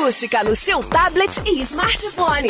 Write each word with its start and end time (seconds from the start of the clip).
acústica 0.00 0.42
no 0.42 0.56
seu 0.56 0.80
tablet 0.80 1.30
e 1.44 1.60
smartphone. 1.60 2.48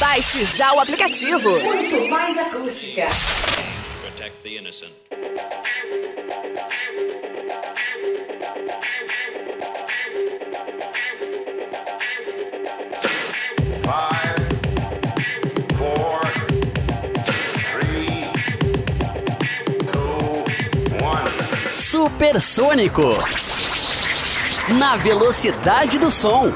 Baixe 0.00 0.44
já 0.44 0.72
o 0.74 0.80
aplicativo. 0.80 1.50
Muito 1.60 2.08
mais 2.08 2.36
acústica. 2.36 3.06
Protect 4.02 4.36
the 4.42 4.48
innocent. 4.58 4.92
Supersônico. 21.72 23.43
Na 24.68 24.96
velocidade 24.96 25.98
do 25.98 26.10
som. 26.10 26.50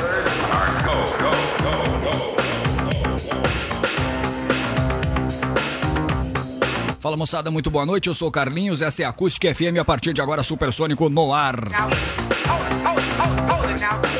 Fala 6.98 7.18
moçada, 7.18 7.50
muito 7.50 7.70
boa 7.70 7.84
noite. 7.84 8.08
Eu 8.08 8.14
sou 8.14 8.30
Carlinhos, 8.30 8.80
essa 8.80 9.02
é 9.02 9.04
a 9.04 9.10
Acústica 9.10 9.54
FM. 9.54 9.78
A 9.78 9.84
partir 9.84 10.14
de 10.14 10.22
agora, 10.22 10.42
Supersônico 10.42 11.10
no 11.10 11.34
ar. 11.34 11.56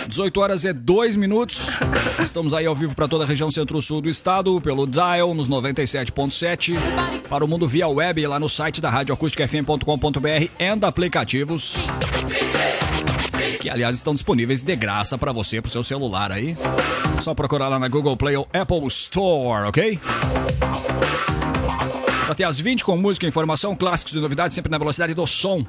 18 0.07 0.41
horas 0.41 0.65
e 0.65 0.73
2 0.75 1.17
minutos. 1.17 1.69
Estamos 2.23 2.53
aí 2.53 2.67
ao 2.67 2.75
vivo 2.75 2.95
para 2.95 3.09
toda 3.09 3.25
a 3.25 3.27
região 3.27 3.51
centro-sul 3.51 4.03
do 4.03 4.11
estado, 4.11 4.61
pelo 4.61 4.87
Dial 4.87 5.33
nos 5.35 5.49
97.7, 5.49 6.77
para 7.27 7.43
o 7.43 7.49
mundo 7.49 7.67
via 7.67 7.89
web 7.89 8.27
lá 8.27 8.39
no 8.39 8.51
site 8.51 8.83
da 8.83 8.91
Rádio 8.91 9.17
FM.com.br 9.17 10.29
e 10.59 10.85
aplicativos. 10.87 11.77
Que 13.61 13.69
aliás 13.69 13.97
estão 13.97 14.15
disponíveis 14.15 14.63
de 14.63 14.77
graça 14.77 15.19
para 15.19 15.33
você, 15.33 15.61
pro 15.61 15.69
seu 15.71 15.83
celular 15.83 16.31
aí. 16.31 16.57
Só 17.21 17.35
procurar 17.35 17.69
lá 17.69 17.79
na 17.79 17.89
Google 17.89 18.17
Play 18.17 18.37
ou 18.37 18.49
Apple 18.53 18.87
Store, 18.87 19.69
ok? 19.69 19.99
Até 22.29 22.45
as 22.45 22.61
20 22.61 22.85
com 22.85 22.97
música, 22.97 23.27
informação, 23.27 23.75
clássicos 23.75 24.15
e 24.15 24.21
novidades, 24.21 24.55
sempre 24.55 24.71
na 24.71 24.79
velocidade 24.79 25.15
do 25.15 25.27
som. 25.27 25.65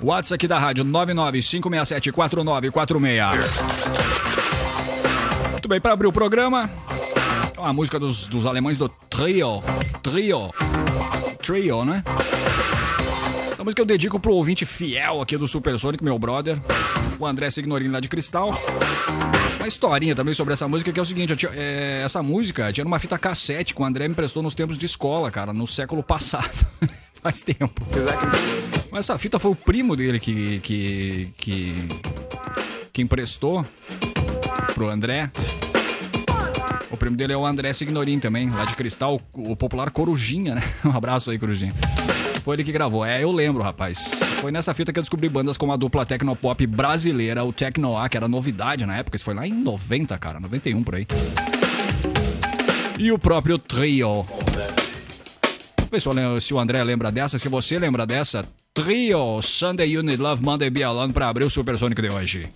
WhatsApp 0.00 0.34
aqui 0.34 0.48
da 0.48 0.58
rádio 0.58 0.84
995674946. 0.84 3.32
Muito 5.52 5.68
bem, 5.68 5.80
para 5.80 5.94
abrir 5.94 6.06
o 6.06 6.12
programa, 6.12 6.68
a 7.56 7.72
música 7.72 7.98
dos, 7.98 8.26
dos 8.26 8.44
alemães 8.44 8.76
do 8.76 8.88
Trio. 8.88 9.62
Trio. 10.02 10.50
Trio, 11.42 11.84
né? 11.84 12.02
Música 13.66 13.82
eu 13.82 13.84
dedico 13.84 14.20
pro 14.20 14.32
ouvinte 14.32 14.64
fiel 14.64 15.20
aqui 15.20 15.36
do 15.36 15.48
Supersonic, 15.48 16.02
meu 16.02 16.16
brother, 16.20 16.56
o 17.18 17.26
André 17.26 17.50
Signorini 17.50 17.90
lá 17.90 17.98
de 17.98 18.06
Cristal. 18.06 18.52
Uma 19.56 19.66
historinha 19.66 20.14
também 20.14 20.32
sobre 20.34 20.54
essa 20.54 20.68
música 20.68 20.92
que 20.92 21.00
é 21.00 21.02
o 21.02 21.04
seguinte: 21.04 21.34
tinha, 21.34 21.50
é, 21.52 22.02
essa 22.04 22.22
música 22.22 22.72
tinha 22.72 22.84
numa 22.84 23.00
fita 23.00 23.18
cassete 23.18 23.74
que 23.74 23.82
o 23.82 23.84
André 23.84 24.06
me 24.06 24.12
emprestou 24.12 24.40
nos 24.40 24.54
tempos 24.54 24.78
de 24.78 24.86
escola, 24.86 25.32
cara, 25.32 25.52
no 25.52 25.66
século 25.66 26.00
passado. 26.00 26.48
Faz 27.20 27.42
tempo. 27.42 27.84
Mas 28.88 29.00
essa 29.00 29.18
fita 29.18 29.36
foi 29.36 29.50
o 29.50 29.56
primo 29.56 29.96
dele 29.96 30.20
que, 30.20 30.60
que, 30.60 31.28
que, 31.36 31.88
que 32.92 33.02
emprestou 33.02 33.66
pro 34.74 34.88
André. 34.88 35.28
O 36.96 36.98
primo 36.98 37.14
dele 37.14 37.34
é 37.34 37.36
o 37.36 37.44
André 37.44 37.74
Signorin 37.74 38.18
também, 38.18 38.48
lá 38.48 38.64
de 38.64 38.74
Cristal, 38.74 39.20
o 39.34 39.54
popular 39.54 39.90
Corujinha, 39.90 40.54
né? 40.54 40.62
Um 40.82 40.96
abraço 40.96 41.30
aí, 41.30 41.38
Corujinha. 41.38 41.74
Foi 42.42 42.56
ele 42.56 42.64
que 42.64 42.72
gravou. 42.72 43.04
É, 43.04 43.22
eu 43.22 43.30
lembro, 43.30 43.62
rapaz. 43.62 44.12
Foi 44.40 44.50
nessa 44.50 44.72
fita 44.72 44.94
que 44.94 44.98
eu 44.98 45.02
descobri 45.02 45.28
bandas 45.28 45.58
como 45.58 45.74
a 45.74 45.76
dupla 45.76 46.06
Tecnopop 46.06 46.66
brasileira, 46.66 47.44
o 47.44 47.52
Tecnoa, 47.52 48.08
que 48.08 48.16
era 48.16 48.26
novidade 48.26 48.86
na 48.86 48.96
época. 48.96 49.14
Isso 49.14 49.26
foi 49.26 49.34
lá 49.34 49.46
em 49.46 49.52
90, 49.52 50.16
cara, 50.16 50.40
91 50.40 50.82
por 50.82 50.94
aí. 50.94 51.06
E 52.98 53.12
o 53.12 53.18
próprio 53.18 53.58
Trio. 53.58 54.24
Pessoal, 55.90 56.40
se 56.40 56.54
o 56.54 56.58
André 56.58 56.82
lembra 56.82 57.12
dessa, 57.12 57.38
se 57.38 57.46
você 57.46 57.78
lembra 57.78 58.06
dessa, 58.06 58.48
Trio 58.72 59.42
Sunday 59.42 60.02
Need 60.02 60.16
Love 60.22 60.42
Monday 60.42 60.70
Be 60.70 60.82
Alone 60.82 61.12
para 61.12 61.28
abrir 61.28 61.44
o 61.44 61.50
Supersonic 61.50 62.00
de 62.00 62.08
hoje. 62.08 62.48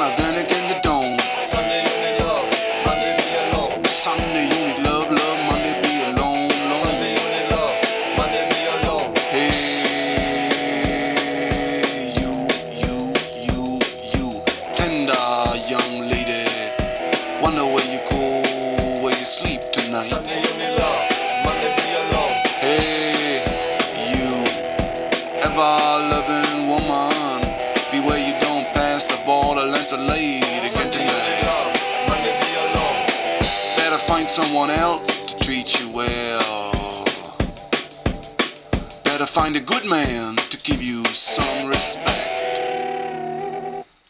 find 39.32 39.56
a 39.56 39.62
good 39.62 39.86
man 39.86 40.36
to 40.36 40.58
give 40.58 40.82
you 40.82 41.06
some 41.06 41.68
respect. 41.68 42.18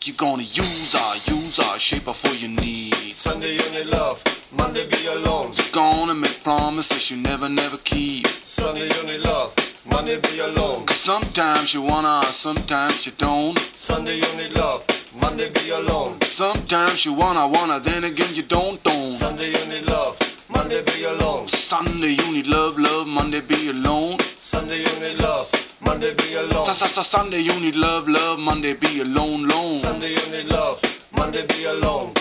You're 0.03 0.15
gonna 0.15 0.41
use 0.41 0.93
her, 0.93 1.13
use 1.31 1.57
her, 1.57 1.77
shape 1.77 2.05
her 2.05 2.13
for 2.13 2.33
your 2.33 2.49
needs. 2.49 3.17
Sunday 3.17 3.57
need 3.71 3.85
love, 3.85 4.23
Monday 4.51 4.87
be 4.89 5.05
alone. 5.05 5.53
You're 5.53 5.73
gonna 5.73 6.15
make 6.15 6.43
promises 6.43 7.11
you 7.11 7.17
never, 7.17 7.47
never 7.47 7.77
keep. 7.83 8.25
Sunday 8.27 8.89
you 8.89 9.03
need 9.05 9.21
love, 9.21 9.53
Monday 9.85 10.19
be 10.19 10.39
alone. 10.39 10.87
Cause 10.87 11.01
sometimes 11.01 11.71
you 11.71 11.83
wanna, 11.83 12.23
sometimes 12.23 13.05
you 13.05 13.11
don't. 13.19 13.59
Sunday 13.59 14.15
you 14.15 14.37
need 14.37 14.53
love. 14.53 14.83
Monday 15.21 15.51
be 15.51 15.69
alone. 15.69 16.19
Sometimes 16.21 17.05
you 17.05 17.13
wanna, 17.13 17.47
wanna, 17.47 17.79
then 17.79 18.05
again 18.05 18.33
you 18.33 18.43
don't, 18.43 18.81
don't. 18.83 19.11
Sunday 19.11 19.51
you 19.51 19.65
need 19.69 19.85
love. 19.85 20.30
Monday 20.53 20.81
be 20.83 21.03
alone. 21.05 21.47
Sunday 21.47 22.09
you 22.19 22.33
need 22.33 22.47
love, 22.47 22.77
love, 22.77 23.07
Monday 23.07 23.41
be 23.41 23.69
alone. 23.69 24.19
Sunday 24.19 24.79
you 24.79 24.99
need 24.99 25.17
love, 25.19 25.49
Monday 25.81 26.13
be 26.13 26.35
alone. 26.35 26.65
Sunday 26.75 27.39
you 27.39 27.59
need 27.59 27.75
love, 27.75 28.07
love. 28.07 28.39
Monday 28.39 28.73
be 28.73 29.01
alone, 29.01 29.47
lone. 29.47 29.75
Sunday 29.75 30.11
you 30.11 30.31
need 30.31 30.47
love. 30.51 30.81
Monday 31.13 31.45
be 31.47 31.65
alone. 31.65 32.13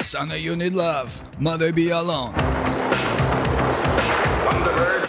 Sunday 0.00 0.46
You 0.46 0.54
Need 0.56 0.76
Love, 0.76 1.10
Monday 1.38 1.72
Be 1.72 1.90
Alone. 1.90 2.32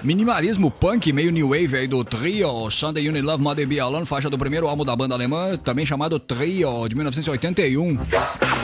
Minimalismo 0.03 0.71
punk, 0.71 1.11
meio 1.11 1.31
new 1.31 1.49
wave 1.49 1.75
aí 1.77 1.87
do 1.87 2.03
Trio, 2.03 2.69
Sunday 2.71 3.05
You 3.05 3.11
Need 3.11 3.25
Love, 3.25 3.43
Monday 3.43 3.65
Be 3.65 3.79
Alone, 3.79 4.05
faixa 4.05 4.29
do 4.29 4.37
primeiro 4.37 4.67
álbum 4.67 4.85
da 4.85 4.95
banda 4.95 5.13
alemã, 5.13 5.57
também 5.57 5.85
chamado 5.85 6.19
Trio, 6.19 6.87
de 6.87 6.95
1981. 6.95 7.97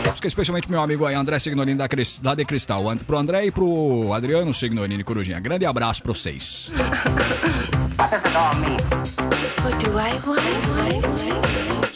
Busca 0.09 0.27
especialmente 0.27 0.69
meu 0.69 0.81
amigo 0.81 1.05
aí, 1.05 1.15
André 1.15 1.39
Signorini 1.39 1.77
da, 1.77 1.87
da 2.21 2.35
De 2.35 2.45
Cristal. 2.45 2.83
Pro 3.05 3.17
André 3.17 3.45
e 3.45 3.51
pro 3.51 4.13
Adriano 4.13 4.53
Signorini 4.53 5.03
Corujinha. 5.03 5.39
Grande 5.39 5.65
abraço 5.65 6.01
pra 6.01 6.13
vocês. 6.13 6.71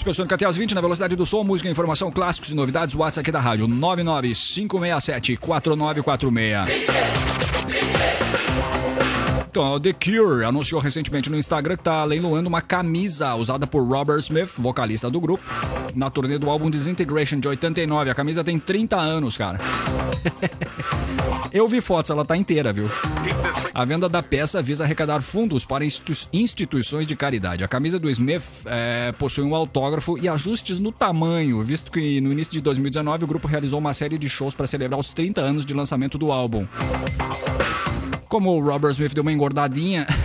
Pessoas 0.03 0.31
até 0.31 0.45
às 0.45 0.57
20 0.57 0.73
na 0.75 0.81
velocidade 0.81 1.15
do 1.15 1.25
som, 1.25 1.43
música, 1.43 1.69
informação, 1.69 2.11
clássicos 2.11 2.51
e 2.51 2.55
novidades. 2.55 2.93
WhatsApp 2.95 3.21
aqui 3.21 3.31
da 3.31 3.39
rádio 3.39 3.67
995674946. 3.67 6.67
Então, 9.49 9.79
The 9.79 9.93
Cure 9.93 10.43
anunciou 10.43 10.81
recentemente 10.81 11.29
no 11.29 11.37
Instagram 11.37 11.75
que 11.75 11.81
está 11.81 12.03
leiloando 12.03 12.49
uma 12.49 12.61
camisa 12.61 13.33
usada 13.35 13.65
por 13.65 13.87
Robert 13.87 14.19
Smith, 14.19 14.49
vocalista 14.57 15.09
do 15.09 15.21
grupo, 15.21 15.45
na 15.95 16.09
turnê 16.09 16.37
do 16.37 16.49
álbum 16.49 16.69
Disintegration 16.69 17.39
de 17.39 17.47
89. 17.47 18.09
A 18.09 18.13
camisa 18.13 18.43
tem 18.43 18.59
30 18.59 18.97
anos, 18.97 19.37
cara. 19.37 19.57
Eu 21.55 21.67
vi 21.69 21.79
fotos, 21.79 22.11
ela 22.11 22.25
tá 22.25 22.35
inteira, 22.35 22.73
viu? 22.73 22.91
A 23.73 23.85
venda 23.85 24.09
da 24.09 24.21
peça 24.21 24.61
visa 24.61 24.83
arrecadar 24.83 25.21
fundos 25.21 25.63
para 25.63 25.85
institu 25.85 26.27
instituições 26.33 27.07
de 27.07 27.15
caridade. 27.15 27.63
A 27.63 27.67
camisa 27.69 27.97
do 27.97 28.09
Smith 28.09 28.43
é, 28.65 29.13
possui 29.13 29.45
um 29.45 29.55
autógrafo 29.55 30.17
e 30.17 30.27
ajustes 30.27 30.81
no 30.81 30.91
tamanho, 30.91 31.63
visto 31.63 31.93
que 31.93 32.19
no 32.19 32.29
início 32.29 32.51
de 32.51 32.59
2019 32.59 33.23
o 33.23 33.27
grupo 33.27 33.47
realizou 33.47 33.79
uma 33.79 33.93
série 33.93 34.17
de 34.17 34.27
shows 34.27 34.53
para 34.53 34.67
celebrar 34.67 34.99
os 34.99 35.13
30 35.13 35.39
anos 35.39 35.65
de 35.65 35.73
lançamento 35.73 36.17
do 36.17 36.29
álbum. 36.29 36.67
Como 38.27 38.51
o 38.51 38.59
Robert 38.59 38.91
Smith 38.91 39.13
deu 39.13 39.21
uma 39.21 39.31
engordadinha. 39.31 40.05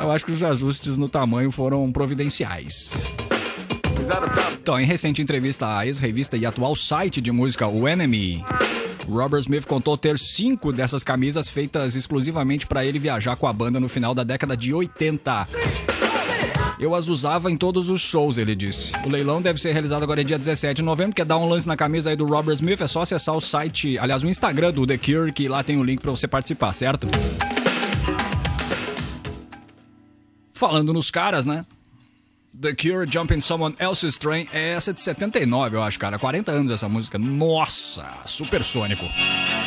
Eu 0.00 0.10
acho 0.10 0.24
que 0.24 0.32
os 0.32 0.42
ajustes 0.42 0.96
no 0.96 1.06
tamanho 1.06 1.50
foram 1.50 1.92
providenciais. 1.92 2.94
Então, 4.70 4.78
em 4.78 4.86
recente 4.86 5.20
entrevista 5.20 5.78
à 5.78 5.84
ex-revista 5.84 6.36
e 6.36 6.46
atual 6.46 6.76
site 6.76 7.20
de 7.20 7.32
música 7.32 7.66
O 7.66 7.88
Enemy, 7.88 8.44
Robert 9.08 9.40
Smith 9.40 9.66
contou 9.66 9.98
ter 9.98 10.16
cinco 10.16 10.72
dessas 10.72 11.02
camisas 11.02 11.48
feitas 11.48 11.96
exclusivamente 11.96 12.68
para 12.68 12.84
ele 12.84 13.00
viajar 13.00 13.34
com 13.34 13.48
a 13.48 13.52
banda 13.52 13.80
no 13.80 13.88
final 13.88 14.14
da 14.14 14.22
década 14.22 14.56
de 14.56 14.72
80. 14.72 15.48
Eu 16.78 16.94
as 16.94 17.08
usava 17.08 17.50
em 17.50 17.56
todos 17.56 17.88
os 17.88 18.00
shows, 18.00 18.38
ele 18.38 18.54
disse. 18.54 18.92
O 19.04 19.10
leilão 19.10 19.42
deve 19.42 19.60
ser 19.60 19.72
realizado 19.72 20.04
agora 20.04 20.22
dia 20.22 20.38
17 20.38 20.76
de 20.76 20.82
novembro. 20.84 21.16
Quer 21.16 21.24
dar 21.24 21.38
um 21.38 21.48
lance 21.48 21.66
na 21.66 21.76
camisa 21.76 22.10
aí 22.10 22.14
do 22.14 22.24
Robert 22.24 22.54
Smith? 22.54 22.80
É 22.80 22.86
só 22.86 23.02
acessar 23.02 23.34
o 23.34 23.40
site, 23.40 23.98
aliás, 23.98 24.22
o 24.22 24.28
Instagram 24.28 24.70
do 24.70 24.86
The 24.86 24.98
Cure, 24.98 25.32
que 25.32 25.48
lá 25.48 25.64
tem 25.64 25.78
o 25.78 25.82
link 25.82 26.00
para 26.00 26.12
você 26.12 26.28
participar, 26.28 26.72
certo? 26.72 27.08
Falando 30.54 30.92
nos 30.92 31.10
caras, 31.10 31.44
né? 31.44 31.66
The 32.58 32.74
Cure 32.74 33.06
Jumping 33.06 33.40
Someone 33.40 33.76
Else's 33.78 34.18
Train 34.18 34.48
é 34.52 34.72
essa 34.72 34.92
de 34.92 35.00
79, 35.00 35.76
eu 35.76 35.82
acho, 35.82 35.98
cara. 35.98 36.18
40 36.18 36.50
anos 36.50 36.70
essa 36.70 36.88
música. 36.88 37.18
Nossa, 37.18 38.04
supersônico. 38.24 39.04
someone 39.04 39.59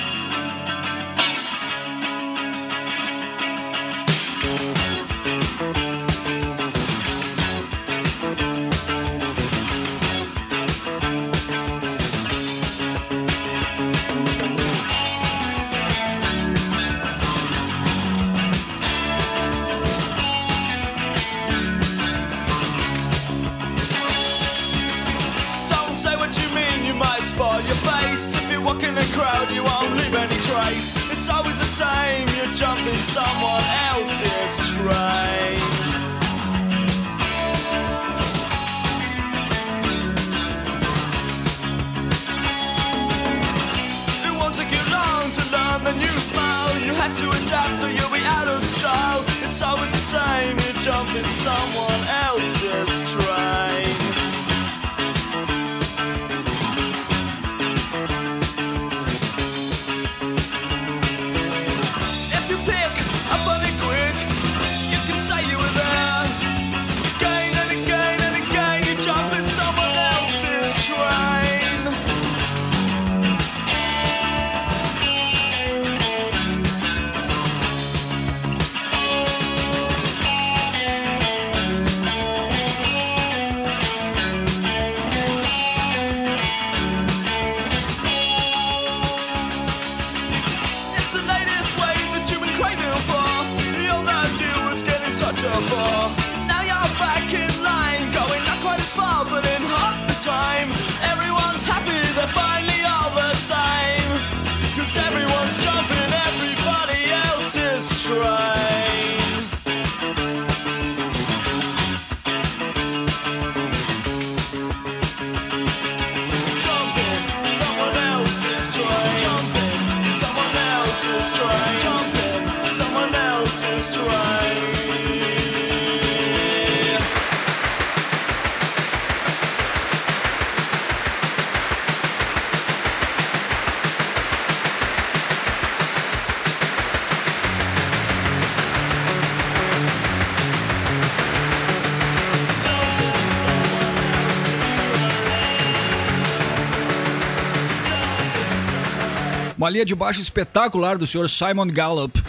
linha 149.74 149.86
de 149.86 149.96
baixo 149.96 150.22
espetacular 150.22 150.98
do 151.00 151.08
senhor 151.08 151.28
Simon 151.28 151.68
Gallup. 151.68 152.22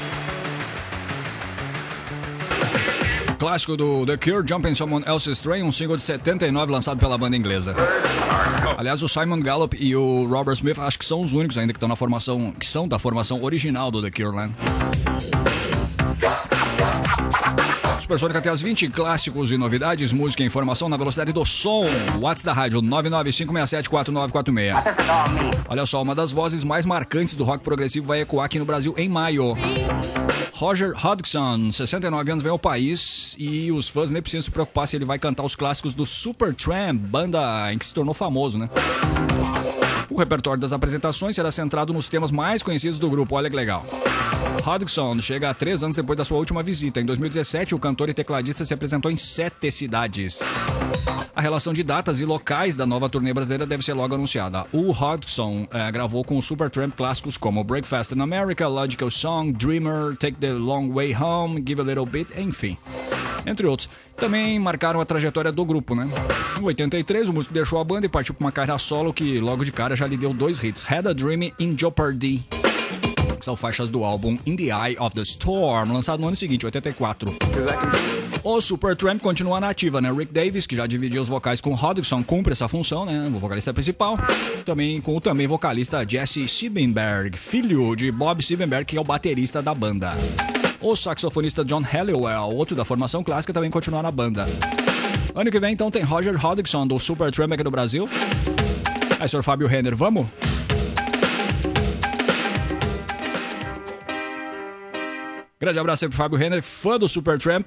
Clássico 3.39 3.77
do 3.77 4.07
The 4.07 4.17
Cure, 4.17 4.49
Jumping 4.49 4.75
Someone 4.75 5.05
Else's 5.07 5.41
Train, 5.41 5.63
um 5.63 5.71
single 5.71 5.97
de 5.97 6.03
79 6.03 6.73
lançado 6.73 6.99
pela 6.99 7.19
banda 7.19 7.37
inglesa. 7.37 7.77
Aliás, 8.79 9.03
o 9.03 9.09
Simon 9.09 9.41
Gallup 9.41 9.77
e 9.79 9.95
o 9.95 10.27
Robert 10.27 10.55
Smith 10.55 10.79
acho 10.79 10.99
que 10.99 11.05
são 11.05 11.21
os 11.21 11.35
únicos 11.35 11.59
ainda 11.59 11.75
que 11.75 11.77
estão 11.77 11.89
na 11.89 11.97
formação, 11.97 12.53
que 12.59 12.67
são 12.67 12.89
da 12.89 12.99
formação 12.99 13.43
original 13.43 13.91
do 13.91 14.01
The 14.01 14.11
Cure, 14.11 14.35
né? 14.35 14.51
Supersônica 18.05 18.43
tem 18.43 18.53
as 18.53 18.61
20 18.61 18.91
clássicos 18.91 19.51
e 19.51 19.57
novidades, 19.57 20.13
música 20.13 20.43
e 20.43 20.47
informação 20.47 20.91
na 20.91 20.97
velocidade 20.99 21.33
do 21.33 21.43
som. 21.43 21.87
WhatsApp 22.21 22.45
da 22.45 22.53
rádio 22.53 22.83
995674946. 22.83 24.75
Olha 25.67 25.87
só, 25.87 26.03
uma 26.03 26.15
das 26.15 26.31
vozes 26.31 26.63
mais 26.63 26.85
marcantes 26.85 27.35
do 27.35 27.45
rock 27.45 27.65
progressivo 27.65 28.07
vai 28.07 28.21
ecoar 28.21 28.45
aqui 28.45 28.59
no 28.59 28.67
Brasil 28.67 28.95
em 28.99 29.09
maio. 29.09 29.57
Roger 30.53 30.93
Hodgson, 30.95 31.73
69 31.73 32.31
anos, 32.31 32.43
vem 32.43 32.53
ao 32.53 32.59
país 32.59 33.35
e 33.39 33.73
os 33.73 33.89
fãs 33.89 34.11
nem 34.11 34.21
precisam 34.21 34.43
se 34.43 34.51
preocupar 34.51 34.87
se 34.87 34.97
ele 34.97 35.07
vai 35.07 35.19
cantar 35.19 35.43
os 35.43 35.57
clássicos 35.57 35.95
do 35.95 36.05
Supertramp, 36.05 37.01
banda 37.01 37.73
em 37.73 37.79
que 37.79 37.87
se 37.87 37.95
tornou 37.95 38.13
famoso, 38.13 38.59
né? 38.59 38.69
O 40.11 40.19
repertório 40.19 40.61
das 40.61 40.73
apresentações 40.73 41.37
será 41.37 41.51
centrado 41.51 41.93
nos 41.93 42.09
temas 42.09 42.31
mais 42.31 42.63
conhecidos 42.63 42.99
do 42.99 43.11
grupo, 43.11 43.37
olha 43.37 43.51
que 43.51 43.57
legal. 43.57 43.85
Hodgson 44.63 45.21
chega 45.21 45.51
a 45.51 45.55
três 45.55 45.83
anos 45.83 45.97
depois 45.97 46.17
da 46.17 46.25
sua 46.25 46.39
última 46.39 46.63
visita. 46.63 47.01
Em 47.01 47.05
2017, 47.05 47.75
o 47.75 47.79
cantor 47.79 48.09
e 48.09 48.15
tecladista 48.15 48.65
se 48.65 48.73
apresentou 48.73 49.11
em 49.11 49.17
sete 49.17 49.71
cidades. 49.71 50.41
A 51.37 51.41
relação 51.41 51.73
de 51.73 51.83
datas 51.83 52.21
e 52.21 52.25
locais 52.25 52.77
da 52.77 52.87
nova 52.87 53.09
turnê 53.09 53.33
brasileira 53.35 53.67
deve 53.67 53.85
ser 53.85 53.93
logo 53.93 54.15
anunciada. 54.15 54.65
O 54.73 54.93
Hodgson 54.93 55.67
eh, 55.73 55.91
gravou 55.91 56.23
com 56.23 56.39
o 56.39 56.43
Supertramp 56.43 56.95
clássicos 56.95 57.37
como 57.37 57.65
Breakfast 57.65 58.13
in 58.13 58.21
America, 58.21 58.69
Logical 58.69 59.11
Song, 59.11 59.53
Dreamer, 59.53 60.17
Take 60.17 60.37
the 60.37 60.53
Long 60.53 60.93
Way 60.93 61.17
Home, 61.17 61.63
Give 61.67 61.81
a 61.81 61.85
Little 61.85 62.07
Bit, 62.07 62.41
enfim. 62.41 62.79
Entre 63.47 63.67
outros. 63.67 63.89
Também 64.17 64.59
marcaram 64.59 65.01
a 65.01 65.05
trajetória 65.05 65.53
do 65.53 65.65
grupo, 65.65 65.95
né? 65.95 66.09
Em 66.59 66.65
83, 66.65 67.29
o 67.29 67.33
músico 67.33 67.53
deixou 67.53 67.79
a 67.79 67.85
banda 67.85 68.07
e 68.07 68.09
partiu 68.09 68.35
para 68.35 68.45
uma 68.45 68.53
carreira 68.53 68.79
solo 68.79 69.13
que 69.13 69.39
logo 69.41 69.65
de 69.65 69.73
cara 69.73 69.95
já 69.97 70.07
lhe 70.07 70.17
deu 70.17 70.33
dois 70.33 70.63
hits: 70.63 70.85
Had 70.91 71.07
a 71.09 71.13
Dream 71.13 71.51
in 71.59 71.77
Jeopardy 71.79 72.47
que 73.45 73.45
são 73.45 73.55
faixas 73.55 73.91
do 73.91 74.03
álbum 74.05 74.39
In 74.47 74.57
the 74.57 74.65
Eye 74.65 74.97
of 74.99 75.15
the 75.15 75.21
Storm, 75.23 75.93
lançado 75.93 76.19
no 76.21 76.29
ano 76.29 76.37
seguinte, 76.37 76.65
84. 76.65 77.37
O 78.43 78.61
Supertramp 78.61 79.21
continua 79.21 79.61
na 79.61 79.69
ativa, 79.69 80.01
né? 80.01 80.11
Rick 80.11 80.33
Davis, 80.33 80.67
que 80.67 80.75
já 80.75 80.87
dividiu 80.87 81.21
os 81.21 81.29
vocais 81.29 81.61
com 81.61 81.75
Hodgson, 81.75 82.23
cumpre 82.25 82.53
essa 82.53 82.69
função, 82.69 83.05
né? 83.05 83.31
O 83.35 83.39
vocalista 83.39 83.73
principal. 83.73 84.19
Também 84.65 85.01
com 85.01 85.17
o 85.17 85.21
também 85.21 85.47
vocalista 85.47 86.07
Jesse 86.09 86.49
Siebenberg, 86.49 87.37
filho 87.37 87.95
de 87.95 88.11
Bob 88.11 88.43
Siebenberg, 88.43 88.87
que 88.87 88.97
é 88.97 89.01
o 89.01 89.05
baterista 89.05 89.63
da 89.63 89.75
banda. 89.75 90.15
O 90.85 90.95
saxofonista 90.95 91.65
John 91.65 91.81
Halliwell, 91.81 92.55
outro 92.55 92.77
da 92.77 92.85
formação 92.85 93.25
clássica, 93.25 93.55
também 93.55 93.71
continua 93.71 94.03
na 94.03 94.11
banda. 94.11 94.45
Ano 95.35 95.51
que 95.51 95.59
vem, 95.59 95.73
então, 95.73 95.91
tem 95.91 96.03
Roger 96.03 96.37
Hodgson, 96.37 96.87
do 96.87 96.99
Supertramp 96.99 97.51
aqui 97.53 97.65
no 97.65 97.71
Brasil. 97.71 98.07
Aí, 99.19 99.27
senhor 99.27 99.43
Fábio 99.43 99.67
Renner, 99.67 99.97
vamos? 99.97 100.27
Grande 105.59 105.79
abraço 105.79 106.05
aí 106.05 106.11
pro 106.11 106.19
Fábio 106.19 106.37
Renner, 106.37 106.63
fã 106.63 106.99
do 106.99 107.09
Supertramp. 107.09 107.67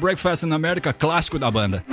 Breakfast 0.00 0.42
in 0.42 0.52
America, 0.52 0.92
clássico 0.92 1.38
da 1.38 1.48
banda. 1.48 1.84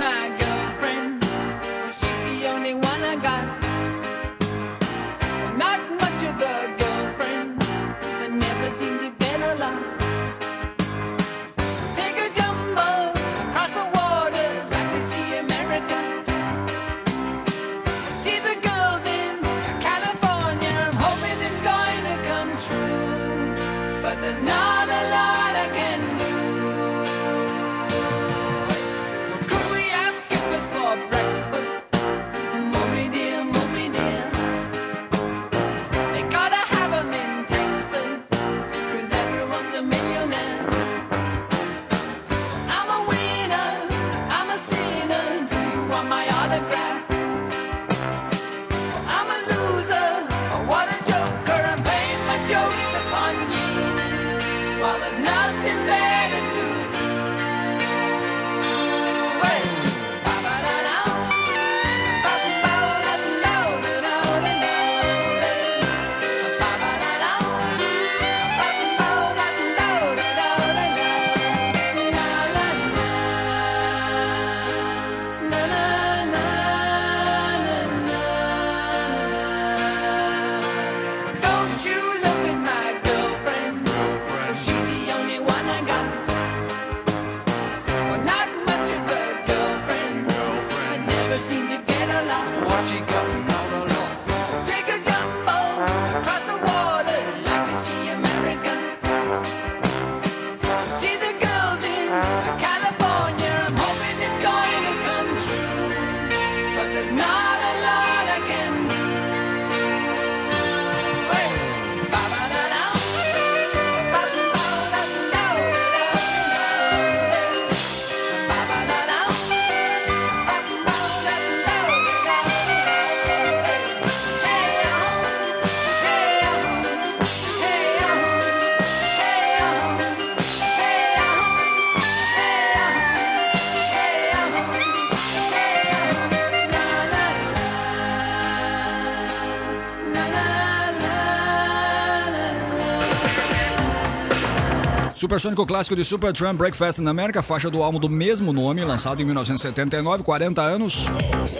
Supersônico 145.30 145.64
clássico 145.64 145.94
de 145.94 146.04
Supertramp 146.04 146.58
Breakfast 146.58 146.98
na 146.98 147.12
América, 147.12 147.40
faixa 147.40 147.70
do 147.70 147.84
álbum 147.84 148.00
do 148.00 148.08
mesmo 148.08 148.52
nome, 148.52 148.84
lançado 148.84 149.22
em 149.22 149.24
1979, 149.24 150.24
40 150.24 150.60
anos. 150.60 151.06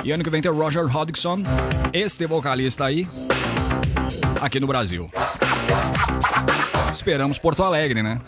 E 0.03 0.11
ano 0.11 0.25
que 0.25 0.31
vem 0.31 0.43
tem 0.43 0.51
Roger 0.51 0.85
Hodgson, 0.87 1.45
este 1.93 2.27
vocalista 2.27 2.87
aí, 2.87 3.07
aqui 4.41 4.59
no 4.59 4.67
Brasil. 4.67 5.09
Esperamos 6.91 7.39
Porto 7.39 7.63
Alegre, 7.63 8.03
né? 8.03 8.21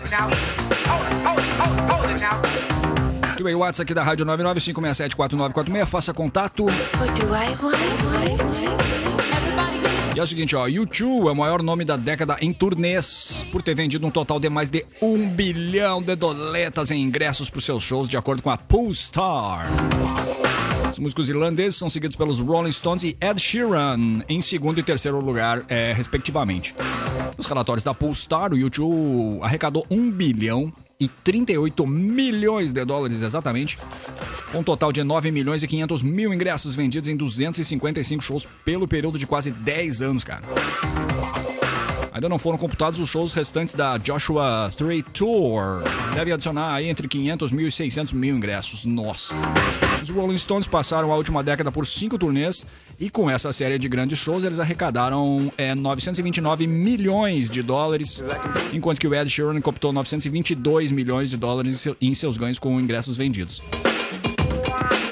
Muito 3.26 3.42
bem, 3.42 3.56
o 3.56 3.58
WhatsApp 3.58 3.82
aqui 3.82 3.94
da 3.94 4.04
Rádio 4.04 4.24
995674946, 4.26 5.86
faça 5.86 6.14
contato. 6.14 6.66
What 6.66 7.20
do 7.20 7.34
I 7.34 7.48
want? 7.60 7.82
E 10.14 10.18
é 10.18 10.22
o 10.22 10.26
seguinte, 10.26 10.54
ó, 10.54 10.66
U2 10.66 11.26
é 11.26 11.32
o 11.32 11.34
maior 11.34 11.62
nome 11.62 11.86
da 11.86 11.96
década 11.96 12.36
em 12.42 12.52
turnês, 12.52 13.46
por 13.50 13.62
ter 13.62 13.74
vendido 13.74 14.06
um 14.06 14.10
total 14.10 14.38
de 14.38 14.50
mais 14.50 14.68
de 14.68 14.84
um 15.00 15.26
bilhão 15.26 16.02
de 16.02 16.14
doletas 16.14 16.90
em 16.90 17.00
ingressos 17.00 17.48
para 17.48 17.58
os 17.58 17.64
seus 17.64 17.82
shows, 17.82 18.10
de 18.10 18.18
acordo 18.18 18.42
com 18.42 18.50
a 18.50 18.58
Poolstar. 18.58 19.66
Os 20.92 20.98
músicos 20.98 21.30
irlandeses 21.30 21.78
são 21.78 21.88
seguidos 21.88 22.14
pelos 22.14 22.40
Rolling 22.40 22.72
Stones 22.72 23.04
e 23.04 23.16
Ed 23.18 23.40
Sheeran, 23.40 24.20
em 24.28 24.42
segundo 24.42 24.78
e 24.78 24.82
terceiro 24.82 25.18
lugar, 25.18 25.64
é, 25.66 25.94
respectivamente. 25.94 26.74
Nos 27.38 27.46
relatórios 27.46 27.82
da 27.82 27.94
Poolstar, 27.94 28.52
o 28.52 28.56
U2 28.56 29.42
arrecadou 29.42 29.86
1 29.90 30.10
bilhão 30.10 30.70
e 31.02 31.08
38 31.08 31.84
milhões 31.84 32.72
de 32.72 32.84
dólares 32.84 33.22
exatamente, 33.22 33.76
com 34.52 34.60
um 34.60 34.62
total 34.62 34.92
de 34.92 35.02
9 35.02 35.32
milhões 35.32 35.60
e 35.60 35.66
500 35.66 36.00
mil 36.00 36.32
ingressos 36.32 36.76
vendidos 36.76 37.08
em 37.08 37.16
255 37.16 38.22
shows 38.22 38.46
pelo 38.64 38.86
período 38.86 39.18
de 39.18 39.26
quase 39.26 39.50
10 39.50 40.00
anos, 40.00 40.22
cara. 40.22 40.42
Ainda 42.12 42.28
não 42.28 42.38
foram 42.38 42.58
computados 42.58 43.00
os 43.00 43.08
shows 43.08 43.32
restantes 43.32 43.74
da 43.74 43.96
Joshua 43.96 44.70
3 44.76 45.02
Tour. 45.14 45.82
Deve 46.14 46.30
adicionar 46.30 46.74
aí 46.74 46.88
entre 46.88 47.08
500 47.08 47.52
mil 47.52 47.66
e 47.66 47.72
600 47.72 48.12
mil 48.12 48.36
ingressos. 48.36 48.84
Nossa. 48.84 49.32
Os 50.02 50.10
Rolling 50.10 50.36
Stones 50.36 50.66
passaram 50.66 51.10
a 51.10 51.16
última 51.16 51.42
década 51.42 51.72
por 51.72 51.86
cinco 51.86 52.18
turnês 52.18 52.66
e 53.00 53.08
com 53.08 53.30
essa 53.30 53.50
série 53.52 53.78
de 53.78 53.88
grandes 53.88 54.18
shows 54.18 54.44
eles 54.44 54.60
arrecadaram 54.60 55.50
é, 55.56 55.74
929 55.74 56.66
milhões 56.66 57.48
de 57.48 57.62
dólares, 57.62 58.22
enquanto 58.72 59.00
que 59.00 59.08
o 59.08 59.14
Ed 59.14 59.30
Sheeran 59.30 59.60
computou 59.62 59.92
922 59.92 60.92
milhões 60.92 61.30
de 61.30 61.38
dólares 61.38 61.86
em 62.00 62.14
seus 62.14 62.36
ganhos 62.36 62.58
com 62.58 62.78
ingressos 62.78 63.16
vendidos. 63.16 63.62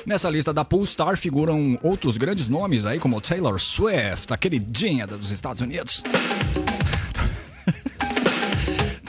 Nessa 0.05 0.29
lista 0.29 0.53
da 0.53 0.65
Poolstar 0.65 1.17
figuram 1.17 1.79
outros 1.83 2.17
grandes 2.17 2.49
nomes 2.49 2.85
aí, 2.85 2.99
como 2.99 3.21
Taylor 3.21 3.59
Swift, 3.61 4.33
a 4.33 4.37
queridinha 4.37 5.07
dos 5.07 5.31
Estados 5.31 5.61
Unidos. 5.61 6.03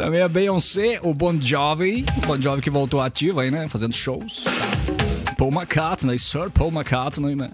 Também 0.01 0.23
a 0.23 0.27
Beyoncé, 0.27 0.99
o 1.03 1.13
Bon 1.13 1.39
Jovi, 1.39 2.03
Bon 2.25 2.41
Jovi 2.41 2.59
que 2.59 2.71
voltou 2.71 2.99
ativo 2.99 3.39
aí, 3.39 3.51
né, 3.51 3.67
fazendo 3.67 3.93
shows. 3.93 4.43
Paul 5.37 5.51
McCartney, 5.51 6.17
Sir 6.17 6.49
Paul 6.49 6.71
McCartney, 6.71 7.35
né? 7.35 7.51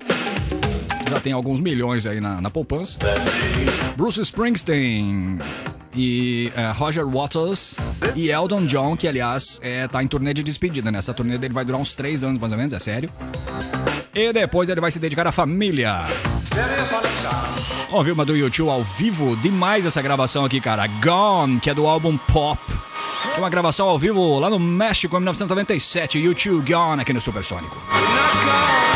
Já 1.09 1.19
tem 1.19 1.33
alguns 1.33 1.59
milhões 1.59 2.07
aí 2.07 2.21
na, 2.21 2.39
na 2.39 2.49
poupança. 2.49 2.99
Bruce 3.97 4.21
Springsteen 4.21 5.39
e 5.93 6.49
uh, 6.55 6.73
Roger 6.79 7.05
Waters 7.05 7.75
e 8.15 8.29
Eldon 8.29 8.65
John, 8.65 8.95
que 8.95 9.09
aliás 9.09 9.59
é, 9.61 9.85
tá 9.85 10.01
em 10.01 10.07
turnê 10.07 10.33
de 10.33 10.41
despedida, 10.41 10.89
né? 10.89 10.99
Essa 10.99 11.13
turnê 11.13 11.37
dele 11.37 11.53
vai 11.53 11.65
durar 11.65 11.81
uns 11.81 11.93
três 11.93 12.23
anos 12.23 12.39
mais 12.39 12.53
ou 12.53 12.57
menos, 12.57 12.71
é 12.71 12.79
sério. 12.79 13.09
E 14.15 14.31
depois 14.31 14.69
ele 14.69 14.79
vai 14.79 14.89
se 14.89 14.99
dedicar 14.99 15.27
à 15.27 15.33
família. 15.33 16.05
Ouviu 17.89 18.13
uma 18.13 18.25
do 18.25 18.35
YouTube 18.35 18.69
ao 18.69 18.83
vivo? 18.83 19.35
Demais 19.37 19.85
essa 19.85 20.01
gravação 20.01 20.43
aqui, 20.43 20.59
cara. 20.59 20.87
Gone, 20.87 21.59
que 21.59 21.69
é 21.69 21.73
do 21.73 21.87
álbum 21.87 22.17
Pop. 22.17 22.59
Que 22.67 23.35
é 23.35 23.39
uma 23.39 23.49
gravação 23.49 23.87
ao 23.87 23.97
vivo 23.97 24.39
lá 24.39 24.49
no 24.49 24.59
México 24.59 25.15
em 25.15 25.19
1997. 25.19 26.19
YouTube 26.19 26.69
Gone 26.69 27.01
aqui 27.01 27.13
no 27.13 27.21
Supersônico. 27.21 27.77
Got 28.47 28.86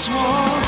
this 0.00 0.08
war. 0.08 0.59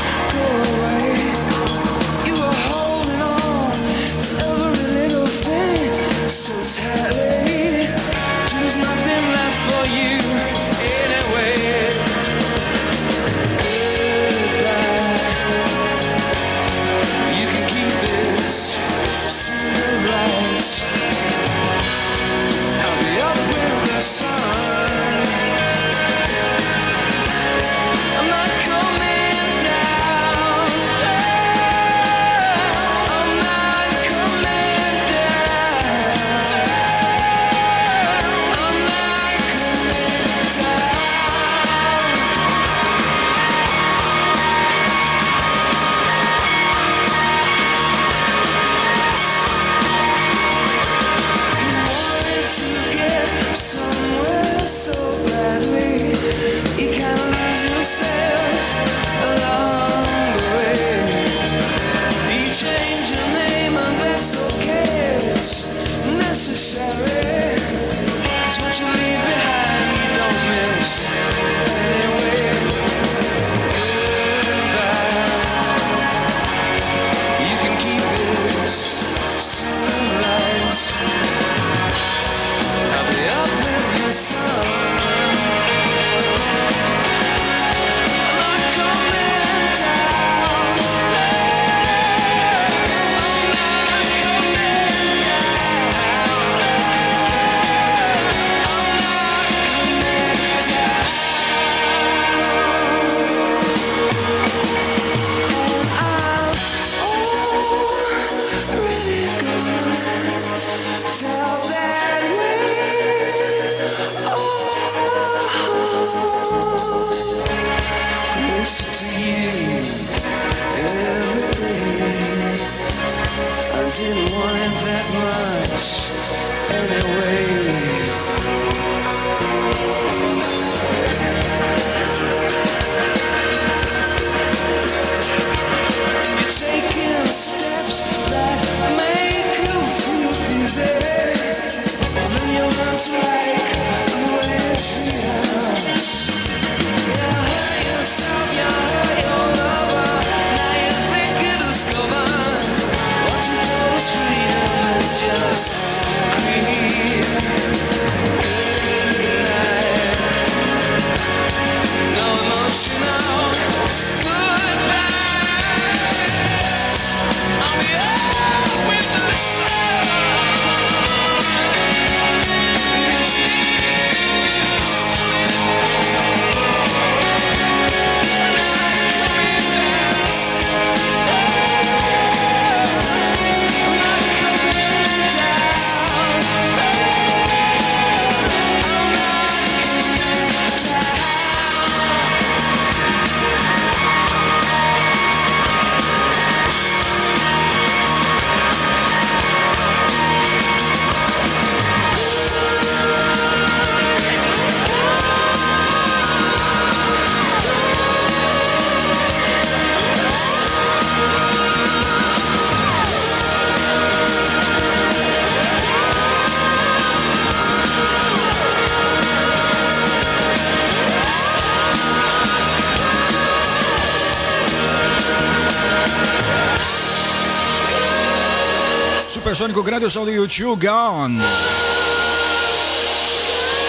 Supersônico, 229.53 229.83
grande 229.83 230.09
som 230.09 230.25
do 230.25 230.31
YouTube 230.31 230.87
Gone. 230.87 231.39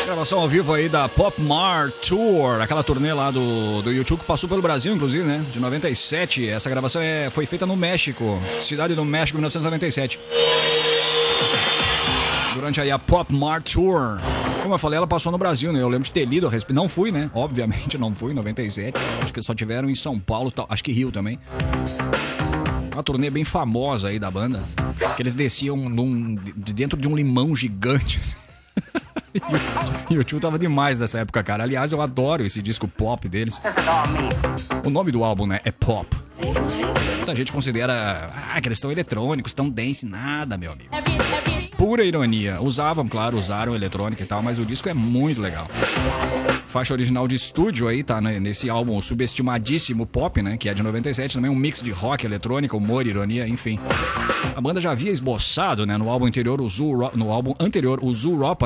Gravação 0.06 0.42
ao 0.42 0.48
vivo 0.50 0.74
aí 0.74 0.90
da 0.90 1.08
Pop 1.08 1.42
Mar 1.42 1.90
Tour, 1.90 2.62
aquela 2.62 2.84
turnê 2.84 3.14
lá 3.14 3.32
do, 3.32 3.82
do 3.82 3.90
YouTube 3.90 4.20
que 4.20 4.26
passou 4.26 4.50
pelo 4.50 4.62
Brasil, 4.62 4.94
inclusive, 4.94 5.24
né? 5.24 5.42
De 5.54 5.62
97. 5.62 6.50
Essa 6.50 6.70
gravação 6.70 7.02
é, 7.02 7.30
foi 7.30 7.46
feita 7.46 7.66
no 7.66 7.78
México, 7.78 8.38
cidade 8.60 8.94
do 8.94 9.06
México, 9.06 9.38
1997. 9.38 10.20
Durante 12.54 12.82
aí 12.82 12.92
a 12.92 13.00
Pop 13.00 13.34
Mar 13.34 13.64
Tour. 13.64 14.20
Como 14.62 14.74
eu 14.74 14.78
falei, 14.78 14.98
ela 14.98 15.08
passou 15.08 15.32
no 15.32 15.38
Brasil, 15.38 15.72
né? 15.72 15.82
Eu 15.82 15.88
lembro 15.88 16.04
de 16.04 16.12
ter 16.12 16.26
lido 16.26 16.46
a 16.46 16.50
respeito. 16.50 16.76
Não 16.76 16.90
fui, 16.90 17.10
né? 17.10 17.32
Obviamente 17.34 17.98
não 17.98 18.14
fui, 18.14 18.34
97. 18.34 18.98
Acho 19.22 19.34
que 19.34 19.42
só 19.42 19.56
tiveram 19.56 19.90
em 19.90 19.96
São 19.96 20.20
Paulo, 20.20 20.52
acho 20.68 20.84
que 20.84 20.92
Rio 20.92 21.10
também. 21.10 21.40
Uma 22.94 23.04
turnê 23.04 23.30
bem 23.30 23.44
famosa 23.44 24.10
aí 24.10 24.20
da 24.20 24.30
banda. 24.30 24.64
Que 25.16 25.22
eles 25.22 25.36
desciam 25.36 25.76
num, 25.76 26.36
de 26.36 26.74
dentro 26.74 26.98
de 27.00 27.08
um 27.08 27.16
limão 27.16 27.56
gigante. 27.56 28.20
Assim. 28.20 28.36
E 30.12 30.18
o 30.18 30.24
tio 30.24 30.40
tava 30.40 30.60
demais 30.60 31.00
nessa 31.00 31.20
época, 31.20 31.44
cara. 31.44 31.64
Aliás, 31.64 31.92
eu 31.92 32.02
adoro 32.02 32.46
esse 32.46 32.62
disco 32.62 32.88
pop 32.88 33.28
deles. 33.28 33.60
O 34.86 34.92
nome 34.92 35.12
do 35.12 35.24
álbum, 35.24 35.48
né, 35.48 35.60
é 35.64 35.72
Pop. 35.72 36.08
Muita 37.18 37.36
gente 37.36 37.52
considera 37.52 38.32
ah, 38.54 38.62
que 38.62 38.68
eles 38.68 38.78
estão 38.78 38.92
eletrônicos, 38.92 39.50
estão 39.50 39.70
dance, 39.70 40.06
nada, 40.06 40.56
meu 40.56 40.72
amigo. 40.72 40.92
Pura 41.84 42.06
ironia. 42.06 42.62
Usavam, 42.62 43.06
claro, 43.06 43.38
usaram 43.38 43.76
eletrônica 43.76 44.24
e 44.24 44.26
tal, 44.26 44.42
mas 44.42 44.58
o 44.58 44.66
disco 44.66 44.88
é 44.88 44.94
muito 44.94 45.42
legal. 45.42 45.68
Faixa 46.66 46.94
original 46.94 47.28
de 47.28 47.36
estúdio 47.36 47.90
aí, 47.90 48.02
tá 48.02 48.22
né, 48.22 48.40
nesse 48.40 48.70
álbum 48.70 49.02
subestimadíssimo 49.02 50.06
Pop, 50.06 50.42
né? 50.42 50.56
Que 50.56 50.70
é 50.70 50.74
de 50.74 50.82
97, 50.82 51.34
também 51.34 51.52
um 51.52 51.56
mix 51.56 51.84
de 51.84 51.92
rock, 51.92 52.26
eletrônica, 52.26 52.78
humor, 52.78 53.06
ironia, 53.06 53.46
enfim. 53.50 53.78
A 54.56 54.62
banda 54.62 54.80
já 54.80 54.92
havia 54.92 55.12
esboçado, 55.12 55.86
né, 55.86 55.98
no 55.98 56.10
álbum 56.10 56.26
anterior, 56.26 56.62
o 56.62 56.70
Zoo, 56.70 57.12
no 57.16 57.30
álbum 57.30 57.54
anterior, 57.60 58.00
o 58.02 58.14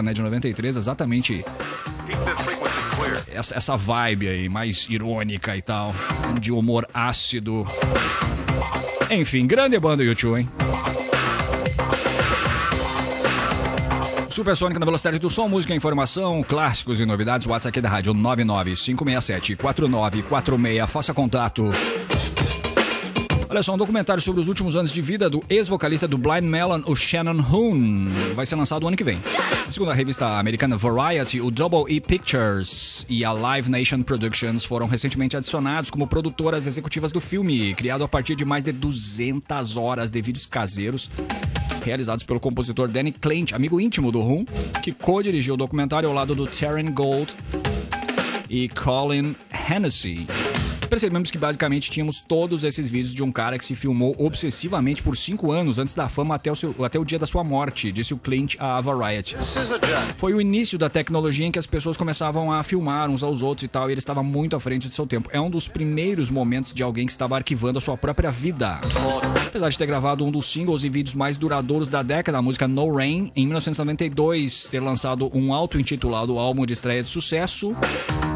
né, 0.03 0.13
de 0.13 0.21
93, 0.21 0.75
exatamente 0.75 1.43
essa, 3.30 3.58
essa 3.58 3.75
vibe 3.75 4.27
aí, 4.27 4.47
mais 4.47 4.86
irônica 4.91 5.58
e 5.58 5.62
tal, 5.63 5.91
de 6.39 6.51
humor 6.51 6.88
ácido. 6.93 7.65
Enfim, 9.10 9.47
grande 9.47 9.80
banda 9.80 10.03
YouTube, 10.03 10.39
hein? 10.39 10.47
Supersônica 14.38 14.80
na 14.80 14.86
velocidade 14.86 15.17
do 15.17 15.32
som, 15.32 15.50
música, 15.50 15.73
informação, 15.73 16.43
clássicos 16.43 17.00
e 17.00 17.08
novidades. 17.08 17.47
WhatsApp 17.47 17.69
aqui 17.69 17.82
da 17.82 17.89
rádio 17.89 18.13
995674946. 18.13 20.86
Faça 20.86 21.12
contato. 21.12 21.71
Olha 23.50 23.63
só, 23.63 23.73
um 23.73 23.78
documentário 23.80 24.21
sobre 24.21 24.39
os 24.39 24.47
últimos 24.47 24.76
anos 24.76 24.91
de 24.91 25.02
vida 25.02 25.28
do 25.28 25.43
ex-vocalista 25.50 26.08
do 26.08 26.19
Blind 26.19 26.43
Melon, 26.43 26.84
o 26.86 26.95
Shannon 26.95 27.43
Hoon, 27.52 28.12
vai 28.36 28.45
ser 28.45 28.56
lançado 28.56 28.88
ano 28.88 28.95
que 28.95 29.04
vem. 29.04 29.17
Segundo 29.71 29.89
a 29.89 29.95
revista 29.95 30.38
americana 30.38 30.78
Variety, 30.78 31.41
o 31.41 31.50
Double 31.50 31.91
E 31.91 32.00
Pictures 32.00 33.08
e 33.10 33.26
a 33.26 33.32
Live 33.32 33.71
Nation 33.71 34.04
Productions 34.04 34.63
foram 34.63 34.86
recentemente 34.86 35.36
adicionados 35.36 35.89
como 35.89 36.06
produtoras 36.06 36.67
executivas 36.67 37.12
do 37.12 37.19
filme, 37.19 37.73
criado 37.73 38.04
a 38.04 38.08
partir 38.08 38.36
de 38.36 38.45
mais 38.45 38.63
de 38.63 38.71
200 38.71 39.78
horas 39.78 40.12
de 40.12 40.21
vídeos 40.21 40.45
caseiros 40.45 41.10
realizados 41.88 42.23
pelo 42.23 42.39
compositor 42.39 42.89
Danny 42.89 43.13
Clint, 43.13 43.54
amigo 43.54 43.80
íntimo 43.80 44.12
do 44.12 44.19
Rum, 44.19 44.43
que 44.84 44.91
co-dirigiu 44.91 45.54
o 45.54 45.58
documentário 45.58 46.10
ao 46.10 46.13
lado 46.13 46.36
do 46.36 46.45
Terran 46.45 46.91
Gold 46.91 47.34
e 48.50 48.67
Colin 48.67 49.36
Hennessy 49.69 50.28
percebemos 50.88 51.30
que 51.30 51.38
basicamente 51.38 51.91
tínhamos 51.91 52.21
todos 52.21 52.63
esses 52.63 52.89
vídeos 52.89 53.13
de 53.13 53.21
um 53.23 53.32
cara 53.32 53.58
que 53.58 53.65
se 53.65 53.76
filmou 53.76 54.15
obsessivamente 54.17 55.04
por 55.04 55.15
cinco 55.15 55.52
anos 55.52 55.78
antes 55.80 55.93
da 55.93 56.08
fama 56.08 56.36
até 56.36 56.52
o, 56.52 56.56
seu, 56.56 56.73
até 56.84 56.97
o 56.97 57.06
dia 57.06 57.19
da 57.19 57.28
sua 57.28 57.43
morte, 57.43 57.91
disse 57.91 58.13
o 58.13 58.17
Clint 58.17 58.56
à 58.60 58.80
Variety. 58.82 59.36
Foi 60.17 60.34
o 60.34 60.41
início 60.41 60.78
da 60.78 60.89
tecnologia 60.89 61.45
em 61.45 61.52
que 61.52 61.60
as 61.60 61.65
pessoas 61.65 61.97
começavam 61.97 62.52
a 62.52 62.63
filmar 62.63 63.10
uns 63.10 63.23
aos 63.23 63.41
outros 63.41 63.63
e 63.63 63.67
tal, 63.67 63.89
e 63.89 63.93
ele 63.93 64.00
estava 64.00 64.23
muito 64.23 64.56
à 64.56 64.60
frente 64.60 64.88
de 64.88 64.95
seu 64.95 65.06
tempo. 65.06 65.30
É 65.32 65.39
um 65.39 65.50
dos 65.50 65.67
primeiros 65.67 66.30
momentos 66.30 66.73
de 66.73 66.82
alguém 66.82 67.06
que 67.06 67.12
estava 67.12 67.36
arquivando 67.36 67.78
a 67.78 67.82
sua 67.82 67.97
própria 67.97 68.32
vida. 68.32 68.80
Apesar 69.45 69.69
de 69.69 69.78
ter 69.78 69.86
gravado 69.86 70.26
um 70.26 70.32
dos 70.32 70.47
singles 70.47 70.84
e 70.84 70.89
vídeos 70.89 71.15
mais 71.15 71.38
duradouros 71.38 71.89
da 71.89 72.02
década, 72.02 72.38
a 72.38 72.41
música 72.41 72.67
No 72.67 72.95
Rain, 72.95 73.32
em 73.36 73.45
1992, 73.45 74.69
ter 74.69 74.80
lançado 74.80 75.30
um 75.34 75.54
auto-intitulado 75.54 76.38
álbum 76.38 76.65
de 76.65 76.73
estreia 76.73 77.04
de 77.04 77.10
sucesso, 77.10 77.76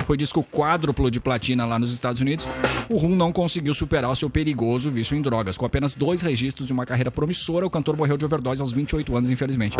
foi 0.05 0.17
disco 0.17 0.43
quádruplo 0.43 1.09
de 1.09 1.19
platina 1.19 1.65
lá 1.65 1.79
nos 1.79 1.93
Estados 1.93 2.19
Unidos 2.19 2.40
o 2.89 2.97
Rum 2.97 3.15
não 3.15 3.31
conseguiu 3.31 3.73
superar 3.73 4.11
o 4.11 4.15
seu 4.15 4.29
perigoso 4.29 4.91
vício 4.91 5.17
em 5.17 5.21
drogas. 5.21 5.57
Com 5.57 5.65
apenas 5.65 5.93
dois 5.93 6.21
registros 6.21 6.67
de 6.67 6.73
uma 6.73 6.85
carreira 6.85 7.11
promissora, 7.11 7.65
o 7.65 7.69
cantor 7.69 7.97
morreu 7.97 8.17
de 8.17 8.25
overdose 8.25 8.61
aos 8.61 8.73
28 8.73 9.15
anos, 9.15 9.29
infelizmente. 9.29 9.77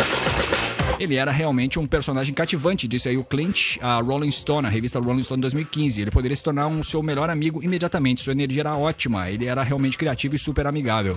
Ele 0.98 1.16
era 1.16 1.30
realmente 1.32 1.78
um 1.78 1.86
personagem 1.86 2.32
cativante, 2.32 2.86
disse 2.86 3.08
aí 3.08 3.16
o 3.16 3.24
Clint, 3.24 3.76
a 3.80 4.00
Rolling 4.00 4.30
Stone, 4.30 4.66
a 4.66 4.70
revista 4.70 5.00
Rolling 5.00 5.22
Stone 5.22 5.40
2015. 5.40 6.00
Ele 6.00 6.10
poderia 6.10 6.36
se 6.36 6.42
tornar 6.42 6.68
um 6.68 6.82
seu 6.82 7.02
melhor 7.02 7.28
amigo 7.28 7.62
imediatamente. 7.62 8.22
Sua 8.22 8.32
energia 8.32 8.62
era 8.62 8.76
ótima, 8.76 9.28
ele 9.28 9.46
era 9.46 9.62
realmente 9.62 9.98
criativo 9.98 10.36
e 10.36 10.38
super 10.38 10.66
amigável. 10.66 11.16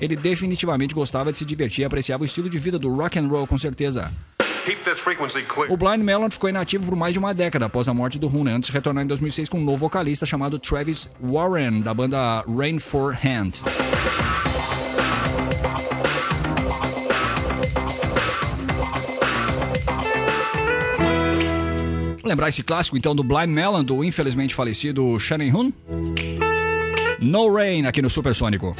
Ele 0.00 0.16
definitivamente 0.16 0.94
gostava 0.94 1.30
de 1.30 1.38
se 1.38 1.44
divertir 1.44 1.82
e 1.82 1.84
apreciava 1.84 2.22
o 2.22 2.26
estilo 2.26 2.48
de 2.48 2.58
vida 2.58 2.78
do 2.78 2.94
rock 2.94 3.18
and 3.18 3.28
roll, 3.28 3.46
com 3.46 3.58
certeza. 3.58 4.10
O 5.70 5.76
Blind 5.76 6.02
Melon 6.02 6.30
ficou 6.30 6.50
inativo 6.50 6.86
por 6.86 6.96
mais 6.96 7.14
de 7.14 7.18
uma 7.18 7.32
década 7.32 7.66
após 7.66 7.88
a 7.88 7.94
morte 7.94 8.18
do 8.18 8.28
Rune, 8.28 8.50
antes 8.50 8.66
de 8.68 8.72
retornar 8.72 9.02
em 9.02 9.06
2006 9.06 9.48
com 9.48 9.58
um 9.58 9.64
novo 9.64 9.78
vocalista 9.78 10.26
chamado 10.26 10.58
Travis 10.58 11.08
Warren, 11.20 11.80
da 11.80 11.94
banda 11.94 12.44
Rain 12.46 12.78
for 12.78 13.16
Hand. 13.24 13.62
Lembrar 22.22 22.50
esse 22.50 22.62
clássico 22.62 22.98
então 22.98 23.16
do 23.16 23.24
Blind 23.24 23.48
Melon, 23.48 23.82
do 23.82 24.04
infelizmente 24.04 24.54
falecido 24.54 25.18
Shannon 25.18 25.50
Hoon? 25.50 25.72
No 27.20 27.54
Rain 27.54 27.86
aqui 27.86 28.02
no 28.02 28.10
Supersônico. 28.10 28.76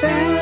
same 0.00 0.33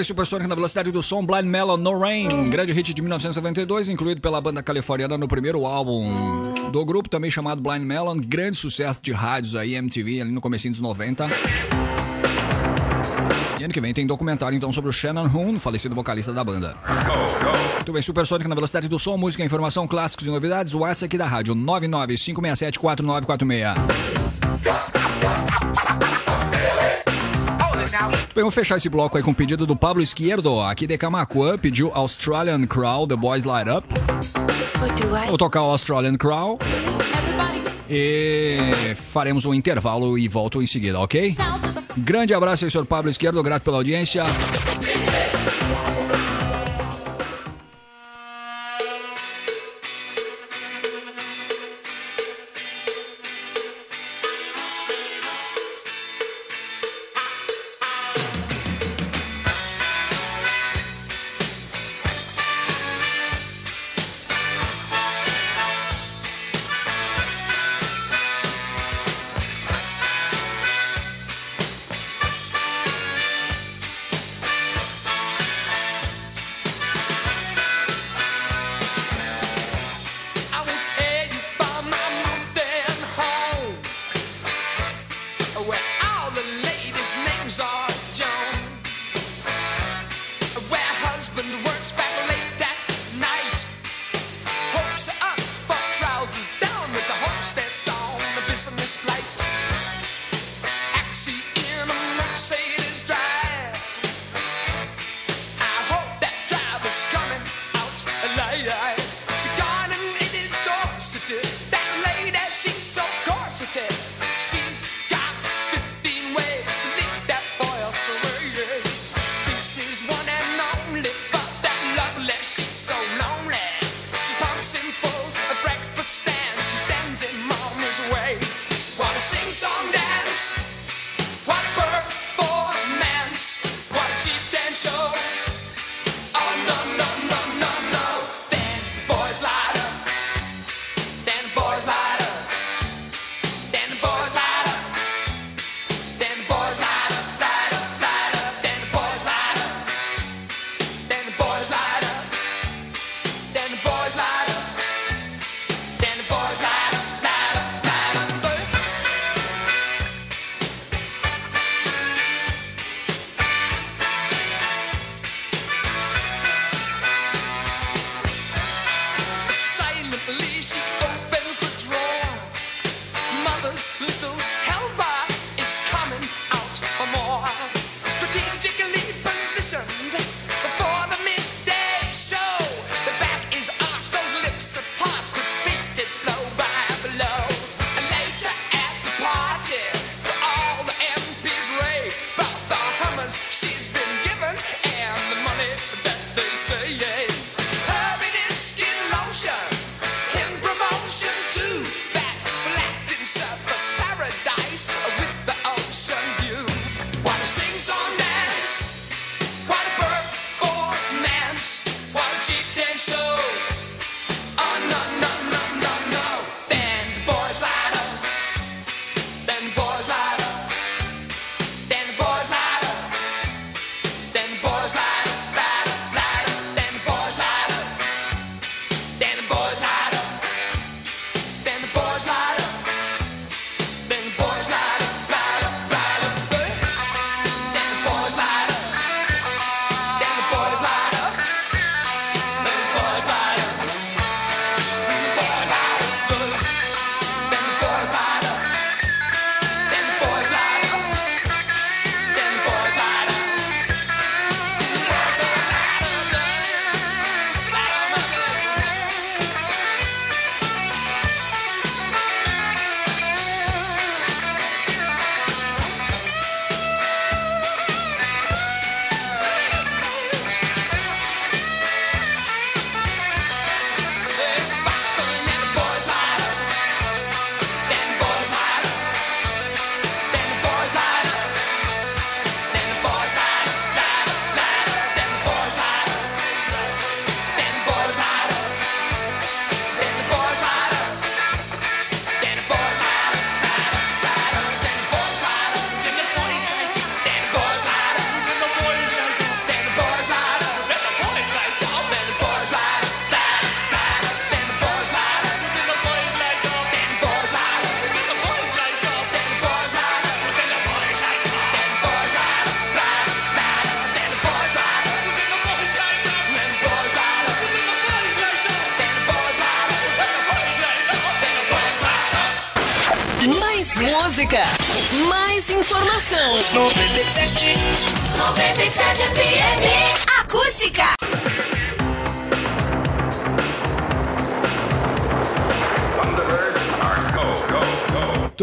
bem, 0.00 0.04
Supersônico 0.04 0.48
na 0.48 0.54
velocidade 0.54 0.90
do 0.90 1.02
som, 1.02 1.22
Blind 1.24 1.44
Melon 1.44 1.76
No 1.76 1.98
Rain, 1.98 2.48
grande 2.48 2.72
hit 2.72 2.94
de 2.94 3.02
1992, 3.02 3.90
incluído 3.90 4.18
pela 4.20 4.40
banda 4.40 4.62
californiana 4.62 5.18
no 5.18 5.28
primeiro 5.28 5.66
álbum 5.66 6.52
do 6.72 6.84
grupo, 6.86 7.08
também 7.08 7.30
chamado 7.30 7.60
Blind 7.60 7.82
Melon, 7.82 8.16
grande 8.16 8.56
sucesso 8.56 8.98
de 9.02 9.12
rádios 9.12 9.54
aí, 9.54 9.74
MTV, 9.74 10.22
ali 10.22 10.32
no 10.32 10.40
comecinho 10.40 10.72
dos 10.72 10.80
90. 10.80 11.28
E 13.58 13.64
ano 13.64 13.74
que 13.74 13.80
vem 13.80 13.92
tem 13.92 14.06
documentário 14.06 14.56
então 14.56 14.72
sobre 14.72 14.88
o 14.88 14.92
Shannon 14.92 15.26
Hoon, 15.26 15.60
falecido 15.60 15.94
vocalista 15.94 16.32
da 16.32 16.42
banda. 16.42 16.74
Muito 17.76 17.92
bem, 17.92 18.00
Supersônico 18.00 18.48
na 18.48 18.54
velocidade 18.54 18.88
do 18.88 18.98
som, 18.98 19.18
música, 19.18 19.44
informação, 19.44 19.86
clássicos 19.86 20.26
e 20.26 20.30
novidades, 20.30 20.72
o 20.72 20.78
WhatsApp 20.78 21.04
aqui 21.04 21.18
da 21.18 21.26
rádio 21.26 21.54
995674946. 21.54 23.74
Bem, 27.90 28.44
vamos 28.44 28.54
fechar 28.54 28.76
esse 28.76 28.88
bloco 28.88 29.16
aí 29.16 29.22
com 29.22 29.32
o 29.32 29.34
pedido 29.34 29.66
do 29.66 29.74
Pablo 29.74 30.00
Esquerdo, 30.00 30.60
aqui 30.60 30.86
de 30.86 30.96
Camacuã, 30.96 31.58
pediu 31.58 31.90
Australian 31.92 32.64
Crawl, 32.64 33.06
The 33.08 33.16
Boys 33.16 33.42
Light 33.42 33.68
Up. 33.68 33.88
Vou 35.28 35.36
tocar 35.36 35.62
o 35.62 35.70
Australian 35.70 36.16
Crawl. 36.16 36.58
E 37.88 38.94
faremos 38.94 39.44
um 39.44 39.52
intervalo 39.52 40.16
e 40.16 40.28
volto 40.28 40.62
em 40.62 40.66
seguida, 40.66 41.00
ok? 41.00 41.36
Grande 41.96 42.32
abraço 42.32 42.64
aí, 42.64 42.70
senhor 42.70 42.86
Pablo 42.86 43.10
Esquerdo, 43.10 43.42
grato 43.42 43.64
pela 43.64 43.78
audiência. 43.78 44.22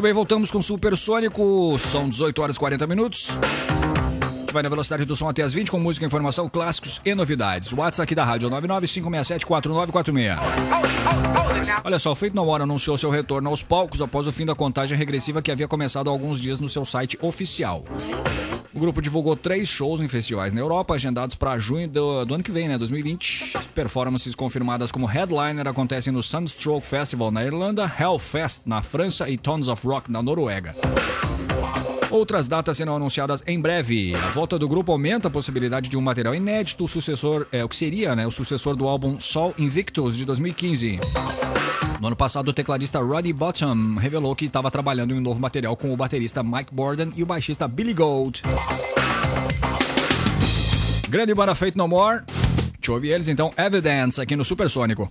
Bem, 0.08 0.14
voltamos 0.14 0.50
com 0.50 0.62
Supersônico. 0.62 1.78
São 1.78 2.08
18 2.08 2.42
horas 2.42 2.56
e 2.56 2.60
40 2.60 2.88
minutos. 2.88 3.38
Vai 4.54 4.64
na 4.64 4.70
velocidade 4.70 5.04
do 5.04 5.14
som 5.18 5.28
até 5.28 5.44
as 5.44 5.54
20 5.54 5.70
com 5.70 5.78
música, 5.78 6.06
informação, 6.06 6.48
clássicos 6.48 7.02
e 7.04 7.14
novidades. 7.14 7.74
WhatsApp 7.74 8.04
aqui 8.04 8.16
da 8.16 8.24
rádio 8.24 8.50
995674946. 8.50 10.38
Olha 11.84 12.00
só, 12.00 12.14
o 12.14 12.16
Feito 12.16 12.38
No 12.38 12.48
Hora 12.48 12.64
anunciou 12.64 12.98
seu 12.98 13.10
retorno 13.10 13.50
aos 13.50 13.62
palcos 13.62 14.00
após 14.02 14.26
o 14.28 14.32
fim 14.32 14.46
da 14.46 14.56
contagem 14.56 14.98
regressiva 14.98 15.42
que 15.42 15.52
havia 15.52 15.68
começado 15.68 16.10
há 16.10 16.12
alguns 16.12 16.40
dias 16.40 16.62
no 16.62 16.70
seu 16.70 16.86
site 16.86 17.18
oficial. 17.22 17.84
O 18.78 18.80
grupo 18.80 19.02
divulgou 19.02 19.36
três 19.36 19.68
shows 19.68 20.02
em 20.02 20.08
festivais 20.08 20.54
na 20.54 20.62
Europa, 20.62 20.94
agendados 20.94 21.34
para 21.34 21.58
junho 21.58 21.88
do, 21.88 22.24
do, 22.26 22.36
ano 22.36 22.44
que 22.44 22.52
vem, 22.52 22.68
né, 22.68 22.78
2020. 22.78 23.58
Performances 23.74 24.36
confirmadas 24.36 24.92
como 24.92 25.08
headliner 25.08 25.68
acontecem 25.68 26.14
no 26.14 26.22
Sunstroke 26.22 26.86
Festival 26.86 27.32
na 27.32 27.44
Irlanda, 27.44 27.92
Hellfest 28.00 28.62
na 28.68 28.84
França 28.84 29.28
e 29.28 29.36
Tons 29.36 29.68
of 29.68 29.88
Rock 29.88 30.12
na 30.12 30.22
Noruega. 30.22 30.76
Outras 32.10 32.48
datas 32.48 32.78
serão 32.78 32.96
anunciadas 32.96 33.44
em 33.46 33.60
breve. 33.60 34.16
A 34.16 34.30
volta 34.30 34.58
do 34.58 34.68
grupo 34.68 34.92
aumenta 34.92 35.28
a 35.28 35.32
possibilidade 35.32 35.90
de 35.90 35.98
um 35.98 36.02
material 36.02 36.34
inédito, 36.34 36.86
o 36.86 36.88
sucessor, 36.88 37.46
é, 37.52 37.64
o 37.64 37.70
que 37.70 37.76
seria 37.76 38.16
né, 38.16 38.26
o 38.26 38.32
sucessor 38.32 38.76
do 38.76 38.88
álbum 38.88 39.20
Sol 39.20 39.54
Invictus 39.58 40.16
de 40.16 40.24
2015. 40.24 41.00
No 42.00 42.08
ano 42.08 42.16
passado, 42.16 42.50
o 42.50 42.54
tecladista 42.54 43.00
Roddy 43.00 43.34
Bottom 43.34 43.96
revelou 43.96 44.36
que 44.36 44.46
estava 44.46 44.72
trabalhando 44.72 45.14
em 45.14 45.18
um 45.18 45.22
novo 45.22 45.40
material 45.40 45.76
com 45.76 45.94
o 45.94 45.98
baterista 45.98 46.44
Mike 46.44 46.74
Borden 46.74 47.12
e 47.16 47.24
o 47.24 47.26
baixista 47.26 47.68
Billy 47.68 47.94
Gold. 47.94 48.42
Grande 51.10 51.34
banda 51.34 51.56
Feito 51.56 51.78
No 51.78 51.88
More. 51.88 52.24
Deixa 52.26 52.92
eu 52.92 52.94
ouvir 52.94 53.10
eles 53.10 53.28
então, 53.28 53.52
Evidence, 53.58 54.22
aqui 54.22 54.36
no 54.36 54.46
Supersônico. 54.46 55.10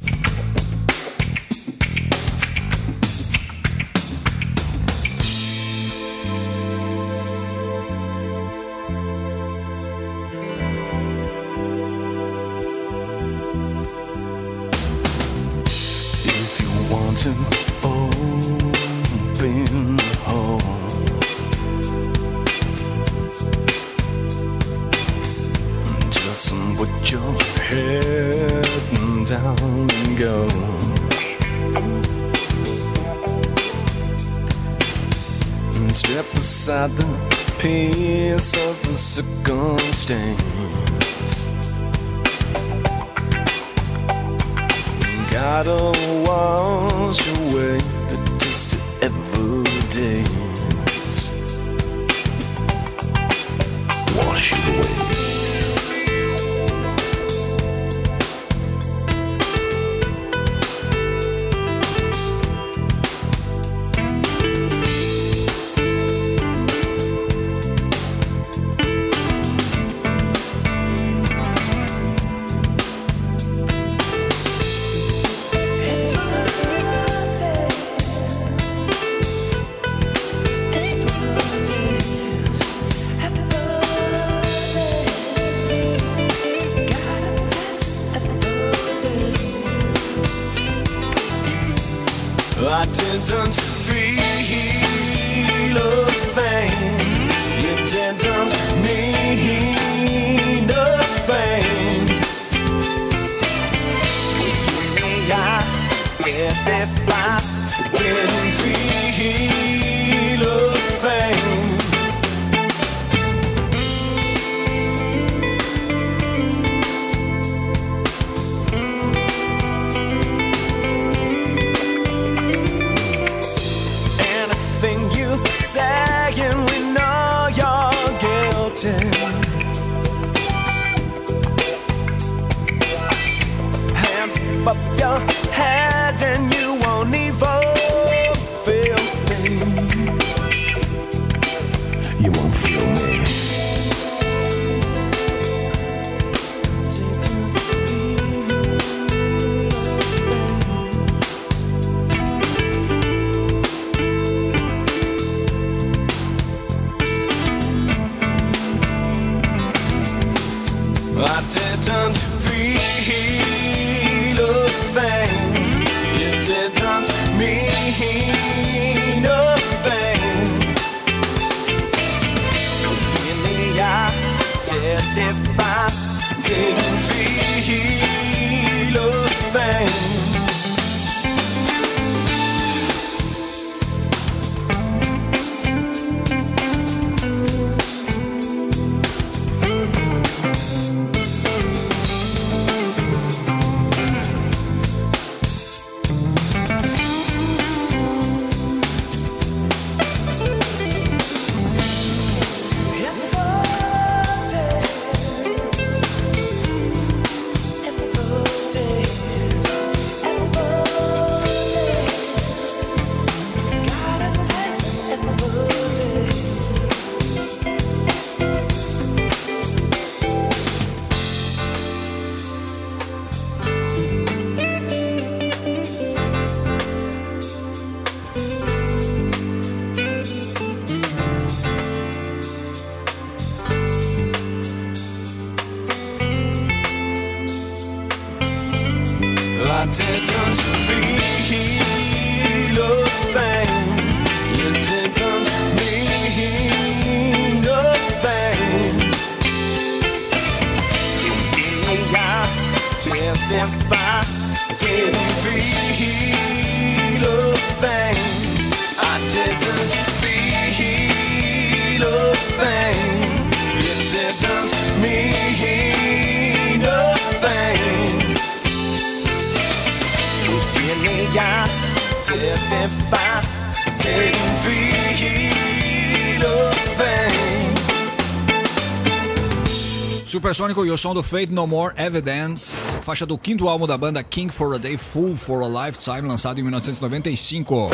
Supersônico 280.66 280.86
e 280.86 280.90
o 280.90 280.98
som 280.98 281.14
do 281.14 281.22
Fate 281.22 281.52
No 281.52 281.64
More 281.64 281.94
Evidence, 281.96 282.98
faixa 282.98 283.24
do 283.24 283.38
quinto 283.38 283.68
álbum 283.68 283.86
da 283.86 283.96
banda 283.96 284.20
King 284.24 284.52
for 284.52 284.74
a 284.74 284.78
Day, 284.78 284.96
Full 284.96 285.36
for 285.36 285.62
a 285.62 285.86
Lifetime, 285.86 286.22
lançado 286.22 286.58
em 286.58 286.62
1995. 286.62 287.90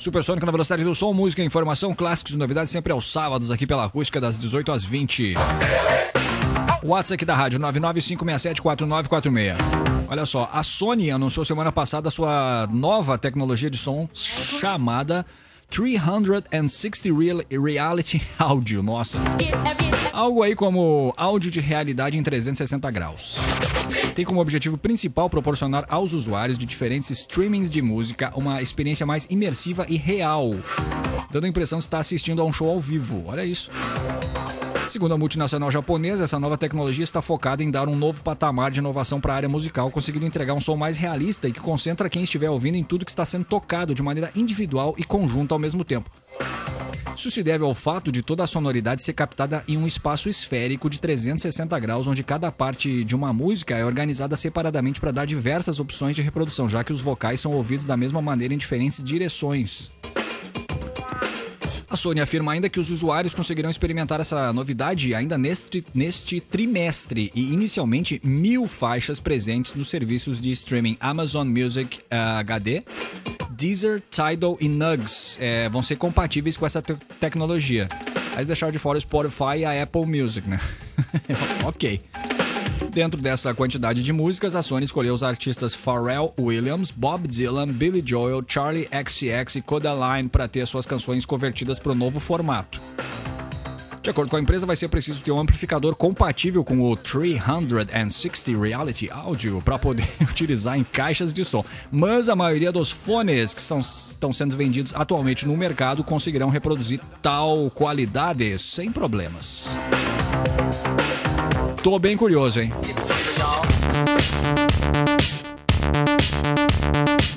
Supersônico 0.00 0.44
na 0.44 0.50
velocidade 0.50 0.82
do 0.82 0.96
som, 0.96 1.12
música, 1.12 1.44
informação, 1.44 1.94
clássicos 1.94 2.32
e 2.32 2.36
novidades 2.36 2.72
sempre 2.72 2.92
aos 2.92 3.12
sábados 3.12 3.52
aqui 3.52 3.68
pela 3.68 3.84
acústica 3.84 4.20
das 4.20 4.36
18 4.40 4.72
às 4.72 4.82
20. 4.82 5.34
WhatsApp 6.82 7.14
aqui 7.14 7.24
da 7.24 7.36
rádio 7.36 7.60
995674946. 7.60 9.56
Olha 10.08 10.26
só, 10.26 10.50
a 10.52 10.64
Sony 10.64 11.12
anunciou 11.12 11.44
semana 11.44 11.70
passada 11.70 12.08
a 12.08 12.10
sua 12.10 12.68
nova 12.72 13.16
tecnologia 13.16 13.70
de 13.70 13.78
som 13.78 14.08
chamada 14.12 15.24
360 15.72 17.08
Real 17.18 17.40
Reality 17.50 18.22
Audio. 18.38 18.82
Nossa. 18.82 19.16
Algo 20.12 20.42
aí 20.42 20.54
como 20.54 21.14
áudio 21.16 21.50
de 21.50 21.60
realidade 21.60 22.18
em 22.18 22.22
360 22.22 22.90
graus. 22.90 23.36
Tem 24.14 24.22
como 24.22 24.40
objetivo 24.40 24.76
principal 24.76 25.30
proporcionar 25.30 25.86
aos 25.88 26.12
usuários 26.12 26.58
de 26.58 26.66
diferentes 26.66 27.10
streamings 27.10 27.70
de 27.70 27.80
música 27.80 28.30
uma 28.36 28.60
experiência 28.60 29.06
mais 29.06 29.26
imersiva 29.30 29.86
e 29.88 29.96
real, 29.96 30.54
dando 31.30 31.46
a 31.46 31.48
impressão 31.48 31.78
de 31.78 31.86
estar 31.86 32.00
assistindo 32.00 32.42
a 32.42 32.44
um 32.44 32.52
show 32.52 32.68
ao 32.68 32.78
vivo. 32.78 33.24
Olha 33.26 33.42
isso. 33.42 33.70
Segundo 34.92 35.14
a 35.14 35.16
multinacional 35.16 35.70
japonesa, 35.70 36.24
essa 36.24 36.38
nova 36.38 36.58
tecnologia 36.58 37.02
está 37.02 37.22
focada 37.22 37.64
em 37.64 37.70
dar 37.70 37.88
um 37.88 37.96
novo 37.96 38.20
patamar 38.20 38.70
de 38.70 38.80
inovação 38.80 39.22
para 39.22 39.32
a 39.32 39.36
área 39.36 39.48
musical, 39.48 39.90
conseguindo 39.90 40.26
entregar 40.26 40.52
um 40.52 40.60
som 40.60 40.76
mais 40.76 40.98
realista 40.98 41.48
e 41.48 41.52
que 41.52 41.60
concentra 41.60 42.10
quem 42.10 42.24
estiver 42.24 42.50
ouvindo 42.50 42.74
em 42.74 42.84
tudo 42.84 43.02
que 43.02 43.10
está 43.10 43.24
sendo 43.24 43.46
tocado 43.46 43.94
de 43.94 44.02
maneira 44.02 44.30
individual 44.36 44.94
e 44.98 45.02
conjunta 45.02 45.54
ao 45.54 45.58
mesmo 45.58 45.82
tempo. 45.82 46.10
Isso 47.16 47.30
se 47.30 47.42
deve 47.42 47.64
ao 47.64 47.72
fato 47.72 48.12
de 48.12 48.20
toda 48.20 48.44
a 48.44 48.46
sonoridade 48.46 49.02
ser 49.02 49.14
captada 49.14 49.64
em 49.66 49.78
um 49.78 49.86
espaço 49.86 50.28
esférico 50.28 50.90
de 50.90 51.00
360 51.00 51.80
graus, 51.80 52.06
onde 52.06 52.22
cada 52.22 52.52
parte 52.52 53.02
de 53.02 53.16
uma 53.16 53.32
música 53.32 53.74
é 53.74 53.86
organizada 53.86 54.36
separadamente 54.36 55.00
para 55.00 55.10
dar 55.10 55.26
diversas 55.26 55.80
opções 55.80 56.14
de 56.14 56.20
reprodução, 56.20 56.68
já 56.68 56.84
que 56.84 56.92
os 56.92 57.00
vocais 57.00 57.40
são 57.40 57.52
ouvidos 57.52 57.86
da 57.86 57.96
mesma 57.96 58.20
maneira 58.20 58.52
em 58.52 58.58
diferentes 58.58 59.02
direções. 59.02 59.90
A 61.92 61.96
Sony 61.96 62.22
afirma 62.22 62.52
ainda 62.52 62.70
que 62.70 62.80
os 62.80 62.88
usuários 62.88 63.34
conseguirão 63.34 63.68
experimentar 63.68 64.18
essa 64.18 64.50
novidade 64.50 65.14
ainda 65.14 65.36
neste, 65.36 65.84
neste 65.92 66.40
trimestre 66.40 67.30
e 67.34 67.52
inicialmente 67.52 68.18
mil 68.24 68.66
faixas 68.66 69.20
presentes 69.20 69.74
nos 69.74 69.90
serviços 69.90 70.40
de 70.40 70.50
streaming 70.52 70.96
Amazon 70.98 71.46
Music 71.46 71.98
uh, 71.98 72.38
HD, 72.38 72.82
Deezer, 73.50 74.02
Tidal 74.10 74.56
e 74.58 74.70
Nugs 74.70 75.36
eh, 75.38 75.68
vão 75.68 75.82
ser 75.82 75.96
compatíveis 75.96 76.56
com 76.56 76.64
essa 76.64 76.80
te 76.80 76.94
tecnologia. 77.20 77.88
Mas 78.34 78.46
deixaram 78.46 78.72
de 78.72 78.78
fora 78.78 78.96
o 78.96 79.00
Spotify 79.00 79.58
e 79.58 79.64
a 79.66 79.82
Apple 79.82 80.06
Music, 80.06 80.48
né? 80.48 80.58
ok. 81.62 82.00
Dentro 82.92 83.22
dessa 83.22 83.54
quantidade 83.54 84.02
de 84.02 84.12
músicas, 84.12 84.54
a 84.54 84.62
Sony 84.62 84.84
escolheu 84.84 85.14
os 85.14 85.22
artistas 85.22 85.74
Pharrell 85.74 86.34
Williams, 86.38 86.90
Bob 86.90 87.26
Dylan, 87.26 87.68
Billy 87.68 88.02
Joel, 88.04 88.44
Charlie 88.46 88.86
XCX 88.86 89.56
e 89.56 89.62
Codaline 89.62 90.28
para 90.28 90.46
ter 90.46 90.66
suas 90.66 90.84
canções 90.84 91.24
convertidas 91.24 91.78
para 91.78 91.92
o 91.92 91.94
novo 91.94 92.20
formato. 92.20 92.78
De 94.02 94.10
acordo 94.10 94.28
com 94.28 94.36
a 94.36 94.40
empresa, 94.40 94.66
vai 94.66 94.76
ser 94.76 94.88
preciso 94.88 95.22
ter 95.22 95.32
um 95.32 95.40
amplificador 95.40 95.96
compatível 95.96 96.62
com 96.62 96.82
o 96.82 96.94
360 96.94 98.60
Reality 98.60 99.08
Audio 99.10 99.62
para 99.62 99.78
poder 99.78 100.06
utilizar 100.20 100.76
em 100.76 100.84
caixas 100.84 101.32
de 101.32 101.46
som. 101.46 101.64
Mas 101.90 102.28
a 102.28 102.36
maioria 102.36 102.70
dos 102.70 102.90
fones 102.90 103.54
que 103.54 103.62
são, 103.62 103.78
estão 103.78 104.34
sendo 104.34 104.54
vendidos 104.54 104.92
atualmente 104.94 105.46
no 105.46 105.56
mercado 105.56 106.04
conseguirão 106.04 106.50
reproduzir 106.50 107.00
tal 107.22 107.70
qualidade 107.70 108.58
sem 108.58 108.92
problemas. 108.92 109.70
Tô 111.82 111.98
bem 111.98 112.16
curioso, 112.16 112.60
hein? 112.60 112.72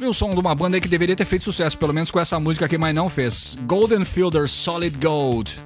O 0.07 0.13
som 0.13 0.29
de 0.29 0.39
uma 0.39 0.53
banda 0.53 0.79
que 0.79 0.87
deveria 0.87 1.15
ter 1.15 1.25
feito 1.25 1.45
sucesso, 1.45 1.75
pelo 1.75 1.91
menos 1.91 2.11
com 2.11 2.19
essa 2.19 2.39
música 2.39 2.65
aqui, 2.65 2.77
mas 2.77 2.93
não 2.93 3.09
fez. 3.09 3.57
Golden 3.65 4.05
Fielder 4.05 4.47
Solid 4.47 4.95
Gold. 4.99 5.59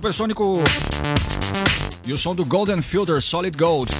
Supersônico 0.00 0.64
e 2.06 2.12
o 2.14 2.16
som 2.16 2.34
do 2.34 2.42
Golden 2.42 2.80
Filter 2.80 3.20
Solid 3.20 3.54
Gold. 3.54 3.92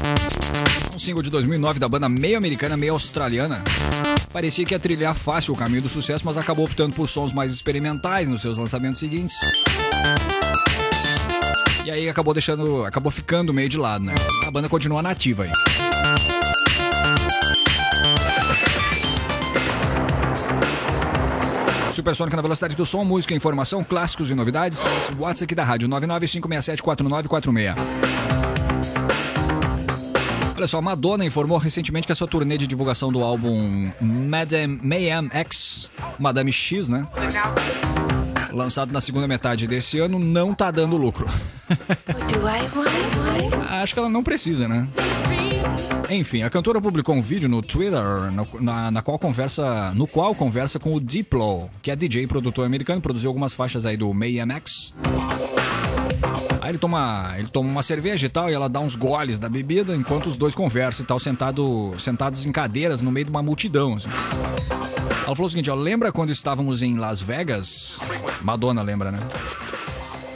Um 0.94 0.98
single 0.98 1.22
de 1.22 1.28
2009 1.28 1.78
da 1.78 1.90
banda 1.90 2.08
meio 2.08 2.38
americana, 2.38 2.74
meio 2.74 2.94
australiana. 2.94 3.62
Parecia 4.32 4.64
que 4.64 4.72
ia 4.72 4.78
trilhar 4.78 5.14
fácil 5.14 5.52
o 5.52 5.56
caminho 5.58 5.82
do 5.82 5.90
sucesso, 5.90 6.24
mas 6.24 6.38
acabou 6.38 6.64
optando 6.64 6.96
por 6.96 7.06
sons 7.06 7.34
mais 7.34 7.52
experimentais 7.52 8.30
nos 8.30 8.40
seus 8.40 8.56
lançamentos 8.56 8.98
seguintes. 8.98 9.36
E 11.84 11.90
aí 11.90 12.08
acabou 12.08 12.32
deixando, 12.32 12.82
acabou 12.86 13.12
ficando 13.12 13.52
meio 13.52 13.68
de 13.68 13.76
lado, 13.76 14.02
né? 14.02 14.14
A 14.46 14.50
banda 14.50 14.70
continua 14.70 15.02
nativa 15.02 15.42
aí. 15.42 15.52
Supersônica 22.00 22.34
na 22.34 22.40
velocidade 22.40 22.74
do 22.74 22.86
som, 22.86 23.04
música, 23.04 23.34
informação, 23.34 23.84
clássicos 23.84 24.30
e 24.30 24.34
novidades. 24.34 24.82
WhatsApp 25.18 25.44
aqui 25.44 25.54
da 25.54 25.62
rádio 25.62 25.86
995674946. 25.90 27.74
Olha 30.56 30.66
só, 30.66 30.80
Madonna 30.80 31.26
informou 31.26 31.58
recentemente 31.58 32.06
que 32.06 32.12
a 32.12 32.16
sua 32.16 32.26
turnê 32.26 32.56
de 32.56 32.66
divulgação 32.66 33.12
do 33.12 33.22
álbum 33.22 33.92
Madame 34.00 34.80
Mayhem 34.82 35.28
X, 35.30 35.90
Madame 36.18 36.50
X, 36.50 36.88
né? 36.88 37.06
Lançado 38.50 38.94
na 38.94 39.02
segunda 39.02 39.28
metade 39.28 39.66
desse 39.66 39.98
ano, 39.98 40.18
não 40.18 40.54
tá 40.54 40.70
dando 40.70 40.96
lucro. 40.96 41.28
Acho 43.68 43.92
que 43.92 43.98
ela 43.98 44.08
não 44.08 44.22
precisa, 44.22 44.66
né? 44.66 44.88
Enfim, 46.10 46.42
a 46.42 46.50
cantora 46.50 46.80
publicou 46.80 47.14
um 47.14 47.22
vídeo 47.22 47.48
no 47.48 47.62
Twitter 47.62 48.02
no, 48.32 48.48
na, 48.60 48.90
na, 48.90 49.00
qual 49.00 49.16
conversa, 49.16 49.92
no 49.94 50.08
qual 50.08 50.34
conversa 50.34 50.76
com 50.76 50.92
o 50.92 51.00
Diplo, 51.00 51.70
que 51.80 51.88
é 51.88 51.94
DJ 51.94 52.24
e 52.24 52.26
produtor 52.26 52.66
americano, 52.66 53.00
produziu 53.00 53.30
algumas 53.30 53.54
faixas 53.54 53.86
aí 53.86 53.96
do 53.96 54.12
Mayhem 54.12 54.50
X. 54.50 54.92
Aí 56.60 56.72
ele 56.72 56.78
toma, 56.78 57.34
ele 57.38 57.46
toma 57.46 57.68
uma 57.68 57.82
cerveja 57.82 58.26
e 58.26 58.28
tal, 58.28 58.50
e 58.50 58.52
ela 58.52 58.68
dá 58.68 58.80
uns 58.80 58.96
goles 58.96 59.38
da 59.38 59.48
bebida 59.48 59.94
enquanto 59.94 60.26
os 60.26 60.36
dois 60.36 60.52
conversam 60.52 61.04
e 61.04 61.06
tal, 61.06 61.20
sentado, 61.20 61.94
sentados 61.96 62.44
em 62.44 62.50
cadeiras 62.50 63.00
no 63.00 63.12
meio 63.12 63.26
de 63.26 63.30
uma 63.30 63.42
multidão. 63.42 63.94
Assim. 63.94 64.08
Ela 65.26 65.36
falou 65.36 65.46
o 65.46 65.50
seguinte: 65.50 65.70
ó, 65.70 65.74
lembra 65.76 66.10
quando 66.10 66.30
estávamos 66.30 66.82
em 66.82 66.96
Las 66.96 67.20
Vegas? 67.20 68.00
Madonna 68.42 68.82
lembra, 68.82 69.12
né? 69.12 69.20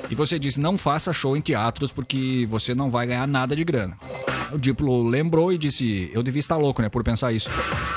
E 0.09 0.15
você 0.15 0.39
disse: 0.39 0.61
não 0.61 0.79
faça 0.79 1.13
show 1.13 1.37
em 1.37 1.41
teatros 1.41 1.91
porque 1.91 2.47
você 2.49 2.77
não 2.77 2.91
vai 2.91 3.09
ganhar 3.09 3.27
nada 3.27 3.57
de 3.57 3.65
grana. 3.65 3.99
O 4.55 4.59
Diplo 4.59 5.03
lembrou 5.03 5.53
e 5.53 5.59
disse: 5.59 6.11
Eu 6.15 6.23
devia 6.23 6.39
estar 6.39 6.57
louco, 6.57 6.81
né, 6.81 6.89
por 6.89 7.03
pensar 7.03 7.33
isso. 7.33 7.51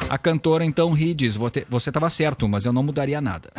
A 0.09 0.17
cantora 0.17 0.65
então 0.65 0.91
ri 0.91 1.11
e 1.11 1.13
diz: 1.13 1.37
Você 1.37 1.89
estava 1.89 2.09
certo, 2.09 2.47
mas 2.47 2.65
eu 2.65 2.73
não 2.73 2.81
mudaria 2.81 3.21
nada. 3.21 3.51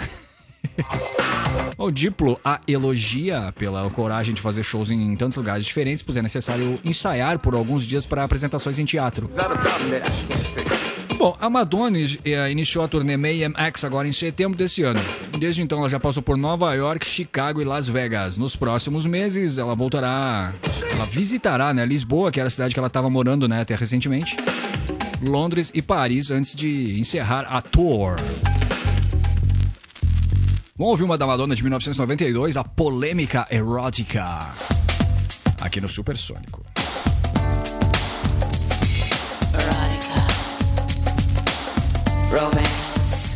o 1.79 1.93
Diplo 1.93 2.39
a 2.45 2.61
elogia 2.67 3.55
pela 3.57 3.89
coragem 3.91 4.35
de 4.35 4.41
fazer 4.41 4.65
shows 4.65 4.91
em 4.91 5.15
tantos 5.15 5.37
lugares 5.37 5.65
diferentes, 5.65 6.03
pois 6.03 6.17
é 6.17 6.23
necessário 6.23 6.79
ensaiar 6.85 7.39
por 7.39 7.55
alguns 7.55 7.85
dias 7.85 8.05
para 8.05 8.25
apresentações 8.25 8.81
em 8.81 8.85
teatro. 8.85 9.31
Bom, 11.19 11.37
a 11.41 11.51
Madonna 11.51 11.99
eh, 11.99 12.51
iniciou 12.53 12.85
a 12.85 12.89
turnê 12.89 13.17
Mayhem 13.17 13.53
X 13.57 13.83
agora 13.83 14.07
em 14.07 14.13
setembro 14.13 14.57
desse 14.57 14.85
ano. 14.85 15.01
Desde 15.37 15.61
então 15.61 15.81
ela 15.81 15.89
já 15.89 15.99
passou 15.99 16.23
por 16.23 16.37
Nova 16.37 16.73
York, 16.75 17.05
Chicago 17.05 17.61
e 17.61 17.65
Las 17.65 17.89
Vegas. 17.89 18.37
Nos 18.37 18.55
próximos 18.55 19.05
meses 19.05 19.59
ela 19.59 19.75
voltará, 19.75 20.55
ela 20.93 21.07
visitará, 21.07 21.75
né, 21.75 21.85
Lisboa, 21.85 22.31
que 22.31 22.39
era 22.39 22.47
a 22.47 22.51
cidade 22.51 22.73
que 22.73 22.79
ela 22.79 22.87
estava 22.87 23.11
morando, 23.11 23.49
né, 23.49 23.63
até 23.63 23.75
recentemente. 23.75 24.37
Londres 25.21 25.73
e 25.75 25.83
Paris 25.83 26.31
antes 26.31 26.55
de 26.55 27.01
encerrar 27.01 27.47
a 27.49 27.61
tour. 27.61 28.15
Vamos 30.77 30.93
ouvir 30.93 31.03
uma 31.03 31.19
da 31.19 31.27
Madonna 31.27 31.57
de 31.57 31.65
1992, 31.65 32.57
a 32.57 32.63
polêmica 32.63 33.45
erótica. 33.51 34.47
Aqui 35.61 35.81
no 35.81 35.89
Supersônico. 35.89 36.78
Romance. 42.39 43.35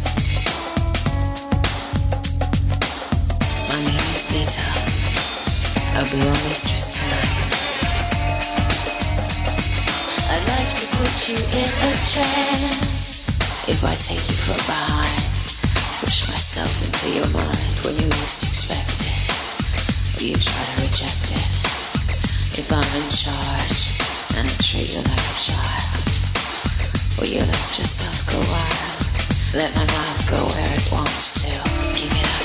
My 3.66 3.78
name 3.82 4.07
is 4.14 4.24
Dita. 4.30 4.66
I'll 5.98 6.07
be 6.07 6.18
your 6.22 6.38
mistress 6.46 6.98
tonight. 6.98 7.50
I'd 10.30 10.46
like 10.55 10.72
to 10.78 10.86
put 10.96 11.14
you 11.28 11.34
in 11.34 11.70
a 11.82 11.92
trance. 12.14 13.26
If 13.66 13.82
I 13.82 13.94
take 13.94 14.22
you 14.30 14.36
push 16.00 16.28
myself 16.28 16.72
into 16.86 17.14
your 17.14 17.30
mind 17.34 17.74
when 17.84 17.94
you 17.96 18.07
least 18.07 18.46
expect 18.46 19.03
it. 19.03 20.22
You 20.22 20.34
try 20.34 20.62
to 20.62 20.82
reject 20.82 21.30
it. 21.34 21.48
If 22.55 22.70
I'm 22.70 22.90
in 23.03 23.09
charge 23.11 23.82
and 24.38 24.46
I 24.46 24.55
treat 24.62 24.94
you 24.94 25.03
like 25.03 25.26
a 25.26 25.38
child. 25.38 25.92
Will 27.18 27.28
you 27.28 27.40
let 27.40 27.78
yourself 27.78 28.26
go 28.32 28.38
wild? 28.50 28.82
Let 29.55 29.74
my 29.74 29.84
mouth 29.84 30.30
go 30.30 30.46
where 30.46 30.74
it 30.74 30.88
wants 30.90 31.42
to. 31.42 31.48
Give 31.94 32.11
it 32.11 32.24
up, 32.24 32.41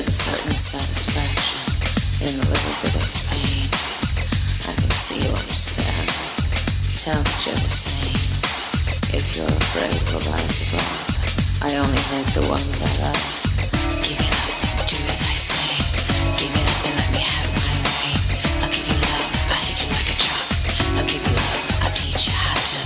There's 0.00 0.16
a 0.16 0.32
certain 0.32 0.56
satisfaction 0.56 1.60
in 2.24 2.32
a 2.32 2.46
little 2.48 2.76
bit 2.80 2.96
of 2.96 3.04
pain. 3.28 3.68
I 4.64 4.72
can 4.72 4.88
see 4.96 5.20
you 5.20 5.28
understand. 5.28 6.08
Tell 6.96 7.20
that 7.20 7.38
you're 7.44 7.60
the 7.60 7.68
same. 7.68 8.16
If 9.12 9.36
you're 9.36 9.44
afraid 9.44 9.92
we'll 10.08 10.24
rise 10.32 10.72
above, 10.72 11.68
I 11.68 11.76
only 11.76 12.00
hate 12.16 12.32
the 12.32 12.48
ones 12.48 12.80
I 12.80 12.88
love. 13.04 13.20
Give 14.00 14.16
it 14.16 14.24
up, 14.24 14.88
do 14.88 14.96
as 15.04 15.20
I 15.20 15.36
say. 15.36 15.68
Give 16.40 16.48
it 16.48 16.64
up 16.64 16.80
and 16.80 16.96
let 16.96 17.10
me 17.12 17.20
have 17.20 17.52
my 17.60 17.76
way. 17.84 18.16
I'll 18.64 18.72
give 18.72 18.88
you 18.88 18.96
love, 19.04 19.52
I'll 19.52 19.60
hit 19.68 19.84
you 19.84 19.92
like 19.92 20.08
a 20.08 20.16
truck. 20.16 20.48
I'll 20.96 21.04
give 21.12 21.20
you 21.28 21.34
love, 21.36 21.60
I'll 21.84 21.92
teach 21.92 22.24
you 22.24 22.32
how 22.40 22.56
to. 22.56 22.80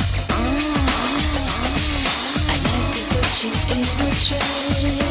I'd 2.51 2.59
like 2.75 2.91
to 2.91 3.03
put 3.07 3.31
you 3.39 3.55
in 3.71 3.87
a 4.03 4.11
trance. 4.19 5.04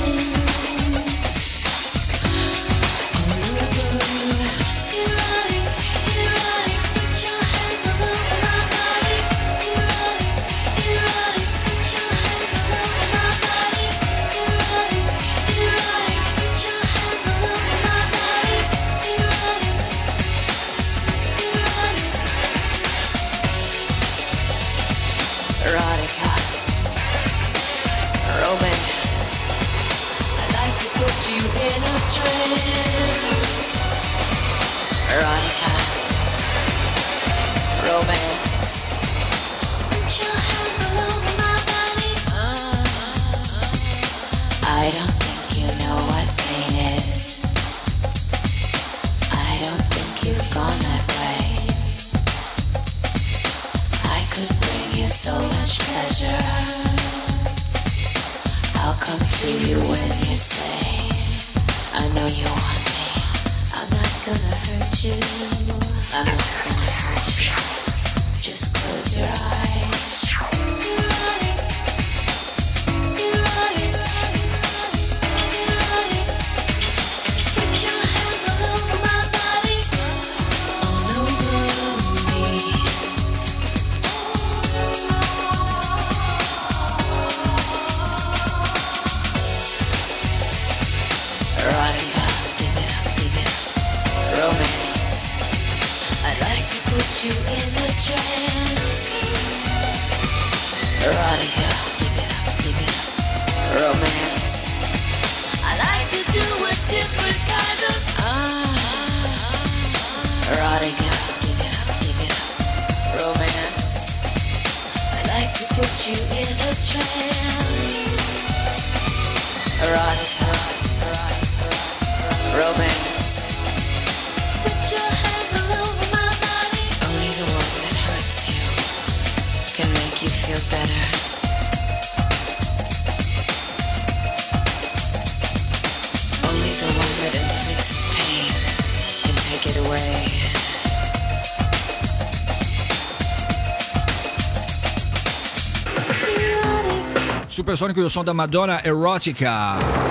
Supersônico 147.74 148.02
e 148.02 148.04
o 148.04 148.10
som 148.10 148.24
da 148.24 148.36
Madonna 148.36 148.82
Erotica, 148.86 149.50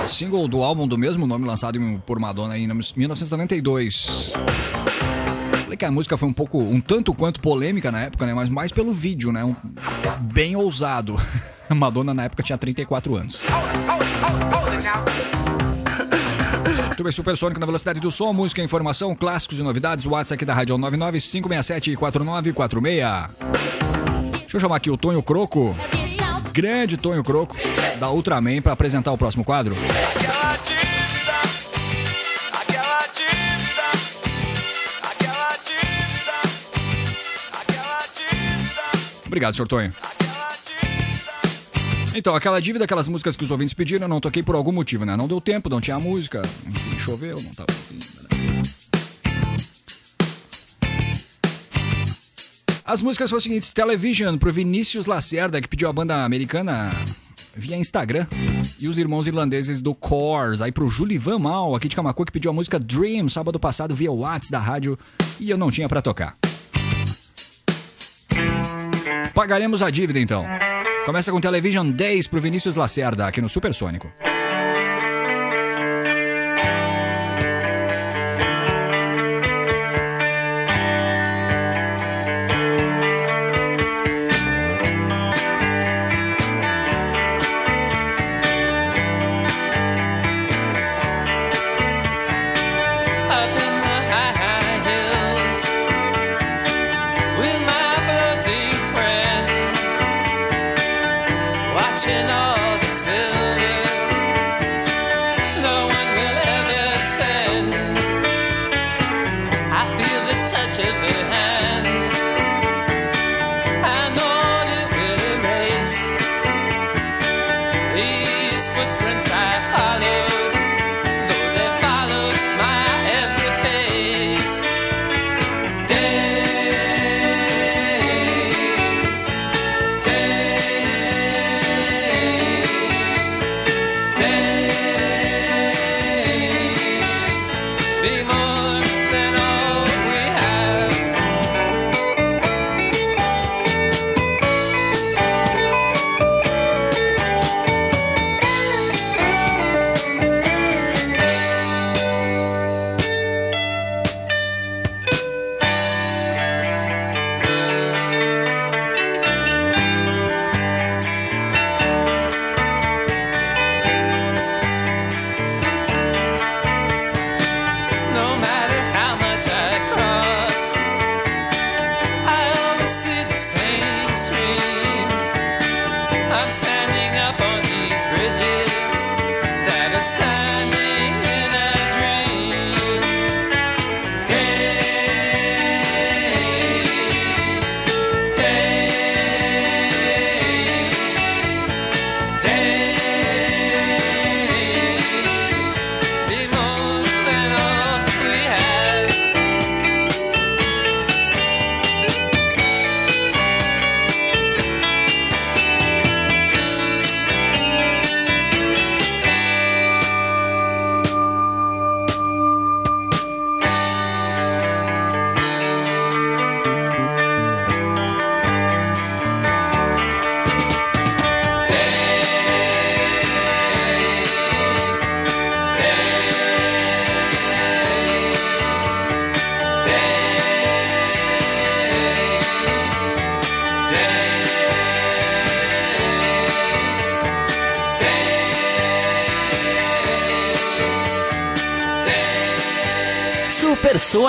single 0.05 0.49
do 0.49 0.61
álbum 0.61 0.85
do 0.85 0.97
mesmo 0.97 1.25
nome 1.25 1.47
lançado 1.47 1.79
por 2.05 2.19
Madonna 2.19 2.57
em 2.57 2.67
1992. 2.67 4.33
Falei 5.63 5.77
que 5.77 5.85
a 5.85 5.91
música 5.91 6.17
foi 6.17 6.27
um 6.27 6.33
pouco, 6.33 6.59
um 6.59 6.81
tanto 6.81 7.13
quanto 7.13 7.39
polêmica 7.39 7.89
na 7.89 8.01
época, 8.01 8.25
né? 8.25 8.33
Mas 8.33 8.49
mais 8.49 8.73
pelo 8.73 8.91
vídeo, 8.91 9.31
né? 9.31 9.45
Um, 9.45 9.55
bem 10.19 10.57
ousado. 10.57 11.15
A 11.69 11.73
Madonna 11.73 12.13
na 12.13 12.25
época 12.25 12.43
tinha 12.43 12.57
34 12.57 13.15
anos. 13.15 13.39
Tudo 16.91 17.03
bem, 17.03 17.13
Supersônico 17.13 17.61
na 17.61 17.65
velocidade 17.65 18.01
do 18.01 18.11
som, 18.11 18.33
música, 18.33 18.61
informação, 18.61 19.15
clássicos 19.15 19.59
e 19.59 19.63
novidades. 19.63 20.05
WhatsApp 20.05 20.33
aqui 20.33 20.43
da 20.43 20.53
Rádio 20.53 20.77
99 20.77 21.21
567 21.21 21.95
4946. 21.95 24.33
Deixa 24.41 24.57
eu 24.57 24.59
chamar 24.59 24.75
aqui 24.75 24.91
o 24.91 24.97
Tonho 24.97 25.23
Croco 25.23 25.73
grande 26.53 26.97
Tonho 26.97 27.23
Croco, 27.23 27.57
da 27.99 28.11
Ultraman, 28.11 28.61
para 28.61 28.73
apresentar 28.73 29.11
o 29.11 29.17
próximo 29.17 29.43
quadro. 29.43 29.75
Obrigado, 39.25 39.55
senhor 39.55 39.67
Tonho. 39.67 39.91
Então, 42.15 42.35
aquela 42.35 42.59
dívida, 42.59 42.85
aquelas 42.85 43.07
músicas 43.07 43.35
que 43.35 43.43
os 43.43 43.49
ouvintes 43.49 43.73
pediram, 43.73 44.05
eu 44.05 44.07
não 44.07 44.21
toquei 44.21 44.43
por 44.43 44.53
algum 44.53 44.71
motivo, 44.71 45.03
né? 45.03 45.17
Não 45.17 45.27
deu 45.27 45.41
tempo, 45.41 45.67
não 45.67 45.81
tinha 45.81 45.99
música, 45.99 46.43
enfim, 46.67 46.99
choveu, 46.99 47.41
não 47.41 47.51
tava. 47.55 47.73
As 52.85 53.01
músicas 53.01 53.29
foram 53.29 53.37
as 53.37 53.43
seguintes: 53.43 53.73
Television 53.73 54.37
pro 54.37 54.51
Vinícius 54.51 55.05
Lacerda, 55.05 55.61
que 55.61 55.67
pediu 55.67 55.87
a 55.87 55.93
banda 55.93 56.23
americana 56.25 56.91
via 57.55 57.77
Instagram. 57.77 58.25
E 58.79 58.87
os 58.87 58.97
irmãos 58.97 59.25
irlandeses 59.25 59.81
do 59.81 59.95
Coors. 59.95 60.61
Aí 60.61 60.71
pro 60.71 60.87
Julivan 60.87 61.39
Mal, 61.39 61.75
aqui 61.75 61.87
de 61.87 61.95
Camacu, 61.95 62.25
que 62.25 62.31
pediu 62.31 62.51
a 62.51 62.53
música 62.53 62.79
Dream 62.79 63.29
sábado 63.29 63.59
passado 63.59 63.95
via 63.95 64.11
WhatsApp 64.11 64.51
da 64.51 64.59
rádio 64.59 64.97
e 65.39 65.49
eu 65.49 65.57
não 65.57 65.71
tinha 65.71 65.87
para 65.87 66.01
tocar. 66.01 66.35
Pagaremos 69.33 69.81
a 69.81 69.89
dívida 69.89 70.19
então. 70.19 70.45
Começa 71.05 71.31
com 71.31 71.41
Television 71.41 71.89
10 71.89 72.27
pro 72.27 72.41
Vinícius 72.41 72.75
Lacerda, 72.75 73.27
aqui 73.27 73.41
no 73.41 73.49
Supersônico. 73.49 74.11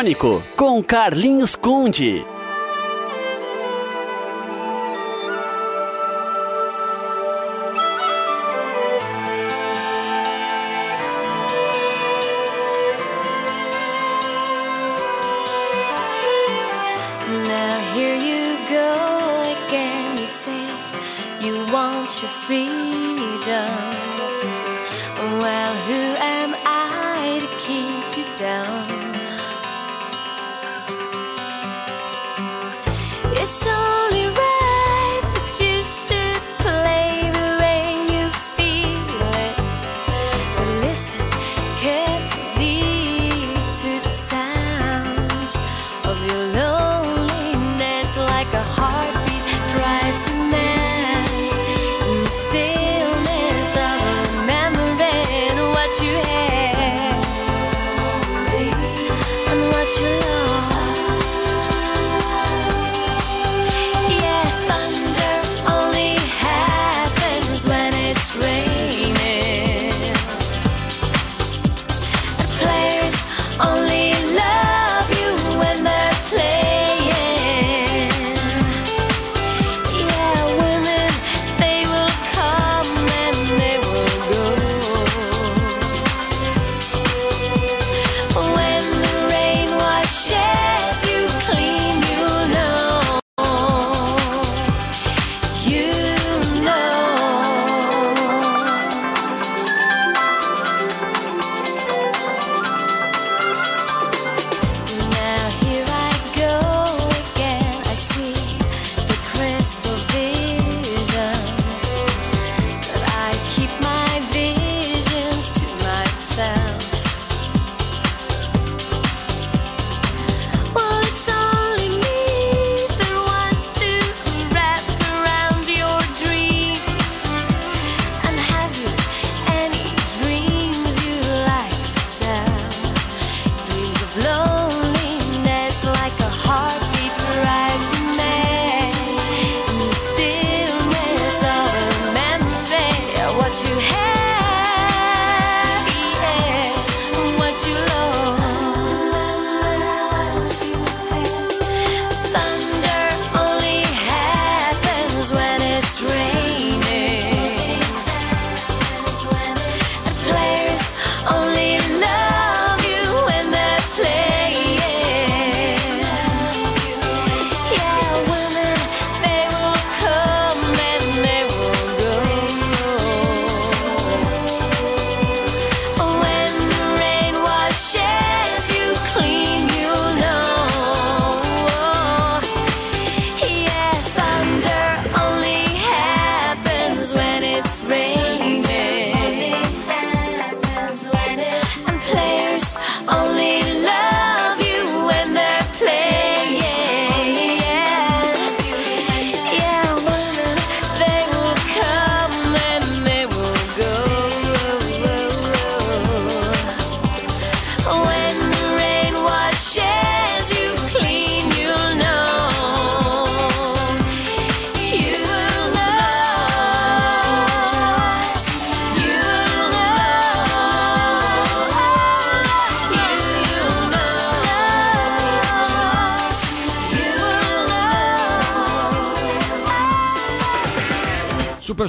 Supersônico 0.04 0.42
com 0.54 0.82
Carlinhos 0.82 1.56
Conde. 1.56 2.22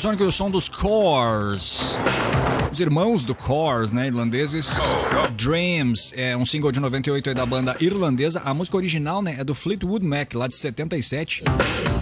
Supersonic 0.05 0.23
o 0.23 0.31
som 0.31 0.51
dos 0.51 0.69
Cores. 0.69 1.97
Os 2.71 2.79
irmãos 2.79 3.25
do 3.25 3.33
Cores, 3.33 3.91
né, 3.91 4.05
irlandeses. 4.05 4.77
Dreams 5.35 6.13
é 6.15 6.37
um 6.37 6.45
single 6.45 6.71
de 6.71 6.79
98 6.79 7.33
da 7.33 7.43
banda 7.43 7.75
irlandesa. 7.79 8.39
A 8.45 8.53
música 8.53 8.77
original, 8.77 9.23
né, 9.23 9.37
é 9.39 9.43
do 9.43 9.55
Fleetwood 9.55 10.05
Mac, 10.05 10.35
lá 10.35 10.47
de 10.47 10.55
77. 10.57 11.43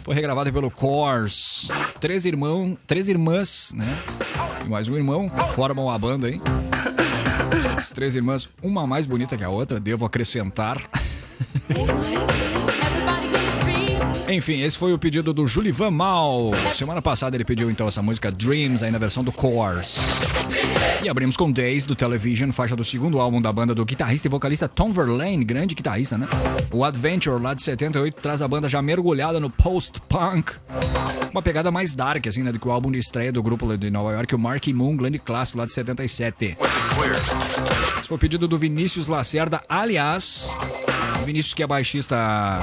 Foi 0.04 0.14
regravada 0.14 0.52
pelo 0.52 0.70
Cores. 0.70 1.70
Três 2.02 2.26
irmãos, 2.26 2.76
três 2.86 3.08
irmãs, 3.08 3.72
né? 3.74 3.98
E 4.66 4.68
mais 4.68 4.90
um 4.90 4.96
irmão 4.96 5.30
formam 5.56 5.90
a 5.90 5.98
banda 5.98 6.28
aí. 6.28 6.42
As 7.78 7.90
três 7.92 8.16
irmãs, 8.16 8.50
uma 8.62 8.86
mais 8.86 9.06
bonita 9.06 9.38
que 9.38 9.46
a 9.46 9.50
outra, 9.50 9.80
devo 9.80 10.04
acrescentar. 10.04 10.78
Enfim, 14.34 14.64
esse 14.64 14.76
foi 14.76 14.92
o 14.92 14.98
pedido 14.98 15.32
do 15.32 15.46
Julivan 15.46 15.92
Mal. 15.92 16.50
Semana 16.74 17.04
passada 17.04 17.38
ele 17.38 17.46
pediu 17.46 17.70
então 17.70 17.88
essa 17.88 18.02
música 18.02 18.32
Dreams, 18.32 18.84
aí 18.84 18.90
na 18.90 18.98
versão 18.98 19.24
do 19.24 19.32
Course. 19.32 20.00
E 21.04 21.08
abrimos 21.08 21.38
com 21.38 21.52
Days 21.52 21.86
do 21.86 21.96
Television, 21.96 22.52
faixa 22.52 22.76
do 22.76 22.84
segundo 22.84 23.20
álbum 23.20 23.40
da 23.40 23.54
banda 23.54 23.76
do 23.76 23.86
guitarrista 23.86 24.28
e 24.28 24.32
vocalista 24.32 24.68
Tom 24.68 24.92
Verlaine, 24.92 25.46
grande 25.46 25.76
guitarrista, 25.76 26.18
né? 26.18 26.28
O 26.72 26.84
Adventure, 26.84 27.40
lá 27.40 27.54
de 27.54 27.62
78, 27.62 28.16
traz 28.20 28.42
a 28.42 28.48
banda 28.48 28.68
já 28.68 28.82
mergulhada 28.82 29.40
no 29.40 29.52
post-punk. 29.52 30.54
Uma 31.30 31.44
pegada 31.44 31.70
mais 31.70 31.94
dark, 31.94 32.26
assim, 32.26 32.42
né? 32.42 32.52
Do 32.52 32.60
que 32.60 32.68
o 32.68 32.72
álbum 32.72 32.92
de 32.92 32.98
estreia 32.98 33.32
do 33.32 33.44
grupo 33.44 33.78
de 33.78 33.92
Nova 33.92 34.14
York, 34.14 34.34
o 34.34 34.40
Mark 34.40 34.68
Moon, 34.70 34.98
grande 34.98 35.20
clássico 35.20 35.60
lá 35.60 35.68
de 35.68 35.74
77. 35.74 36.58
Esse 38.00 38.08
foi 38.08 38.18
o 38.18 38.20
pedido 38.20 38.48
do 38.48 38.58
Vinícius 38.58 39.08
Lacerda, 39.08 39.62
aliás, 39.70 40.58
Vinícius 41.24 41.54
que 41.54 41.62
é 41.62 41.68
baixista 41.68 42.60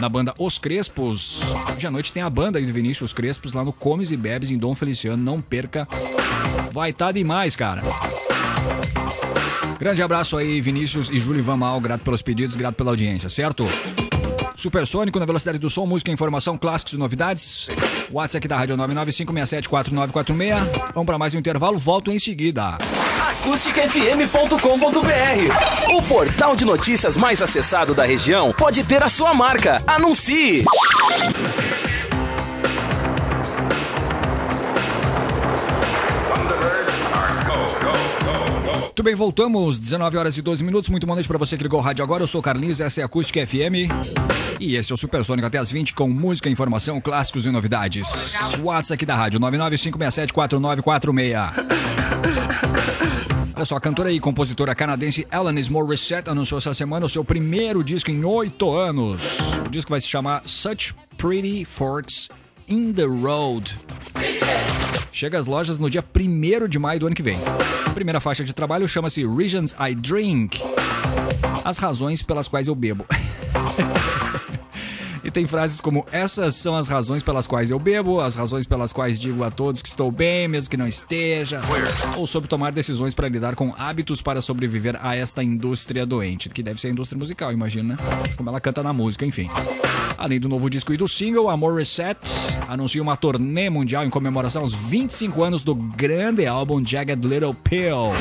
na 0.00 0.08
banda 0.08 0.34
Os 0.38 0.58
Crespos. 0.58 1.40
Hoje 1.74 1.86
à 1.86 1.90
noite 1.90 2.12
tem 2.12 2.22
a 2.22 2.30
banda 2.30 2.60
do 2.60 2.72
Vinícius 2.72 3.12
Crespos 3.12 3.52
lá 3.52 3.64
no 3.64 3.72
Comes 3.72 4.10
e 4.10 4.16
Bebes 4.16 4.50
em 4.50 4.58
Dom 4.58 4.74
Feliciano. 4.74 5.22
Não 5.22 5.40
perca. 5.40 5.88
Vai 6.72 6.90
estar 6.90 7.06
tá 7.06 7.12
demais, 7.12 7.56
cara. 7.56 7.82
Grande 9.78 10.02
abraço 10.02 10.36
aí, 10.36 10.60
Vinícius 10.60 11.10
e 11.10 11.18
Júlio 11.18 11.44
Vamal. 11.44 11.80
Grato 11.80 12.02
pelos 12.02 12.22
pedidos, 12.22 12.56
grato 12.56 12.74
pela 12.74 12.90
audiência, 12.90 13.28
certo? 13.28 13.66
Supersônico 14.54 15.18
na 15.18 15.26
velocidade 15.26 15.58
do 15.58 15.68
som, 15.68 15.86
música, 15.86 16.10
informação, 16.10 16.56
clássicos 16.56 16.94
e 16.94 16.98
novidades. 16.98 17.68
WhatsApp 18.10 18.48
da 18.48 18.56
Rádio 18.56 18.76
995674946. 18.76 20.92
Vamos 20.94 21.06
para 21.06 21.18
mais 21.18 21.34
um 21.34 21.38
intervalo, 21.38 21.78
volto 21.78 22.10
em 22.10 22.18
seguida. 22.18 22.78
acústicafm.com.br 23.36 25.94
O 25.94 26.02
portal 26.02 26.56
de 26.56 26.64
notícias 26.64 27.18
mais 27.18 27.42
acessado 27.42 27.92
da 27.92 28.06
região 28.06 28.50
pode 28.52 28.82
ter 28.82 29.02
a 29.02 29.10
sua 29.10 29.34
marca. 29.34 29.82
Anuncie! 29.86 30.62
Muito 38.82 39.02
bem, 39.02 39.14
voltamos. 39.14 39.78
19 39.78 40.16
horas 40.16 40.38
e 40.38 40.42
12 40.42 40.64
minutos. 40.64 40.88
Muito 40.88 41.06
boa 41.06 41.16
noite 41.16 41.28
para 41.28 41.36
você 41.36 41.58
que 41.58 41.62
ligou 41.62 41.78
o 41.78 41.82
rádio 41.82 42.02
agora. 42.02 42.22
Eu 42.22 42.26
sou 42.26 42.38
o 42.40 42.42
Carlinhos, 42.42 42.80
essa 42.80 43.00
é 43.00 43.02
a 43.02 43.06
Acústica 43.06 43.46
FM. 43.46 43.92
E 44.58 44.76
esse 44.76 44.90
é 44.90 44.94
o 44.94 44.96
Supersônico 44.96 45.46
até 45.46 45.58
as 45.58 45.70
20 45.70 45.92
com 45.92 46.08
música, 46.08 46.48
informação, 46.48 46.98
clássicos 47.02 47.44
e 47.44 47.50
novidades. 47.50 48.32
WhatsApp 48.62 48.94
aqui 48.94 49.04
da 49.04 49.14
rádio 49.14 49.38
995674946. 49.40 51.52
Olha 53.56 53.64
só, 53.64 53.76
a 53.76 53.80
cantora 53.80 54.12
e 54.12 54.20
compositora 54.20 54.74
canadense 54.74 55.26
Alanis 55.30 55.66
Morissette 55.66 56.28
anunciou 56.28 56.58
essa 56.58 56.74
semana 56.74 57.06
o 57.06 57.08
seu 57.08 57.24
primeiro 57.24 57.82
disco 57.82 58.10
em 58.10 58.22
oito 58.22 58.70
anos. 58.70 59.38
O 59.66 59.70
disco 59.70 59.90
vai 59.90 59.98
se 59.98 60.06
chamar 60.06 60.42
Such 60.44 60.94
Pretty 61.16 61.64
Forks 61.64 62.28
in 62.68 62.92
the 62.92 63.06
Road. 63.06 63.80
Chega 65.10 65.38
às 65.38 65.46
lojas 65.46 65.78
no 65.78 65.88
dia 65.88 66.04
1 66.04 66.68
de 66.68 66.78
maio 66.78 67.00
do 67.00 67.06
ano 67.06 67.16
que 67.16 67.22
vem. 67.22 67.38
A 67.86 67.90
primeira 67.92 68.20
faixa 68.20 68.44
de 68.44 68.52
trabalho 68.52 68.86
chama-se 68.86 69.26
Regions 69.26 69.74
I 69.80 69.94
Drink. 69.94 70.60
As 71.64 71.78
razões 71.78 72.20
pelas 72.20 72.48
quais 72.48 72.68
eu 72.68 72.74
bebo. 72.74 73.06
E 75.26 75.30
tem 75.30 75.44
frases 75.44 75.80
como: 75.80 76.06
Essas 76.12 76.54
são 76.54 76.76
as 76.76 76.86
razões 76.86 77.20
pelas 77.20 77.48
quais 77.48 77.72
eu 77.72 77.80
bebo, 77.80 78.20
as 78.20 78.36
razões 78.36 78.64
pelas 78.64 78.92
quais 78.92 79.18
digo 79.18 79.42
a 79.42 79.50
todos 79.50 79.82
que 79.82 79.88
estou 79.88 80.08
bem, 80.08 80.46
mesmo 80.46 80.70
que 80.70 80.76
não 80.76 80.86
esteja. 80.86 81.60
Ou 82.16 82.28
sobre 82.28 82.48
tomar 82.48 82.70
decisões 82.70 83.12
para 83.12 83.28
lidar 83.28 83.56
com 83.56 83.74
hábitos 83.76 84.22
para 84.22 84.40
sobreviver 84.40 84.96
a 85.02 85.16
esta 85.16 85.42
indústria 85.42 86.06
doente, 86.06 86.48
que 86.48 86.62
deve 86.62 86.80
ser 86.80 86.86
a 86.86 86.90
indústria 86.92 87.18
musical, 87.18 87.52
imagina, 87.52 87.94
né? 87.94 87.96
Como 88.36 88.48
ela 88.48 88.60
canta 88.60 88.84
na 88.84 88.92
música, 88.92 89.26
enfim. 89.26 89.50
Além 90.16 90.38
do 90.38 90.48
novo 90.48 90.70
disco 90.70 90.94
e 90.94 90.96
do 90.96 91.08
single, 91.08 91.50
a 91.50 91.56
Morissette 91.56 92.30
anuncia 92.68 93.02
uma 93.02 93.16
turnê 93.16 93.68
mundial 93.68 94.06
em 94.06 94.10
comemoração 94.10 94.62
aos 94.62 94.72
25 94.72 95.42
anos 95.42 95.64
do 95.64 95.74
grande 95.74 96.46
álbum 96.46 96.84
Jagged 96.84 97.26
Little 97.26 97.52
Pill. 97.52 98.12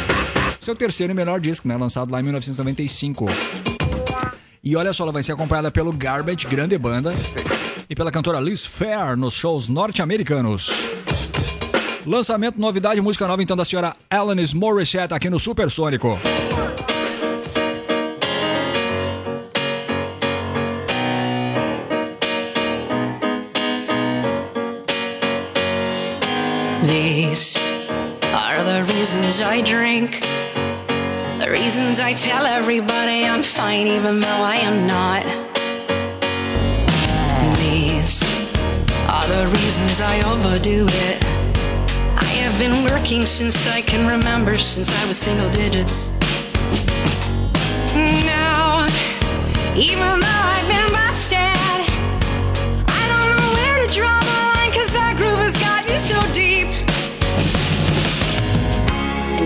Seu 0.60 0.76
terceiro 0.76 1.14
e 1.14 1.16
melhor 1.16 1.39
disco, 1.39 1.68
né? 1.68 1.78
Lançado 1.78 2.12
lá 2.12 2.20
em 2.20 2.24
1995. 2.24 3.28
E 4.66 4.76
olha 4.76 4.91
só, 4.91 5.03
ela 5.03 5.11
vai 5.11 5.22
ser 5.22 5.34
acompanhada 5.34 5.70
pelo 5.70 5.93
Garbage, 5.93 6.47
grande 6.47 6.76
banda, 6.76 7.13
e 7.88 7.93
pela 7.93 8.11
cantora 8.11 8.39
Liz 8.39 8.66
Fair 8.66 9.16
nos 9.16 9.36
shows 9.36 9.70
norte-americanos. 9.70 10.72
Lançamento, 12.03 12.59
novidade, 12.59 12.99
música 12.99 13.28
nova 13.28 13.43
então 13.43 13.55
da 13.55 13.63
senhora 13.63 13.95
Alanis 14.09 14.55
Morissette 14.55 15.13
aqui 15.13 15.30
no 15.30 15.39
Supersônico. 15.39 16.18
These 26.88 27.55
are 28.34 28.63
the 28.63 28.84
reasons 28.91 29.41
I 29.41 29.61
drink. 29.61 30.22
Reasons 31.56 32.01
I 32.01 32.14
tell 32.14 32.45
everybody 32.45 33.26
I'm 33.26 33.41
fine 33.41 33.88
even 33.88 34.20
though 34.20 34.28
I 34.28 34.58
am 34.58 34.86
not. 34.86 35.24
These 37.58 38.22
are 39.08 39.28
the 39.28 39.47
reasons 39.47 40.01
I 40.01 40.22
overdo 40.32 40.86
it. 40.86 41.24
I 42.18 42.32
have 42.43 42.60
been 42.60 42.84
working 42.84 43.26
since 43.26 43.68
I 43.68 43.82
can 43.82 44.06
remember, 44.06 44.56
since 44.56 44.89
I 45.01 45.08
was 45.08 45.18
single 45.18 45.49
digits. 45.49 46.12
Now, 48.26 48.86
even 49.78 50.20
though 50.20 50.43
I've 50.53 50.68
been 50.68 50.91
busted, 50.91 51.80
I 52.99 53.03
don't 53.12 53.28
know 53.32 53.47
where 53.58 53.88
to 53.88 53.93
draw 53.95 54.20
the 54.20 54.38
line, 54.51 54.72
cause 54.76 54.91
that 54.91 55.16
groove 55.18 55.39
has 55.39 55.56
got 55.64 55.88
you 55.89 55.97
so 55.97 56.20
deep. 56.34 56.68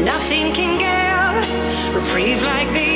Nothing 0.03 0.51
can 0.53 0.79
reprieve 1.96 2.44
like 2.44 2.68
they 2.74 2.89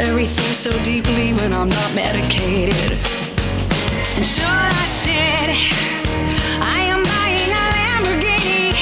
everything 0.00 0.52
so 0.54 0.70
deeply 0.82 1.32
when 1.32 1.52
I'm 1.52 1.68
not 1.68 1.94
medicated. 1.94 2.92
And 4.16 4.24
so 4.24 4.44
I 4.46 4.72
said, 4.86 5.48
I 6.60 6.80
am 6.92 7.02
buying 7.02 7.50
a 7.50 7.64
Lamborghini 7.76 8.72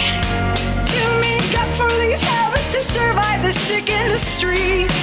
to 0.92 1.00
make 1.20 1.52
up 1.60 1.68
for 1.74 1.90
these 1.98 2.22
habits 2.22 2.72
to 2.74 2.80
survive 2.80 3.42
this 3.42 3.58
sick 3.58 3.88
industry. 3.88 4.95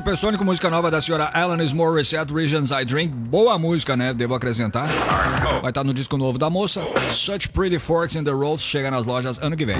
Supersônico, 0.00 0.42
música 0.42 0.70
nova 0.70 0.90
da 0.90 0.98
senhora 0.98 1.30
Alanis 1.34 1.74
Morissette, 1.74 2.32
Regions 2.32 2.70
I 2.70 2.86
Drink. 2.86 3.14
Boa 3.14 3.58
música, 3.58 3.98
né? 3.98 4.14
Devo 4.14 4.34
acrescentar. 4.34 4.88
Vai 5.60 5.70
estar 5.70 5.84
no 5.84 5.92
disco 5.92 6.16
novo 6.16 6.38
da 6.38 6.48
moça. 6.48 6.80
Such 7.10 7.50
Pretty 7.50 7.78
Forks 7.78 8.16
in 8.16 8.24
the 8.24 8.30
Road 8.30 8.62
chega 8.62 8.90
nas 8.90 9.04
lojas 9.04 9.38
ano 9.42 9.54
que 9.54 9.66
vem. 9.66 9.76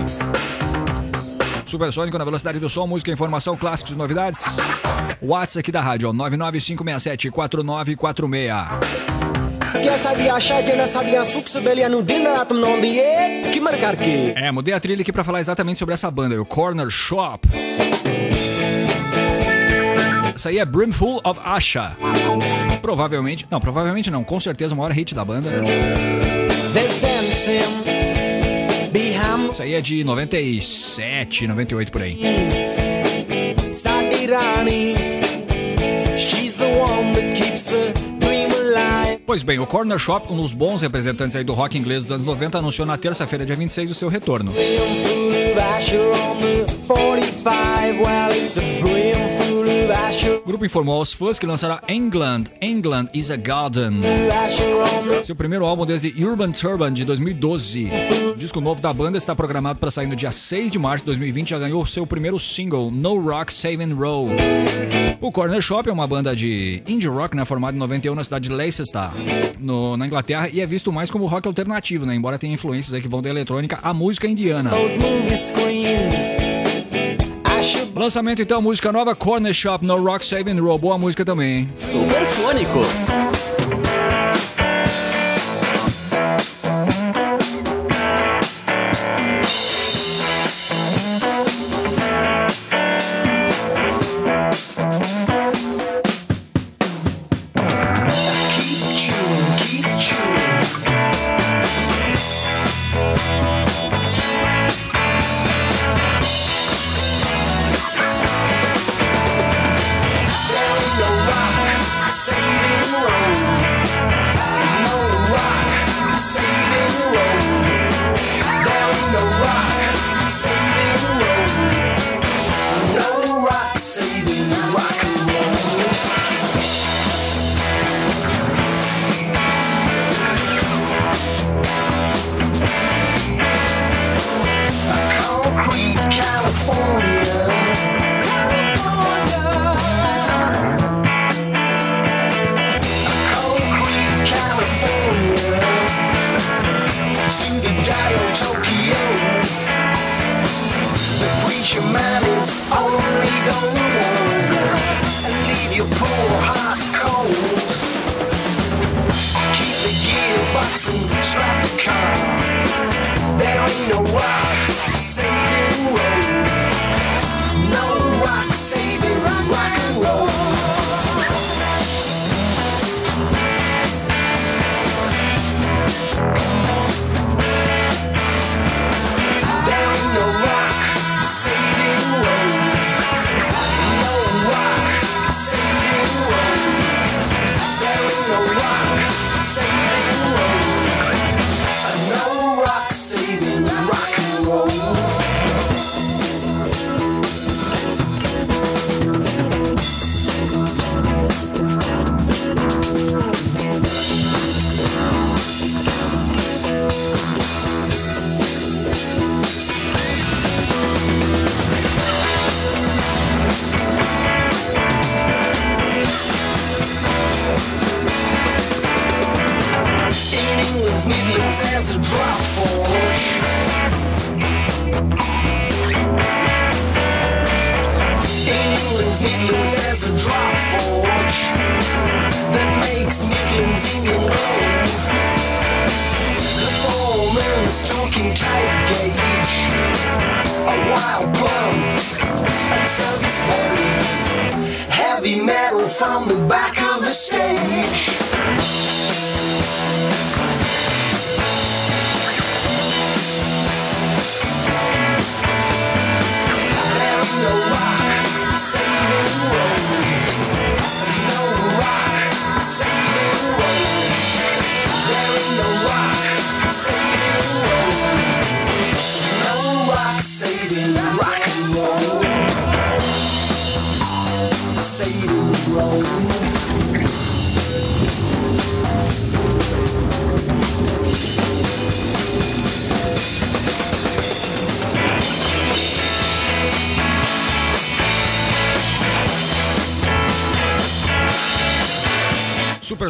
Supersônico 1.65 2.19
na 2.19 2.25
velocidade 2.25 2.59
do 2.59 2.69
som, 2.69 2.87
música, 2.87 3.11
informação, 3.11 3.57
clássicos 3.57 3.93
e 3.93 3.97
novidades. 3.97 4.59
WhatsApp 5.23 5.61
aqui 5.61 5.73
da 5.73 5.81
rádio, 5.81 6.13
995674946. 6.13 8.69
É, 14.37 14.53
mudei 14.53 14.75
a 14.75 14.81
trilha 14.81 15.01
aqui 15.01 15.15
pra 15.15 15.25
falar 15.25 15.41
exatamente 15.41 15.79
sobre 15.79 15.95
essa 15.95 16.11
banda, 16.11 16.39
o 16.39 16.45
Corner 16.45 16.91
Shop. 16.91 17.49
Essa 20.41 20.49
aí 20.49 20.57
é 20.59 20.65
Brimful 20.65 21.21
of 21.23 21.39
Asha. 21.45 21.95
Provavelmente, 22.81 23.47
não, 23.51 23.61
provavelmente 23.61 24.11
não, 24.11 24.25
com 24.25 24.41
certeza 24.41 24.75
o 24.75 24.79
maior 24.79 24.91
hit 24.91 25.15
da 25.15 25.23
banda. 25.23 25.51
Isso 29.53 29.63
aí 29.63 29.75
é 29.75 29.83
de 29.83 30.03
97, 30.03 31.47
98 31.47 31.93
por 31.93 32.01
aí. 32.01 32.19
Pois 39.27 39.43
bem, 39.43 39.59
o 39.59 39.67
Corner 39.67 39.99
Shop, 39.99 40.33
um 40.33 40.37
dos 40.37 40.55
bons 40.55 40.81
representantes 40.81 41.37
aí 41.37 41.45
do 41.45 41.53
rock 41.53 41.77
inglês 41.77 42.05
dos 42.05 42.13
anos 42.13 42.25
90, 42.25 42.57
anunciou 42.57 42.87
na 42.87 42.97
terça-feira, 42.97 43.45
dia 43.45 43.57
26, 43.57 43.91
o 43.91 43.95
seu 43.95 44.09
retorno. 44.09 44.55
O 49.91 50.47
grupo 50.47 50.65
informou 50.65 50.97
aos 50.97 51.13
fãs 51.13 51.37
que 51.37 51.47
lançará 51.47 51.83
England, 51.89 52.45
England 52.61 53.09
is 53.13 53.29
a 53.29 53.37
Garden. 53.37 54.01
Seu 55.25 55.35
primeiro 55.35 55.65
álbum 55.65 55.85
desde 55.85 56.25
Urban 56.25 56.53
Turban 56.53 56.93
de 56.93 57.05
2012. 57.05 57.89
O 58.33 58.37
disco 58.37 58.61
novo 58.61 58.81
da 58.81 58.93
banda 58.93 59.19
está 59.19 59.35
programado 59.35 59.81
para 59.81 59.91
sair 59.91 60.07
no 60.07 60.15
dia 60.15 60.31
6 60.31 60.71
de 60.71 60.79
março 60.79 61.03
de 61.03 61.07
2020 61.07 61.49
já 61.51 61.59
ganhou 61.59 61.85
seu 61.85 62.07
primeiro 62.07 62.39
single, 62.39 62.91
No 62.93 63.21
Rock 63.21 63.53
Saving 63.53 63.93
Row. 63.93 64.29
O 65.21 65.33
Corner 65.33 65.61
Shop 65.61 65.89
é 65.89 65.93
uma 65.93 66.07
banda 66.07 66.37
de 66.37 66.83
indie 66.87 67.09
rock, 67.09 67.37
né, 67.37 67.45
formada 67.45 67.77
em 67.77 67.81
91 67.81 68.15
na 68.15 68.23
cidade 68.23 68.49
de 68.49 68.55
Leicester, 68.55 68.87
no, 69.59 69.97
na 69.97 70.07
Inglaterra, 70.07 70.49
e 70.53 70.61
é 70.61 70.67
visto 70.67 70.93
mais 70.93 71.11
como 71.11 71.27
rock 71.27 71.49
alternativo, 71.49 72.07
né, 72.07 72.15
embora 72.15 72.39
tenha 72.39 72.55
influências 72.55 72.95
aí 72.95 73.03
que 73.03 73.09
vão 73.09 73.21
da 73.21 73.29
eletrônica 73.29 73.79
à 73.83 73.93
música 73.93 74.29
indiana. 74.29 74.71
Lançamento 77.95 78.41
então, 78.41 78.63
música 78.63 78.91
nova, 78.91 79.15
Corner 79.15 79.53
Shop, 79.53 79.85
No 79.85 80.03
Rock 80.03 80.25
Saving 80.25 80.59
Row. 80.59 80.79
Boa 80.79 80.97
música 80.97 81.25
também. 81.25 81.69
Supersônico. 81.77 82.79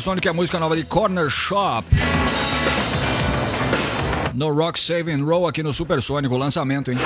Supersonic 0.00 0.26
é 0.26 0.30
a 0.30 0.34
música 0.34 0.58
nova 0.58 0.74
de 0.74 0.82
Corner 0.82 1.28
Shop. 1.28 1.86
No 4.32 4.50
Rock 4.50 4.80
Saving 4.80 5.22
Row 5.22 5.46
aqui 5.46 5.62
no 5.62 5.74
Supersônico, 5.74 6.38
lançamento, 6.38 6.90
hein? 6.90 6.96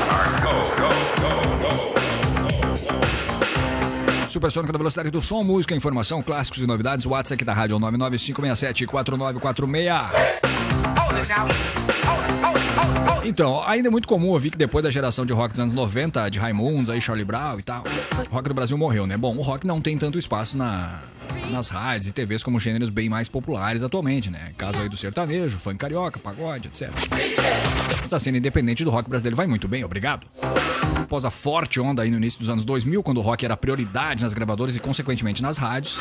Supersônico 4.28 4.72
da 4.72 4.78
velocidade 4.78 5.10
do 5.10 5.20
som, 5.20 5.42
música, 5.42 5.74
informação, 5.74 6.22
clássicos 6.22 6.62
e 6.62 6.68
novidades. 6.68 7.04
WhatsApp 7.04 7.44
da 7.44 7.52
rádio 7.52 7.80
995674946. 7.80 10.12
Então, 13.24 13.60
ainda 13.66 13.88
é 13.88 13.90
muito 13.90 14.06
comum 14.06 14.28
ouvir 14.28 14.50
que 14.50 14.58
depois 14.58 14.84
da 14.84 14.90
geração 14.92 15.26
de 15.26 15.32
rock 15.32 15.50
dos 15.50 15.58
anos 15.58 15.74
90, 15.74 16.28
de 16.28 16.38
Raimundos, 16.38 16.88
aí 16.88 17.00
Charlie 17.00 17.24
Brown 17.24 17.58
e 17.58 17.62
tal, 17.64 17.82
o 18.30 18.32
rock 18.32 18.48
do 18.48 18.54
Brasil 18.54 18.78
morreu, 18.78 19.04
né? 19.04 19.16
Bom, 19.16 19.36
o 19.36 19.42
rock 19.42 19.66
não 19.66 19.80
tem 19.80 19.98
tanto 19.98 20.16
espaço 20.16 20.56
na, 20.56 21.00
nas 21.50 21.68
rádios 21.68 22.08
e 22.08 22.12
TVs 22.12 22.42
como 22.42 22.58
gêneros 22.58 22.90
bem 22.90 23.08
mais 23.08 23.28
populares 23.28 23.82
atualmente, 23.82 24.30
né? 24.30 24.52
Caso 24.56 24.80
aí 24.80 24.88
do 24.88 24.96
sertanejo, 24.96 25.58
funk 25.58 25.76
carioca, 25.76 26.18
pagode, 26.18 26.68
etc. 26.68 26.90
Mas 28.02 28.12
a 28.12 28.18
cena 28.18 28.38
independente 28.38 28.84
do 28.84 28.90
rock 28.90 29.08
brasileiro 29.08 29.36
vai 29.36 29.46
muito 29.46 29.68
bem, 29.68 29.84
obrigado. 29.84 30.26
Após 31.04 31.26
a 31.26 31.30
forte 31.30 31.78
onda 31.78 32.02
aí 32.02 32.10
no 32.10 32.16
início 32.16 32.40
dos 32.40 32.48
anos 32.48 32.64
2000, 32.64 33.02
quando 33.02 33.18
o 33.18 33.20
rock 33.20 33.44
era 33.44 33.54
prioridade 33.54 34.22
nas 34.22 34.32
gravadoras 34.32 34.74
e 34.74 34.80
consequentemente 34.80 35.42
nas 35.42 35.58
rádios, 35.58 35.98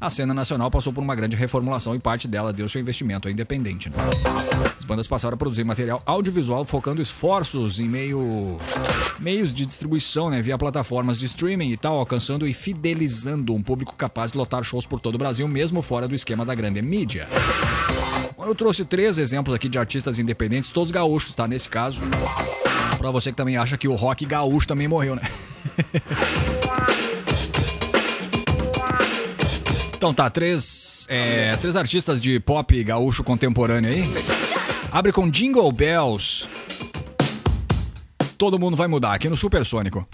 a 0.00 0.08
cena 0.08 0.32
nacional 0.32 0.70
passou 0.70 0.92
por 0.92 1.02
uma 1.02 1.14
grande 1.16 1.34
reformulação 1.34 1.92
e 1.94 1.98
parte 1.98 2.28
dela 2.28 2.52
deu 2.52 2.68
seu 2.68 2.80
investimento 2.80 3.28
independente. 3.28 3.90
Né? 3.90 3.96
As 4.78 4.84
bandas 4.84 5.08
passaram 5.08 5.34
a 5.34 5.36
produzir 5.36 5.64
material 5.64 6.00
audiovisual 6.06 6.64
focando 6.64 7.02
esforços 7.02 7.80
em 7.80 7.88
meio 7.88 8.56
meios 9.18 9.52
de 9.52 9.66
distribuição, 9.66 10.30
né, 10.30 10.40
via 10.40 10.56
plataformas 10.56 11.18
de 11.18 11.26
streaming 11.26 11.72
e 11.72 11.76
tal, 11.76 11.98
alcançando 11.98 12.46
e 12.46 12.54
fidelizando 12.54 13.54
um 13.54 13.62
público 13.62 13.96
capaz 13.96 14.30
de 14.30 14.38
lotar 14.38 14.62
shows 14.62 14.86
por 14.86 15.00
todo 15.00 15.16
o 15.16 15.18
Brasil, 15.18 15.48
mesmo 15.48 15.82
fora 15.82 16.06
do 16.06 16.14
esquema 16.14 16.44
da 16.44 16.54
grande 16.54 16.80
mídia. 16.80 17.26
Eu 18.38 18.54
trouxe 18.54 18.84
três 18.84 19.18
exemplos 19.18 19.52
aqui 19.54 19.68
de 19.68 19.78
artistas 19.78 20.18
independentes, 20.18 20.70
todos 20.70 20.92
gaúchos, 20.92 21.34
tá? 21.34 21.48
Nesse 21.48 21.68
caso. 21.68 22.00
Pra 23.04 23.10
você 23.10 23.30
que 23.30 23.36
também 23.36 23.58
acha 23.58 23.76
que 23.76 23.86
o 23.86 23.94
rock 23.94 24.24
gaúcho 24.24 24.66
também 24.66 24.88
morreu, 24.88 25.14
né? 25.14 25.20
então 29.94 30.14
tá, 30.14 30.30
três, 30.30 31.06
é, 31.10 31.54
três 31.58 31.76
artistas 31.76 32.18
de 32.18 32.40
pop 32.40 32.82
gaúcho 32.82 33.22
contemporâneo 33.22 33.90
aí. 33.90 34.04
Abre 34.90 35.12
com 35.12 35.28
Jingle 35.28 35.70
Bells. 35.70 36.48
Todo 38.38 38.58
mundo 38.58 38.74
vai 38.74 38.88
mudar 38.88 39.12
aqui 39.12 39.28
no 39.28 39.36
Supersônico. 39.36 40.08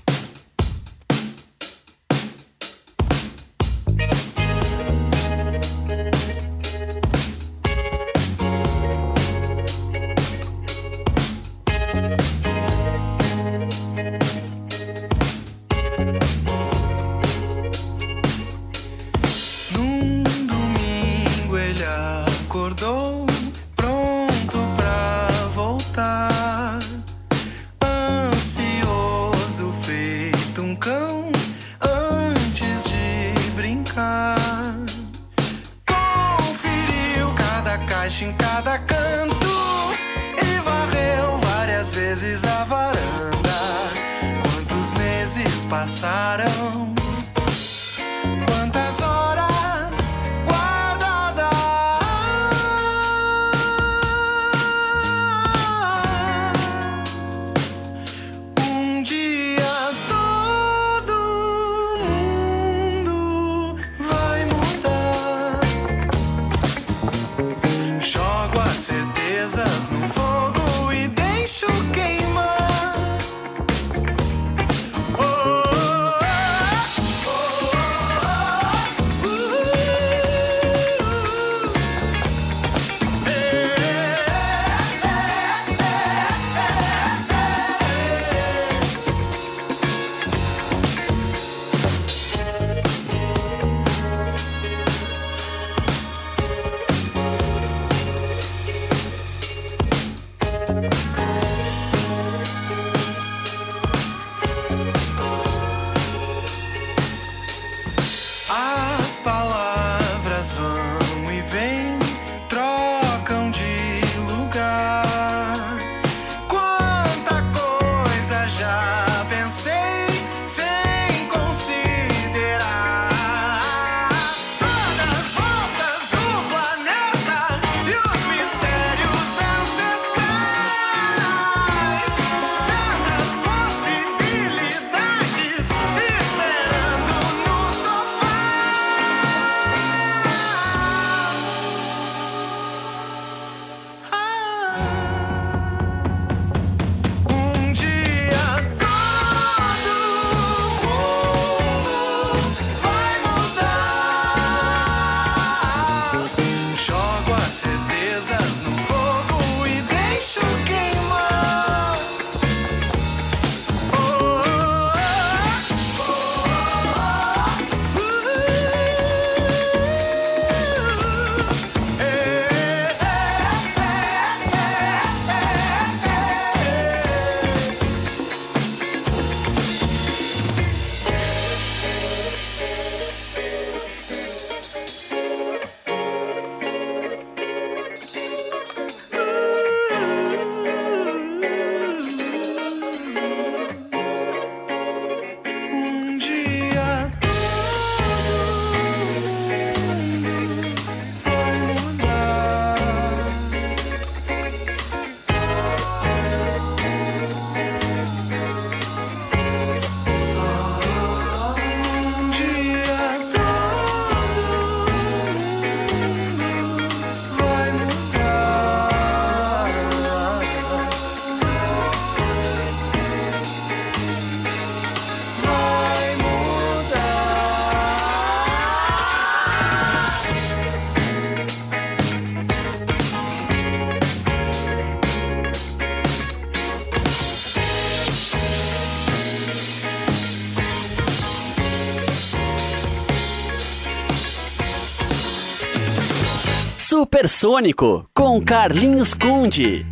Supersônico 247.20 248.08
com 248.14 248.40
Carlinhos 248.40 249.12
Conde. 249.12 249.84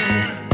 Yeah. 0.00 0.49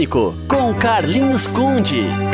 Supersônico 0.00 0.34
com 0.48 0.74
Carlinhos 0.74 1.46
Conde. 1.48 2.29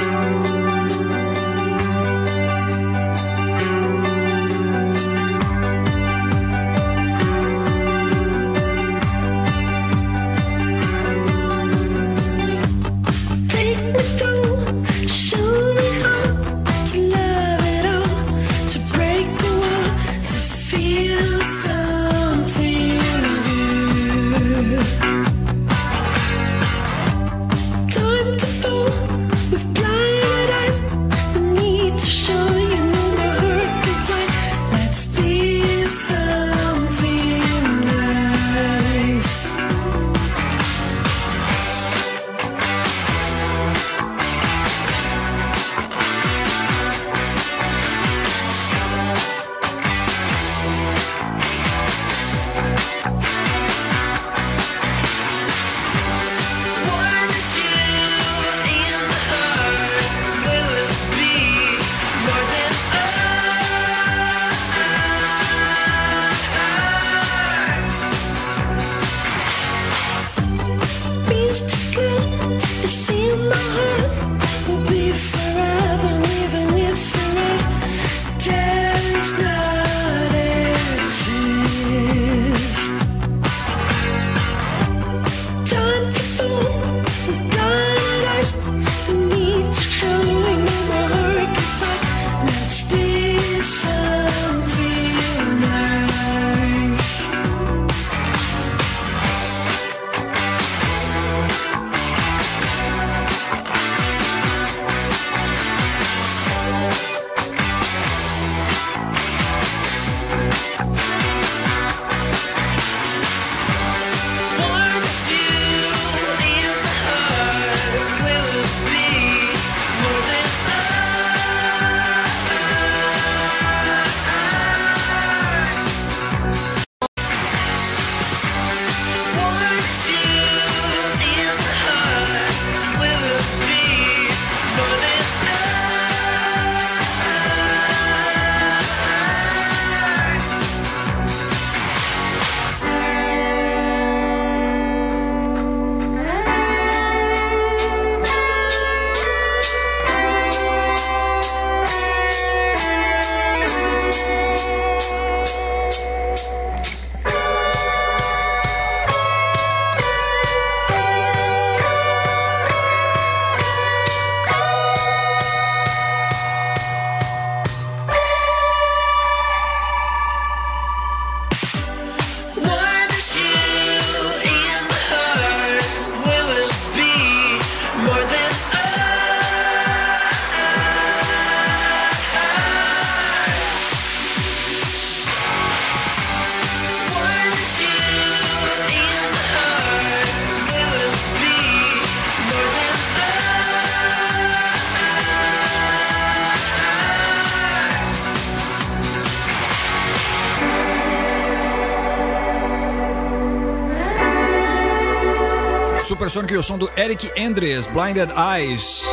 Supersonic 206.26 206.54
e 206.54 206.56
o 206.56 206.62
som 206.62 206.76
do 206.76 206.90
Eric 206.96 207.30
Andres, 207.40 207.86
Blinded 207.86 208.32
Eyes. 208.36 209.08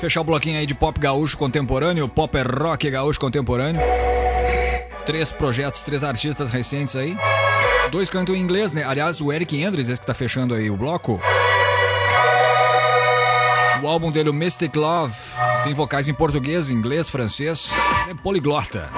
Fechar 0.00 0.20
o 0.20 0.24
bloquinho 0.24 0.58
aí 0.58 0.66
de 0.66 0.74
pop 0.74 0.98
gaúcho 0.98 1.38
contemporâneo, 1.38 2.08
pop 2.08 2.36
rock 2.42 2.90
gaúcho 2.90 3.20
contemporâneo. 3.20 3.80
Três 5.06 5.30
projetos, 5.30 5.84
três 5.84 6.02
artistas 6.02 6.50
recentes 6.50 6.96
aí. 6.96 7.16
Dois 7.92 8.10
cantam 8.10 8.34
em 8.34 8.40
inglês, 8.40 8.72
né? 8.72 8.82
Aliás, 8.82 9.20
o 9.20 9.32
Eric 9.32 9.62
Andres, 9.64 9.88
esse 9.88 10.00
que 10.00 10.06
tá 10.08 10.12
fechando 10.12 10.54
aí 10.54 10.68
o 10.68 10.76
bloco. 10.76 11.20
O 13.80 13.86
álbum 13.86 14.10
dele, 14.10 14.28
o 14.28 14.34
Mystic 14.34 14.74
Love, 14.74 15.14
tem 15.62 15.72
vocais 15.72 16.08
em 16.08 16.14
português, 16.14 16.68
inglês, 16.68 17.08
francês. 17.08 17.70
É 18.10 18.14
poliglota. 18.14 18.90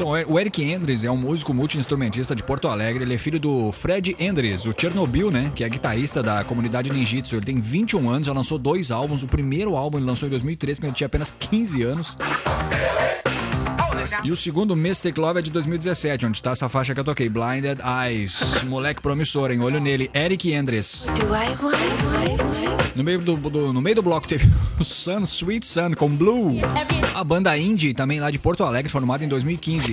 Então, 0.00 0.12
o 0.28 0.40
Eric 0.40 0.74
Andres 0.74 1.04
é 1.04 1.10
um 1.10 1.16
músico 1.18 1.52
multi-instrumentista 1.52 2.34
de 2.34 2.42
Porto 2.42 2.68
Alegre. 2.68 3.04
Ele 3.04 3.12
é 3.12 3.18
filho 3.18 3.38
do 3.38 3.70
Fred 3.70 4.16
Andres, 4.18 4.64
o 4.64 4.72
Chernobyl, 4.74 5.30
né? 5.30 5.52
Que 5.54 5.62
é 5.62 5.68
guitarrista 5.68 6.22
da 6.22 6.42
comunidade 6.42 6.90
Ninjitsu. 6.90 7.36
Ele 7.36 7.44
tem 7.44 7.60
21 7.60 8.08
anos, 8.08 8.26
já 8.26 8.32
lançou 8.32 8.56
dois 8.56 8.90
álbuns. 8.90 9.22
O 9.22 9.26
primeiro 9.26 9.76
álbum 9.76 9.98
ele 9.98 10.06
lançou 10.06 10.26
em 10.26 10.30
2013, 10.30 10.80
quando 10.80 10.88
ele 10.88 10.96
tinha 10.96 11.06
apenas 11.06 11.30
15 11.38 11.82
anos. 11.82 12.16
E 14.24 14.30
o 14.30 14.36
segundo, 14.36 14.76
Mystic 14.76 15.16
Love, 15.16 15.40
é 15.40 15.42
de 15.42 15.50
2017, 15.50 16.26
onde 16.26 16.42
tá 16.42 16.52
essa 16.52 16.68
faixa 16.68 16.94
que 16.94 17.00
eu 17.00 17.04
toquei, 17.04 17.28
Blinded 17.28 17.78
Eyes. 17.80 18.62
Moleque 18.64 19.00
promissor, 19.00 19.50
hein? 19.50 19.60
Olho 19.60 19.80
nele, 19.80 20.10
Eric 20.14 20.54
Andres. 20.54 21.06
No 22.94 23.04
meio 23.04 23.20
do, 23.20 23.36
do, 23.36 23.72
no 23.72 23.80
meio 23.80 23.96
do 23.96 24.02
bloco 24.02 24.26
teve 24.26 24.48
o 24.78 24.84
Sun, 24.84 25.20
Sweet 25.20 25.66
Sun, 25.66 25.92
com 25.96 26.08
Blue. 26.08 26.56
A 27.14 27.24
banda 27.24 27.56
indie, 27.56 27.94
também 27.94 28.20
lá 28.20 28.30
de 28.30 28.38
Porto 28.38 28.64
Alegre, 28.64 28.90
formada 28.90 29.24
em 29.24 29.28
2015. 29.28 29.92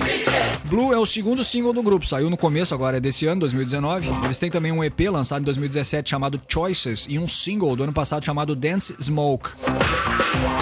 Blue 0.65 0.93
é 0.93 0.97
o 0.97 1.05
segundo 1.05 1.43
single 1.43 1.71
do 1.71 1.81
grupo, 1.81 2.05
saiu 2.05 2.29
no 2.29 2.35
começo 2.37 2.73
agora 2.73 2.99
desse 2.99 3.25
ano, 3.25 3.41
2019. 3.41 4.09
Eles 4.25 4.39
têm 4.39 4.49
também 4.49 4.71
um 4.71 4.83
EP 4.83 4.99
lançado 5.09 5.41
em 5.41 5.45
2017 5.45 6.09
chamado 6.09 6.41
Choices 6.47 7.05
e 7.09 7.17
um 7.17 7.27
single 7.27 7.75
do 7.75 7.83
ano 7.83 7.93
passado 7.93 8.25
chamado 8.25 8.55
Dance 8.55 8.95
Smoke. 8.99 9.51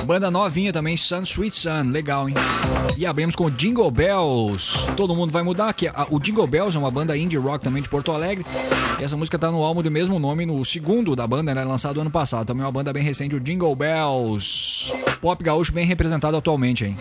Banda 0.05 0.29
novinha 0.29 0.71
também, 0.71 0.95
Sun 0.95 1.21
Sweet 1.23 1.55
Sun, 1.55 1.89
legal, 1.91 2.29
hein? 2.29 2.35
E 2.97 3.05
abrimos 3.05 3.35
com 3.35 3.49
Jingle 3.49 3.89
Bells. 3.89 4.91
Todo 4.95 5.15
mundo 5.15 5.31
vai 5.31 5.41
mudar 5.41 5.69
aqui. 5.69 5.87
O 6.11 6.19
Jingle 6.19 6.45
Bells 6.45 6.75
é 6.75 6.79
uma 6.79 6.91
banda 6.91 7.17
indie 7.17 7.37
rock 7.37 7.63
também 7.63 7.81
de 7.81 7.89
Porto 7.89 8.11
Alegre. 8.11 8.45
E 8.99 9.03
essa 9.03 9.17
música 9.17 9.37
tá 9.39 9.51
no 9.51 9.63
álbum 9.63 9.81
do 9.81 9.89
mesmo 9.89 10.19
nome, 10.19 10.45
no 10.45 10.63
segundo 10.63 11.15
da 11.15 11.25
banda, 11.25 11.55
né? 11.55 11.63
Lançado 11.63 11.99
ano 11.99 12.11
passado. 12.11 12.45
Também 12.45 12.63
é 12.63 12.65
uma 12.65 12.71
banda 12.71 12.93
bem 12.93 13.03
recente, 13.03 13.35
o 13.35 13.39
Jingle 13.39 13.75
Bells. 13.75 14.93
Pop 15.19 15.43
gaúcho 15.43 15.73
bem 15.73 15.85
representado 15.85 16.37
atualmente, 16.37 16.85
hein? 16.85 16.95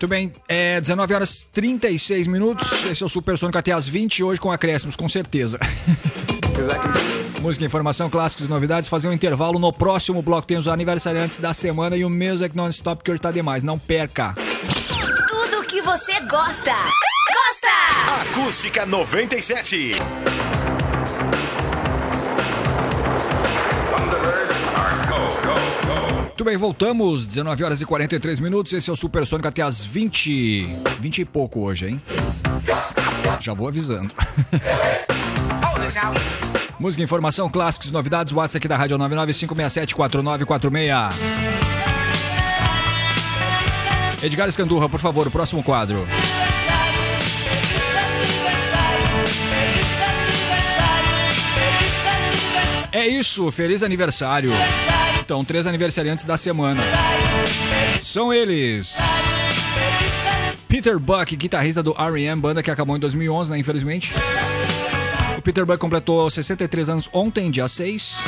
Muito 0.00 0.08
bem, 0.08 0.32
é 0.48 0.80
19 0.80 1.12
horas 1.12 1.46
36 1.52 2.26
minutos. 2.26 2.86
Esse 2.86 3.02
é 3.02 3.06
o 3.06 3.08
Supersônico 3.08 3.58
até 3.58 3.70
as 3.70 3.86
20, 3.86 4.24
hoje 4.24 4.40
com 4.40 4.50
acréscimos, 4.50 4.96
com 4.96 5.06
certeza. 5.06 5.60
Música, 7.42 7.66
informação, 7.66 8.08
clássicos 8.08 8.46
e 8.46 8.48
novidades. 8.48 8.88
Fazer 8.88 9.08
um 9.08 9.12
intervalo 9.12 9.58
no 9.58 9.70
próximo 9.70 10.22
bloco. 10.22 10.46
Tem 10.46 10.56
os 10.56 10.68
aniversariantes 10.68 11.38
da 11.38 11.52
semana 11.52 11.98
e 11.98 12.04
o 12.06 12.08
Music 12.08 12.56
Non-Stop, 12.56 13.04
que 13.04 13.10
hoje 13.10 13.20
tá 13.20 13.30
demais. 13.30 13.62
Não 13.62 13.78
perca. 13.78 14.34
Tudo 15.28 15.66
que 15.66 15.82
você 15.82 16.18
gosta. 16.20 16.72
Gosta! 17.34 18.22
Acústica 18.22 18.86
97. 18.86 19.92
Muito 26.40 26.48
bem, 26.48 26.56
voltamos. 26.56 27.26
19 27.26 27.62
horas 27.62 27.82
e 27.82 27.84
43 27.84 28.38
minutos. 28.38 28.72
Esse 28.72 28.88
é 28.88 28.92
o 28.94 28.96
Supersônico 28.96 29.46
até 29.46 29.60
as 29.60 29.84
20. 29.84 30.68
20 30.98 31.18
e 31.18 31.24
pouco 31.26 31.60
hoje, 31.60 31.86
hein? 31.86 32.00
Já 33.38 33.52
vou 33.52 33.68
avisando. 33.68 34.14
Música, 36.80 37.02
informação, 37.02 37.50
clássicos, 37.50 37.90
novidades, 37.90 38.32
WhatsApp 38.32 38.56
aqui 38.56 38.66
da 38.66 38.78
Rádio 38.78 38.96
995674946. 38.96 41.12
Edgar 44.22 44.48
Escandurra, 44.48 44.88
por 44.88 44.98
favor, 44.98 45.26
o 45.26 45.30
próximo 45.30 45.62
quadro. 45.62 46.08
É 52.90 53.06
isso, 53.06 53.52
feliz 53.52 53.82
aniversário. 53.82 54.50
Então, 55.30 55.44
três 55.44 55.64
aniversariantes 55.64 56.24
da 56.24 56.36
semana. 56.36 56.82
São 58.02 58.34
eles. 58.34 58.98
Peter 60.66 60.98
Buck, 60.98 61.36
guitarrista 61.36 61.84
do 61.84 61.92
R.E.M., 61.96 62.42
banda 62.42 62.64
que 62.64 62.68
acabou 62.68 62.96
em 62.96 62.98
2011, 62.98 63.48
né, 63.48 63.56
infelizmente. 63.56 64.12
O 65.38 65.40
Peter 65.40 65.64
Buck 65.64 65.78
completou 65.78 66.28
63 66.28 66.88
anos 66.88 67.08
ontem, 67.12 67.48
dia 67.48 67.68
6. 67.68 68.24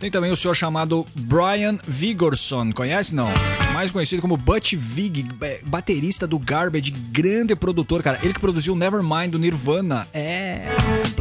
Tem 0.00 0.10
também 0.10 0.30
o 0.30 0.36
senhor 0.36 0.54
chamado 0.54 1.06
Brian 1.14 1.76
Vigorson, 1.86 2.72
conhece 2.72 3.14
não? 3.14 3.28
Mais 3.74 3.92
conhecido 3.92 4.22
como 4.22 4.38
Butch 4.38 4.72
Vig, 4.74 5.28
baterista 5.66 6.26
do 6.26 6.38
Garbage, 6.38 6.90
grande 6.90 7.54
produtor, 7.54 8.02
cara. 8.02 8.18
Ele 8.22 8.32
que 8.32 8.40
produziu 8.40 8.74
Nevermind 8.74 9.32
do 9.32 9.38
Nirvana. 9.38 10.08
É. 10.14 10.66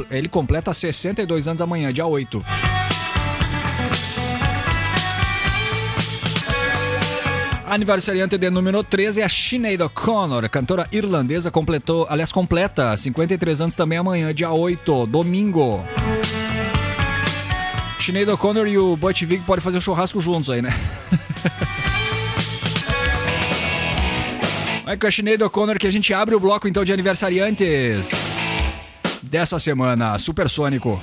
Ele 0.09 0.30
completa 0.30 0.73
62 0.73 1.49
anos 1.49 1.61
amanhã, 1.61 1.91
dia 1.91 2.05
8. 2.05 2.45
Aniversariante 7.74 8.38
de 8.38 8.52
número 8.52 8.84
13 8.84 9.22
é 9.22 9.24
a 9.24 9.30
Sinead 9.30 9.82
O'Connor, 9.82 10.48
cantora 10.48 10.88
irlandesa, 10.91 11.50
completou, 11.50 12.06
aliás, 12.08 12.32
completa 12.32 12.95
53 12.95 13.62
anos 13.62 13.76
também 13.76 13.98
amanhã, 13.98 14.32
dia 14.32 14.52
8, 14.52 15.08
domingo. 15.08 15.84
Sinead 18.00 18.30
O'Connor 18.30 18.68
e 18.68 18.78
o 18.78 18.95
Butch 18.95 19.24
Vig 19.24 19.44
podem 19.44 19.64
fazer 19.64 19.80
um 19.80 19.82
churrasco 19.82 20.22
juntos 20.22 20.52
aí, 20.52 20.62
né? 20.62 20.72
É 24.86 24.98
com 24.98 25.08
a 25.08 25.12
Sinead 25.12 25.41
O'Connor 25.41 25.80
que 25.80 25.88
a 25.88 25.91
gente 25.91 26.14
abre 26.14 26.36
o 26.36 26.40
bloco 26.40 26.68
então 26.68 26.84
de 26.86 26.94
aniversariantes 26.94 28.12
dessa 29.24 29.58
semana, 29.58 30.20
Supersônico. 30.20 31.02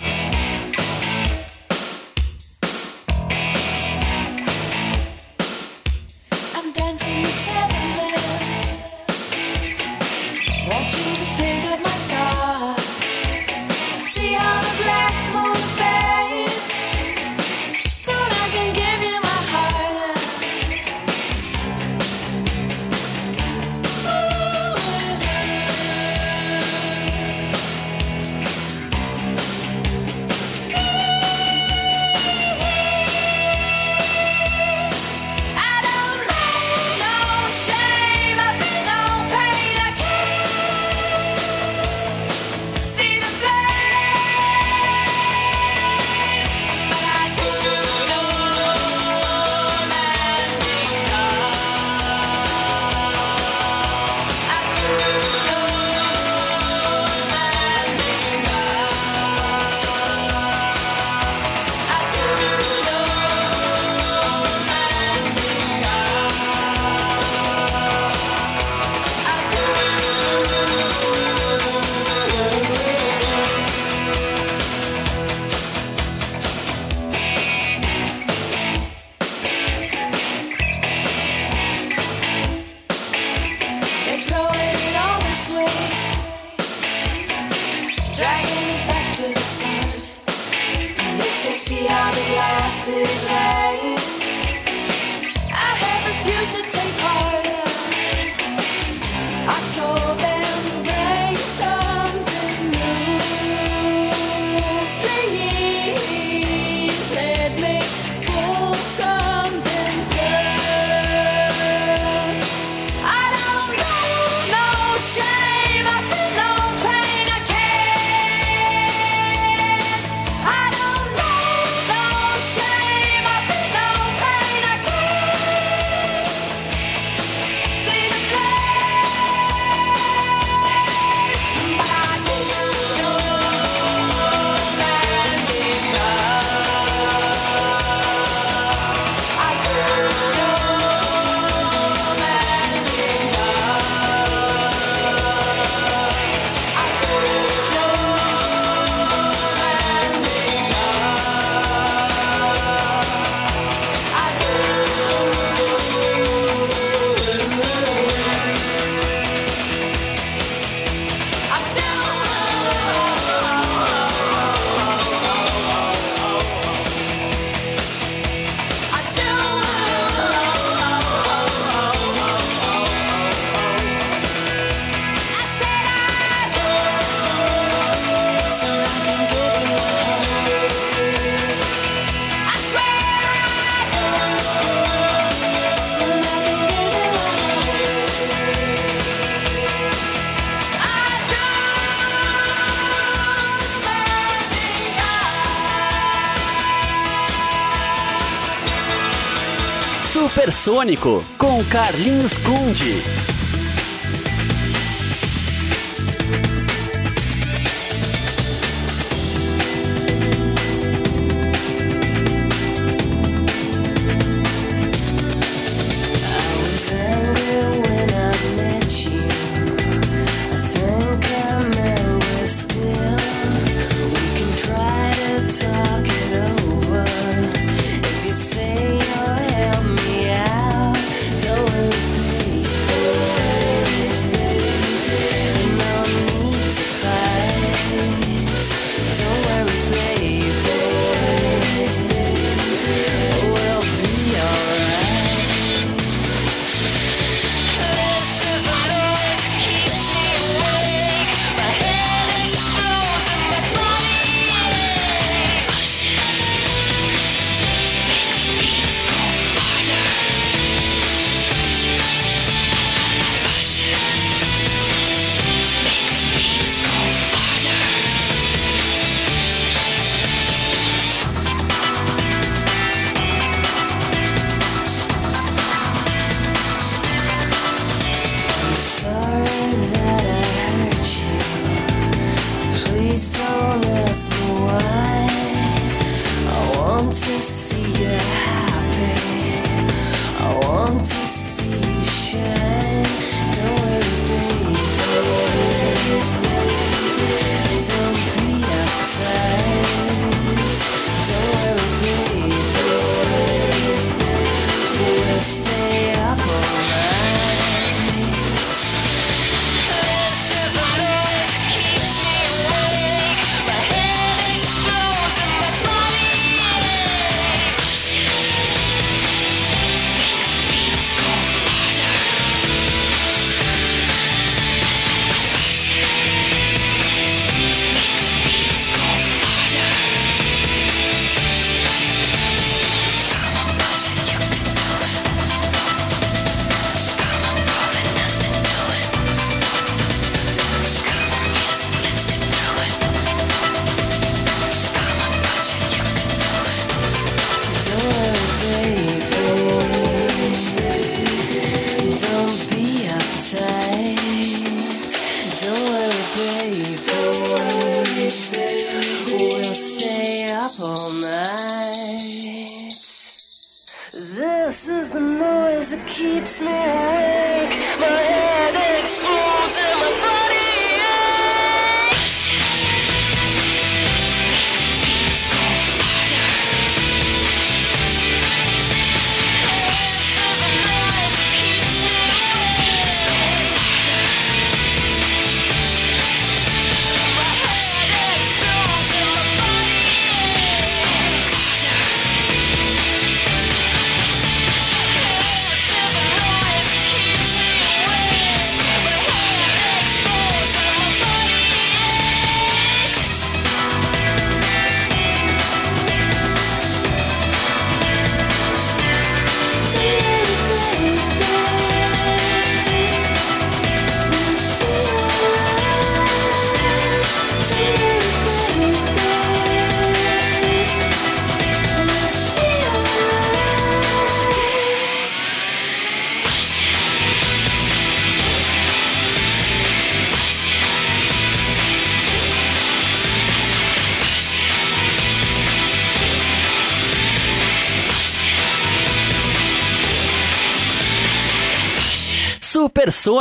Supersônico 200.60 201.24
com 201.38 201.64
Carlinhos 201.64 202.36
Conde. 202.36 203.29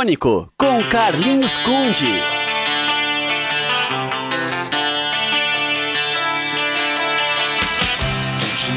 Supersônico 0.00 0.50
com 0.56 0.82
Carlinhos 0.88 1.56
Conde. 1.58 2.22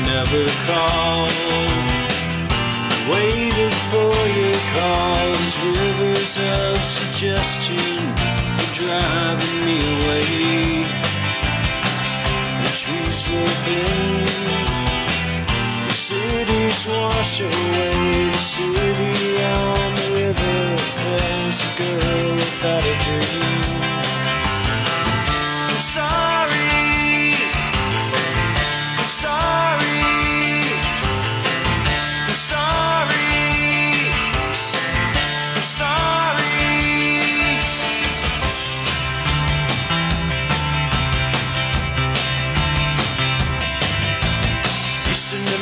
never 0.06 0.46
for 3.90 4.16
your 4.38 4.58
rivers 5.80 6.38
of 6.38 6.78
suggestion 6.84 8.04
away. 10.04 10.84
Trees 12.84 13.30
wash 16.88 17.40
away, 17.40 18.30
the 18.30 18.38
city 18.38 19.42
on 19.42 19.96
the 19.96 20.03
I'm 20.36 21.52
sorry, 25.80 27.34
I'm 28.98 29.06
sorry, 29.06 30.04
I'm 32.28 32.34
sorry, 32.34 33.28
I'm 35.56 35.62
sorry. 35.62 36.42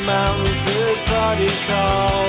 Mountain, 0.04 0.52
party 0.56 0.96
party 1.06 1.46
call. 1.68 2.26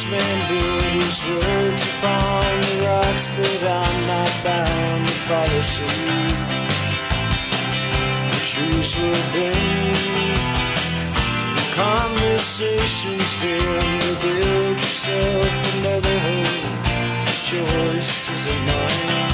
Lines 0.00 0.12
are 0.12 0.18
down, 0.18 0.40
the 0.40 0.48
wise 0.48 0.48
man 0.48 0.48
built 0.48 0.82
his 1.02 1.20
words 1.28 1.82
upon 1.82 2.60
the 2.60 2.74
rocks, 2.86 3.28
but 3.36 3.62
I'm 3.62 4.06
not 4.06 4.32
bound 4.44 5.06
to 5.06 5.14
follow 5.28 5.60
suit. 5.60 6.34
The 8.30 8.40
trees 8.44 8.96
were 8.96 9.24
bent, 9.32 9.98
the 11.56 11.66
conversations 11.76 13.36
dim. 13.40 14.00
To 14.00 14.12
build 14.20 14.78
yourself 14.80 15.52
another 15.76 16.18
home, 16.18 16.64
this 17.26 17.40
choice 17.50 18.28
is 18.30 18.46
a 18.46 18.56
mine. 18.66 19.29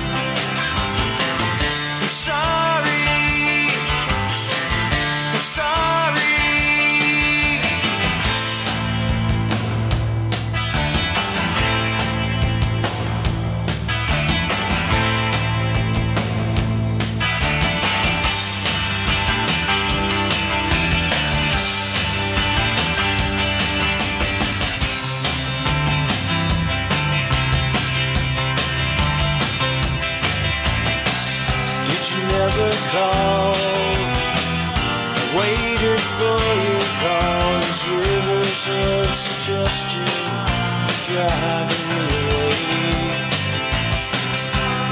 Driving 41.16 41.84
me 41.88 42.02
away. 42.20 42.52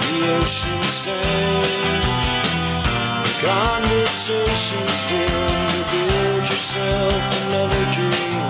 The 0.00 0.18
ocean 0.38 0.82
sang, 1.02 2.00
conversations 3.44 4.98
dim 5.10 5.52
to 5.74 5.80
build 5.92 6.44
yourself 6.48 7.22
another 7.44 7.84
dream. 7.96 8.40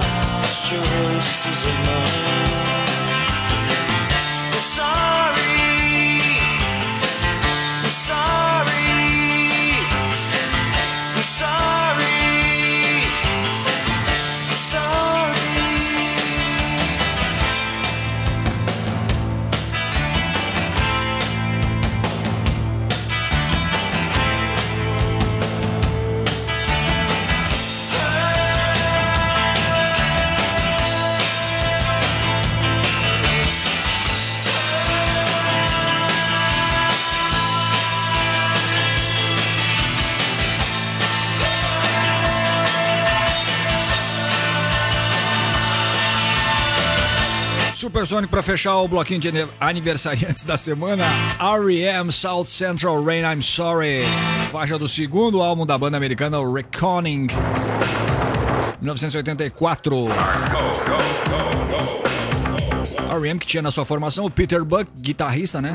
This 0.42 0.59
choice 0.70 1.32
Supersonic 47.85 48.31
pra 48.31 48.43
fechar 48.43 48.78
o 48.78 48.89
bloquinho 48.89 49.20
de 49.20 49.31
aniversariantes 49.61 50.47
da 50.47 50.56
semana. 50.56 51.05
R.E.M. 51.39 52.11
South 52.11 52.47
Central 52.47 53.05
Rain 53.05 53.20
I'm 53.20 53.43
Sorry. 53.43 54.01
Faixa 54.51 54.78
do 54.78 54.89
segundo 54.89 55.43
álbum 55.43 55.66
da 55.66 55.77
banda 55.77 55.98
americana 55.98 56.39
Reckoning. 56.51 57.27
1984. 58.81 60.06
R.E.M. 63.11 63.39
que 63.39 63.47
tinha 63.47 63.62
na 63.62 63.70
sua 63.70 63.85
formação 63.85 64.24
o 64.24 64.31
Peter 64.31 64.65
Buck, 64.65 64.90
guitarrista, 64.97 65.61
né? 65.61 65.74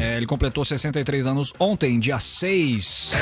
É, 0.00 0.16
ele 0.16 0.26
completou 0.26 0.64
63 0.64 1.28
anos 1.28 1.54
ontem, 1.60 2.00
dia 2.00 2.18
6. 2.18 3.12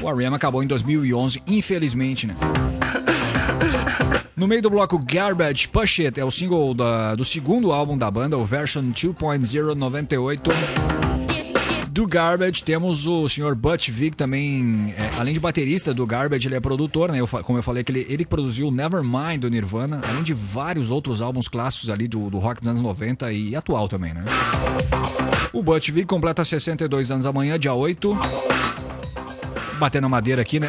O 0.00 0.08
R.E.M. 0.08 0.34
acabou 0.34 0.62
em 0.62 0.66
2011, 0.66 1.42
infelizmente, 1.46 2.26
né? 2.26 2.34
No 4.36 4.46
meio 4.46 4.60
do 4.60 4.68
bloco 4.68 4.98
Garbage 4.98 5.66
Push 5.68 6.00
It 6.00 6.20
é 6.20 6.24
o 6.24 6.30
single 6.30 6.74
da- 6.74 7.14
do 7.14 7.24
segundo 7.24 7.72
álbum 7.72 7.96
da 7.96 8.10
banda, 8.10 8.36
o 8.36 8.44
Version 8.44 8.84
2.098. 8.92 10.50
Do 11.90 12.06
Garbage 12.06 12.62
temos 12.62 13.06
o 13.06 13.26
Sr. 13.26 13.54
Butch 13.54 13.88
Vig 13.88 14.14
também, 14.14 14.92
é, 14.98 15.18
além 15.18 15.32
de 15.32 15.40
baterista 15.40 15.94
do 15.94 16.06
Garbage, 16.06 16.46
ele 16.46 16.54
é 16.54 16.60
produtor, 16.60 17.10
né? 17.10 17.18
Eu 17.20 17.26
como 17.26 17.58
eu 17.58 17.62
falei, 17.62 17.82
que 17.82 17.90
ele, 17.90 18.06
ele 18.10 18.26
produziu 18.26 18.70
Nevermind 18.70 19.40
do 19.40 19.48
Nirvana, 19.48 20.02
além 20.06 20.22
de 20.22 20.34
vários 20.34 20.90
outros 20.90 21.22
álbuns 21.22 21.48
clássicos 21.48 21.88
ali 21.88 22.06
do, 22.06 22.28
do 22.28 22.36
rock 22.38 22.60
dos 22.60 22.68
anos 22.68 22.82
90 22.82 23.32
e 23.32 23.56
atual 23.56 23.88
também, 23.88 24.12
né? 24.12 24.22
O 25.54 25.62
Butch 25.62 25.88
Vig 25.90 26.04
completa 26.06 26.44
62 26.44 27.10
anos 27.10 27.24
amanhã, 27.24 27.58
dia 27.58 27.72
8. 27.72 28.14
Batendo 29.78 30.04
a 30.04 30.10
madeira 30.10 30.42
aqui, 30.42 30.60
né? 30.60 30.68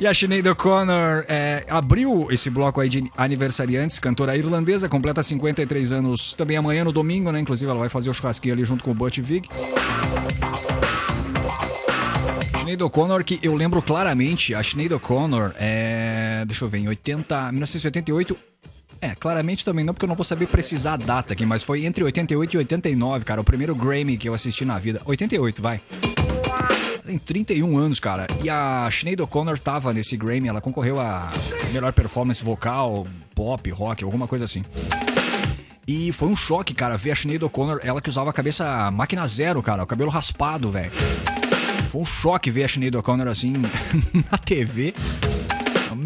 E 0.00 0.06
a 0.06 0.14
Sinead 0.14 0.48
O'Connor 0.48 1.24
é, 1.26 1.66
abriu 1.68 2.28
esse 2.30 2.48
bloco 2.48 2.80
aí 2.80 2.88
de 2.88 3.10
aniversariantes, 3.16 3.98
cantora 3.98 4.36
irlandesa, 4.36 4.88
completa 4.88 5.24
53 5.24 5.90
anos 5.90 6.34
também 6.34 6.56
amanhã 6.56 6.84
no 6.84 6.92
domingo, 6.92 7.32
né? 7.32 7.40
Inclusive 7.40 7.68
ela 7.68 7.80
vai 7.80 7.88
fazer 7.88 8.08
o 8.08 8.14
churrasquinho 8.14 8.54
ali 8.54 8.64
junto 8.64 8.84
com 8.84 8.92
o 8.92 8.94
Butch 8.94 9.18
Vig. 9.18 9.48
Sinead 12.60 12.80
O'Connor, 12.80 13.24
que 13.24 13.40
eu 13.42 13.56
lembro 13.56 13.82
claramente, 13.82 14.54
a 14.54 14.62
Sinead 14.62 14.94
O'Connor 14.94 15.52
é. 15.58 16.44
Deixa 16.46 16.64
eu 16.64 16.68
ver, 16.68 16.78
em 16.78 16.88
80, 16.88 17.50
1988. 17.50 18.36
É, 19.00 19.16
claramente 19.16 19.64
também 19.64 19.84
não, 19.84 19.92
porque 19.92 20.04
eu 20.04 20.08
não 20.08 20.16
vou 20.16 20.24
saber 20.24 20.46
precisar 20.46 20.94
a 20.94 20.96
data 20.96 21.32
aqui, 21.32 21.44
mas 21.44 21.62
foi 21.62 21.84
entre 21.86 22.04
88 22.04 22.54
e 22.54 22.58
89, 22.58 23.24
cara, 23.24 23.40
o 23.40 23.44
primeiro 23.44 23.74
Grammy 23.74 24.16
que 24.16 24.28
eu 24.28 24.34
assisti 24.34 24.64
na 24.64 24.78
vida. 24.78 25.00
88, 25.04 25.60
vai. 25.60 25.80
Tem 27.08 27.16
31 27.16 27.78
anos, 27.78 27.98
cara. 27.98 28.26
E 28.44 28.50
a 28.50 28.86
Sinead 28.92 29.22
O'Connor 29.22 29.58
tava 29.58 29.94
nesse 29.94 30.14
Grammy, 30.14 30.46
ela 30.46 30.60
concorreu 30.60 31.00
a 31.00 31.32
melhor 31.72 31.90
performance 31.94 32.44
vocal, 32.44 33.06
pop, 33.34 33.70
rock, 33.70 34.04
alguma 34.04 34.28
coisa 34.28 34.44
assim. 34.44 34.62
E 35.86 36.12
foi 36.12 36.28
um 36.28 36.36
choque, 36.36 36.74
cara, 36.74 36.98
ver 36.98 37.12
a 37.12 37.16
Sinead 37.16 37.42
O'Connor, 37.42 37.80
ela 37.82 38.02
que 38.02 38.10
usava 38.10 38.28
a 38.28 38.32
cabeça 38.34 38.90
máquina 38.90 39.26
zero, 39.26 39.62
cara, 39.62 39.84
o 39.84 39.86
cabelo 39.86 40.10
raspado, 40.10 40.70
velho. 40.70 40.92
Foi 41.88 42.02
um 42.02 42.04
choque 42.04 42.50
ver 42.50 42.64
a 42.64 42.68
Sinead 42.68 42.94
O'Connor 42.94 43.28
assim 43.28 43.54
na 44.30 44.36
TV. 44.36 44.92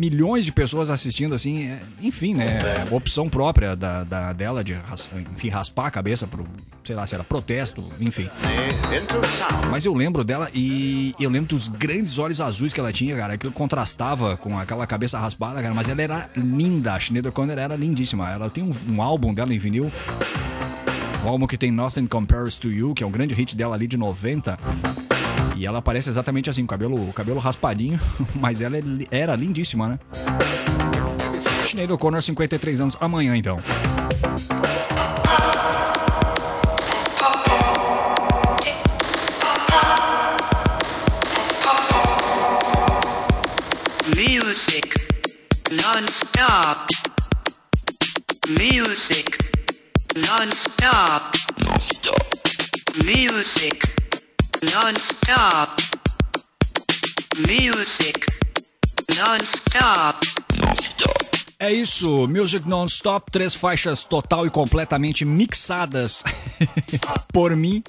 Milhões 0.02 0.44
de 0.44 0.50
pessoas 0.50 0.90
assistindo 0.90 1.32
assim, 1.32 1.68
é, 1.68 1.80
enfim, 2.00 2.34
né? 2.34 2.58
é 2.90 2.92
Opção 2.92 3.28
própria 3.28 3.76
da, 3.76 4.02
da- 4.02 4.32
dela 4.32 4.64
de 4.64 4.72
ras- 4.72 5.08
enfim, 5.36 5.48
raspar 5.48 5.86
a 5.86 5.90
cabeça 5.92 6.26
pro, 6.26 6.44
sei 6.82 6.96
lá, 6.96 7.06
se 7.06 7.14
era 7.14 7.22
protesto, 7.22 7.84
enfim. 8.00 8.28
Mas 9.70 9.84
eu 9.84 9.94
lembro 9.94 10.24
dela 10.24 10.48
e 10.52 11.14
eu 11.20 11.30
lembro 11.30 11.50
dos 11.54 11.68
grandes 11.68 12.18
olhos 12.18 12.40
azuis 12.40 12.72
que 12.72 12.80
ela 12.80 12.92
tinha, 12.92 13.16
cara. 13.16 13.34
Aquilo 13.34 13.52
contrastava 13.52 14.36
com 14.36 14.58
aquela 14.58 14.88
cabeça 14.88 15.20
raspada, 15.20 15.62
cara. 15.62 15.72
Mas 15.72 15.88
ela 15.88 16.02
era 16.02 16.30
linda. 16.36 16.94
A 16.94 17.00
Sinead 17.00 17.28
O'Connor 17.28 17.56
era 17.56 17.76
lindíssima. 17.76 18.28
Ela 18.28 18.50
tem 18.50 18.64
um, 18.64 18.72
um 18.90 19.00
álbum 19.00 19.32
dela 19.32 19.54
em 19.54 19.58
vinil. 19.58 19.92
Um 21.24 21.28
álbum 21.28 21.46
que 21.46 21.56
tem 21.56 21.70
Nothing 21.70 22.08
Compares 22.08 22.56
to 22.56 22.72
You, 22.72 22.92
que 22.92 23.04
é 23.04 23.06
um 23.06 23.10
grande 23.12 23.34
hit 23.36 23.54
dela 23.56 23.76
ali 23.76 23.86
de 23.86 23.96
90. 23.96 24.58
E 25.56 25.66
ela 25.66 25.78
aparece 25.78 26.08
exatamente 26.08 26.48
assim, 26.48 26.66
cabelo, 26.66 27.08
o 27.08 27.12
cabelo 27.12 27.38
raspadinho. 27.38 28.00
Mas 28.34 28.60
ela 28.60 28.76
é 28.76 28.82
era 29.10 29.36
lindíssima, 29.36 29.88
né? 29.88 29.98
Sinead 31.66 31.92
O'Connor, 31.92 32.22
53 32.22 32.80
anos. 32.80 32.96
Amanhã, 33.00 33.36
então. 33.36 33.58
Music 44.14 44.94
non-stop. 45.70 46.94
Music 48.48 49.38
non-stop. 50.28 51.32
Music 53.04 54.01
non-stop. 54.70 55.72
Music 57.38 58.26
non-stop. 59.18 60.20
É 61.58 61.72
isso, 61.72 62.28
Music 62.28 62.68
Non-Stop, 62.68 63.30
três 63.30 63.54
faixas 63.54 64.04
total 64.04 64.46
e 64.46 64.50
completamente 64.50 65.24
mixadas 65.24 66.22
por 67.32 67.56
mim. 67.56 67.82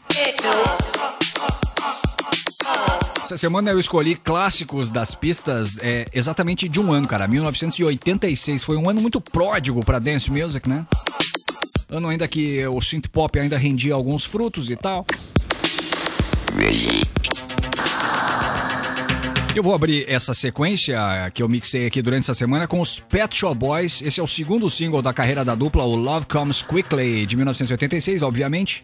Essa 3.23 3.37
semana 3.37 3.71
eu 3.71 3.79
escolhi 3.79 4.15
clássicos 4.15 4.89
das 4.89 5.13
pistas 5.13 5.77
é, 5.79 6.07
exatamente 6.13 6.67
de 6.67 6.79
um 6.79 6.91
ano, 6.91 7.07
cara. 7.07 7.27
1986 7.27 8.63
foi 8.63 8.77
um 8.77 8.89
ano 8.89 8.99
muito 9.01 9.21
pródigo 9.21 9.83
pra 9.85 9.99
dance 9.99 10.31
music, 10.31 10.67
né? 10.67 10.85
Ano 11.89 12.09
ainda 12.09 12.27
que 12.27 12.65
o 12.65 12.81
synth 12.81 13.09
pop 13.09 13.39
ainda 13.39 13.57
rendia 13.57 13.93
alguns 13.93 14.25
frutos 14.25 14.71
e 14.71 14.75
tal. 14.75 15.05
Eu 19.55 19.61
vou 19.61 19.75
abrir 19.75 20.05
essa 20.09 20.33
sequência 20.33 20.97
que 21.31 21.43
eu 21.43 21.47
mixei 21.47 21.85
aqui 21.85 22.01
durante 22.01 22.23
essa 22.23 22.33
semana 22.33 22.67
com 22.67 22.81
os 22.81 22.99
Pet 22.99 23.35
Shop 23.35 23.55
Boys. 23.55 24.01
Esse 24.01 24.19
é 24.19 24.23
o 24.23 24.27
segundo 24.27 24.67
single 24.69 25.01
da 25.01 25.13
carreira 25.13 25.45
da 25.45 25.53
dupla, 25.53 25.83
o 25.83 25.95
Love 25.95 26.25
Comes 26.25 26.63
Quickly, 26.63 27.25
de 27.25 27.35
1986, 27.35 28.23
obviamente. 28.23 28.83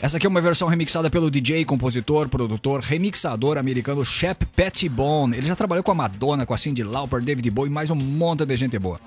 Essa 0.00 0.18
aqui 0.18 0.26
é 0.26 0.28
uma 0.28 0.40
versão 0.40 0.68
remixada 0.68 1.10
pelo 1.10 1.30
DJ, 1.30 1.64
compositor, 1.64 2.28
produtor, 2.28 2.80
remixador 2.80 3.56
americano 3.58 4.04
Shep 4.04 4.44
Pettibone. 4.54 5.36
Ele 5.36 5.46
já 5.46 5.56
trabalhou 5.56 5.82
com 5.82 5.92
a 5.92 5.94
Madonna, 5.94 6.46
com 6.46 6.54
a 6.54 6.58
Cyndi 6.58 6.84
Lauper, 6.84 7.20
David 7.22 7.50
Bowie 7.50 7.70
e 7.70 7.74
mais 7.74 7.90
um 7.90 7.96
monte 7.96 8.44
de 8.44 8.56
gente 8.56 8.78
boa. 8.78 9.00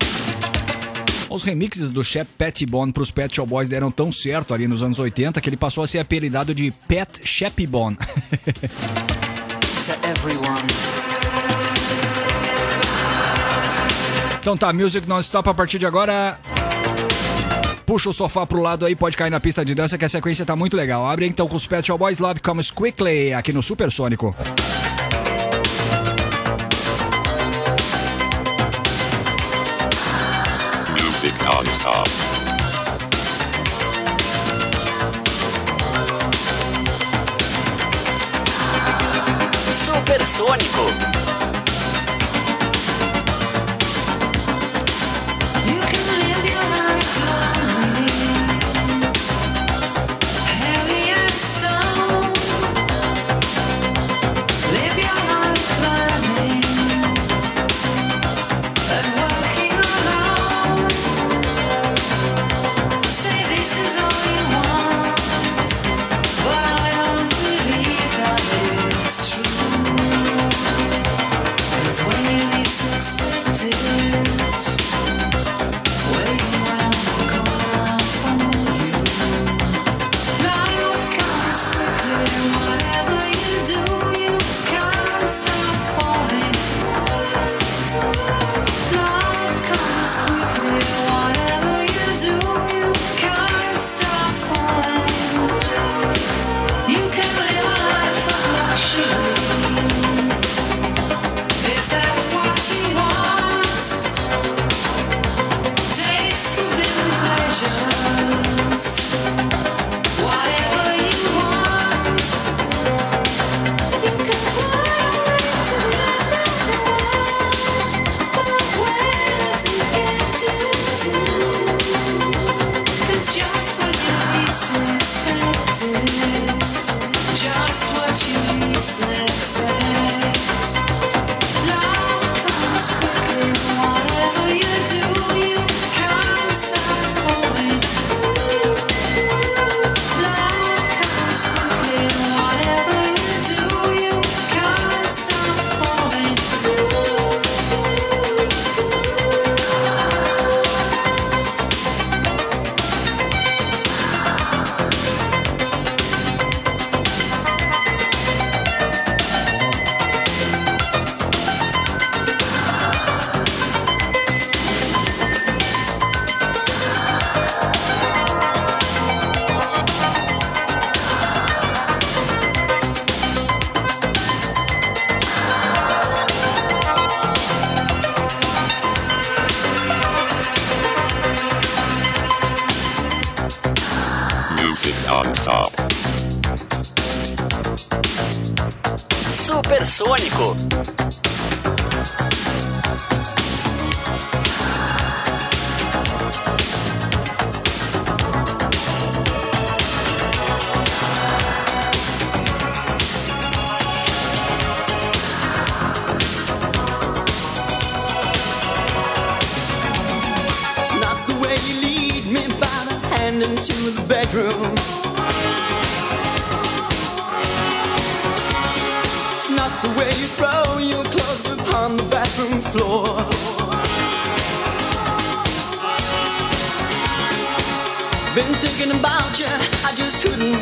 Os 1.28 1.42
remixes 1.42 1.90
do 1.90 2.04
Shep 2.04 2.28
Pettibone 2.36 2.92
para 2.92 3.02
os 3.02 3.10
Pet 3.10 3.34
Shop 3.34 3.48
Boys 3.48 3.68
deram 3.68 3.90
tão 3.90 4.12
certo 4.12 4.52
ali 4.52 4.68
nos 4.68 4.82
anos 4.82 4.98
80 4.98 5.40
que 5.40 5.48
ele 5.48 5.56
passou 5.56 5.82
a 5.82 5.86
ser 5.86 5.98
apelidado 5.98 6.54
de 6.54 6.70
Pet 6.86 7.20
everyone. 10.04 10.66
Então 14.40 14.56
tá, 14.56 14.72
Music 14.72 15.08
Non-Stop 15.08 15.48
a 15.48 15.54
partir 15.54 15.78
de 15.78 15.86
agora. 15.86 16.38
Puxa 17.86 18.10
o 18.10 18.12
sofá 18.12 18.46
pro 18.46 18.60
lado 18.60 18.86
aí, 18.86 18.94
pode 18.94 19.16
cair 19.16 19.30
na 19.30 19.40
pista 19.40 19.64
de 19.64 19.74
dança 19.74 19.98
que 19.98 20.04
a 20.04 20.08
sequência 20.08 20.44
tá 20.44 20.56
muito 20.56 20.76
legal. 20.76 21.06
Abre 21.06 21.26
então 21.26 21.48
com 21.48 21.56
os 21.56 21.66
Pet 21.66 21.86
Shop 21.86 21.98
Boys 21.98 22.18
Love 22.18 22.40
Comes 22.40 22.70
Quickly 22.70 23.32
aqui 23.32 23.52
no 23.52 23.62
Supersônico. 23.62 24.34
Music 24.36 24.81
Supersônico. 40.42 41.21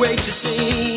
Wait 0.01 0.17
to 0.19 0.33
see. 0.33 0.90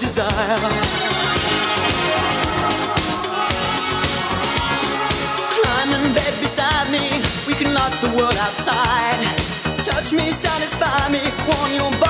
desire. 0.00 0.58
Climb 5.56 5.92
in 5.92 6.12
bed 6.14 6.34
beside 6.40 6.90
me, 6.90 7.20
we 7.46 7.54
can 7.54 7.74
lock 7.74 7.92
the 8.00 8.08
world 8.16 8.36
outside. 8.46 9.20
Touch 9.84 10.12
me, 10.12 10.32
satisfy 10.32 11.08
me, 11.10 11.20
warm 11.46 11.72
your 11.74 11.90
body. 12.00 12.09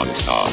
Non-stop. 0.00 0.48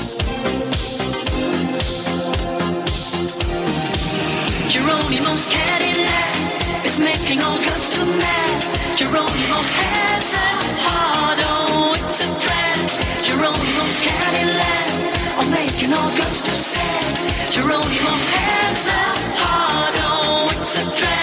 Geronimo's 4.67 5.45
Cadillac 5.45 6.85
is 6.85 6.99
making 6.99 7.39
all 7.39 7.55
guns 7.55 7.87
to 7.95 8.03
mad. 8.05 8.97
Geronimo 8.97 9.59
has 9.79 10.33
a 10.33 10.49
hard 10.83 11.39
oh, 11.39 11.95
it's 11.95 12.19
a 12.19 12.29
trap. 12.43 12.91
Geronimo's 13.23 13.99
Cadillac 14.01 15.39
are 15.39 15.49
making 15.49 15.93
all 15.93 16.09
guns 16.17 16.41
to 16.41 16.51
sad. 16.51 17.15
Geronimo 17.49 18.15
has 18.35 18.87
a 18.87 19.03
hard 19.39 19.95
oh, 19.95 20.49
it's 20.59 20.75
a 20.75 20.83
trap. 20.99 21.16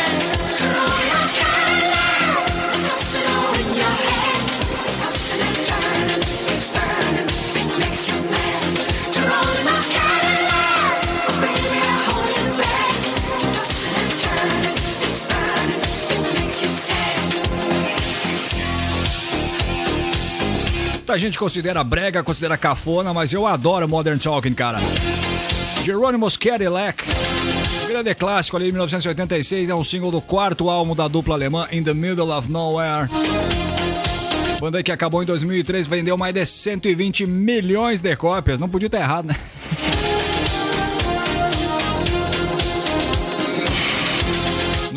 Muita 21.14 21.26
gente 21.26 21.38
considera 21.38 21.84
brega, 21.84 22.24
considera 22.24 22.58
cafona, 22.58 23.14
mas 23.14 23.32
eu 23.32 23.46
adoro 23.46 23.88
Modern 23.88 24.18
Talking, 24.18 24.52
cara. 24.52 24.80
Geronimo's 25.84 26.36
Cadillac. 26.36 27.04
Grande 27.86 28.12
clássico 28.16 28.56
ali 28.56 28.66
de 28.66 28.72
1986, 28.72 29.68
é 29.68 29.74
um 29.76 29.84
single 29.84 30.10
do 30.10 30.20
quarto 30.20 30.68
álbum 30.68 30.92
da 30.92 31.06
dupla 31.06 31.36
alemã 31.36 31.68
In 31.70 31.84
the 31.84 31.94
Middle 31.94 32.36
of 32.36 32.50
Nowhere. 32.50 33.08
Banda 34.58 34.82
que 34.82 34.90
acabou 34.90 35.22
em 35.22 35.26
2003, 35.26 35.86
vendeu 35.86 36.16
mais 36.16 36.34
de 36.34 36.44
120 36.44 37.26
milhões 37.26 38.00
de 38.00 38.16
cópias. 38.16 38.58
Não 38.58 38.68
podia 38.68 38.86
estar 38.86 38.98
errado, 38.98 39.26
né? 39.26 39.36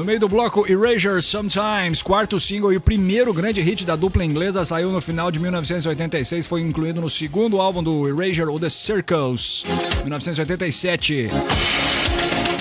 Meio 0.08 0.22
do 0.22 0.30
bloco 0.30 0.66
Erasure 0.72 1.22
Sometimes, 1.22 2.02
quarto 2.02 2.40
single 2.40 2.72
e 2.72 2.78
o 2.78 2.82
primeiro 2.82 3.34
grande 3.34 3.62
hit 3.62 3.86
da 3.86 3.94
dupla 3.94 4.24
inglesa, 4.24 4.64
saiu 4.64 4.90
no 4.90 5.02
final 5.02 5.30
de 5.30 5.38
1986, 5.38 6.48
foi 6.48 6.62
incluído 6.62 7.02
no 7.02 7.10
segundo 7.10 7.60
álbum 7.60 7.84
do 7.84 8.08
Erasure, 8.08 8.50
o 8.50 8.58
The 8.58 8.70
Circles, 8.70 9.66
1987. 10.04 11.30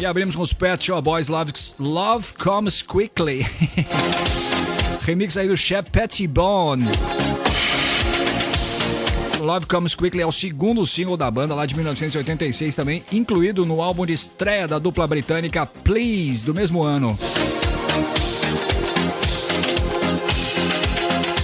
E 0.01 0.05
abrimos 0.05 0.35
com 0.35 0.43
os 0.43 0.53
Pet 0.53 0.87
Shop 0.87 1.01
Boys 1.01 1.29
Love, 1.29 1.53
Love 1.79 2.33
Comes 2.37 2.83
Quickly. 2.83 3.47
Remix 5.07 5.37
aí 5.37 5.47
do 5.47 5.57
Chef 5.57 5.89
Pettibone. 5.89 6.87
Love 9.47 9.67
Comes 9.67 9.95
Quickly 9.95 10.23
é 10.23 10.27
o 10.27 10.33
segundo 10.33 10.85
single 10.85 11.17
da 11.17 11.31
banda 11.31 11.55
lá 11.55 11.65
de 11.65 11.77
1986 11.77 12.75
também, 12.75 13.05
incluído 13.13 13.65
no 13.65 13.81
álbum 13.81 14.05
de 14.05 14.13
estreia 14.13 14.67
da 14.67 14.77
dupla 14.77 15.07
britânica 15.07 15.65
Please, 15.65 16.45
do 16.45 16.53
mesmo 16.53 16.83
ano. 16.83 17.17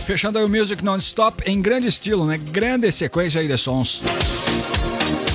Fechando 0.04 0.36
aí 0.36 0.44
o 0.44 0.48
Music 0.48 0.84
Non-Stop 0.84 1.48
em 1.48 1.62
grande 1.62 1.86
estilo, 1.86 2.26
né? 2.26 2.38
Grande 2.38 2.90
sequência 2.90 3.40
aí 3.40 3.46
de 3.46 3.56
sons. 3.56 4.02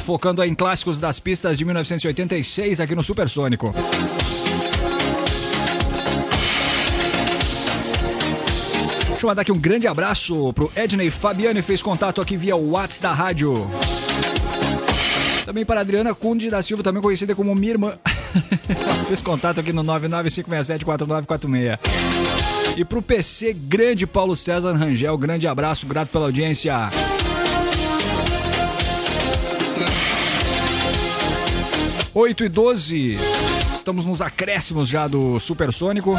Focando 0.05 0.43
em 0.43 0.53
clássicos 0.53 0.99
das 0.99 1.19
pistas 1.21 1.57
de 1.57 1.63
1986 1.63 2.81
aqui 2.81 2.93
no 2.93 3.01
Supersônico. 3.01 3.73
Deixa 9.17 9.25
eu 9.25 9.29
mandar 9.29 9.41
aqui 9.41 9.51
um 9.51 9.57
grande 9.57 9.87
abraço 9.87 10.53
pro 10.53 10.71
Edney 10.75 11.09
Fabiani, 11.09 11.63
fez 11.63 11.81
contato 11.81 12.21
aqui 12.21 12.37
via 12.37 12.55
WhatsApp 12.55 13.01
da 13.01 13.13
rádio. 13.13 13.67
Também 15.43 15.65
para 15.65 15.81
Adriana 15.81 16.13
Conde 16.13 16.51
da 16.51 16.61
Silva, 16.61 16.83
também 16.83 17.01
conhecida 17.01 17.33
como 17.33 17.55
minha 17.55 17.71
irmã. 17.71 17.97
fez 19.09 19.19
contato 19.19 19.59
aqui 19.59 19.73
no 19.73 19.83
995674946. 19.83 21.79
E 22.77 22.85
pro 22.85 23.01
PC 23.01 23.53
grande 23.53 24.05
Paulo 24.05 24.35
César 24.35 24.73
Rangel, 24.73 25.17
grande 25.17 25.47
abraço, 25.47 25.87
grato 25.87 26.09
pela 26.09 26.25
audiência. 26.25 26.75
Oito 32.13 32.45
e 32.45 32.49
12, 32.49 33.17
estamos 33.73 34.05
nos 34.05 34.21
acréscimos 34.21 34.87
já 34.87 35.07
do 35.07 35.39
Supersônico. 35.39 36.15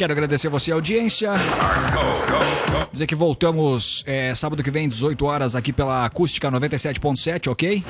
Quero 0.00 0.14
agradecer 0.14 0.48
você 0.48 0.72
a 0.72 0.76
audiência. 0.76 1.32
Dizer 2.90 3.06
que 3.06 3.14
voltamos 3.14 4.02
é, 4.06 4.34
sábado 4.34 4.62
que 4.62 4.70
vem, 4.70 4.88
18 4.88 5.26
horas, 5.26 5.54
aqui 5.54 5.74
pela 5.74 6.06
Acústica 6.06 6.50
97.7, 6.50 7.52
ok? 7.52 7.84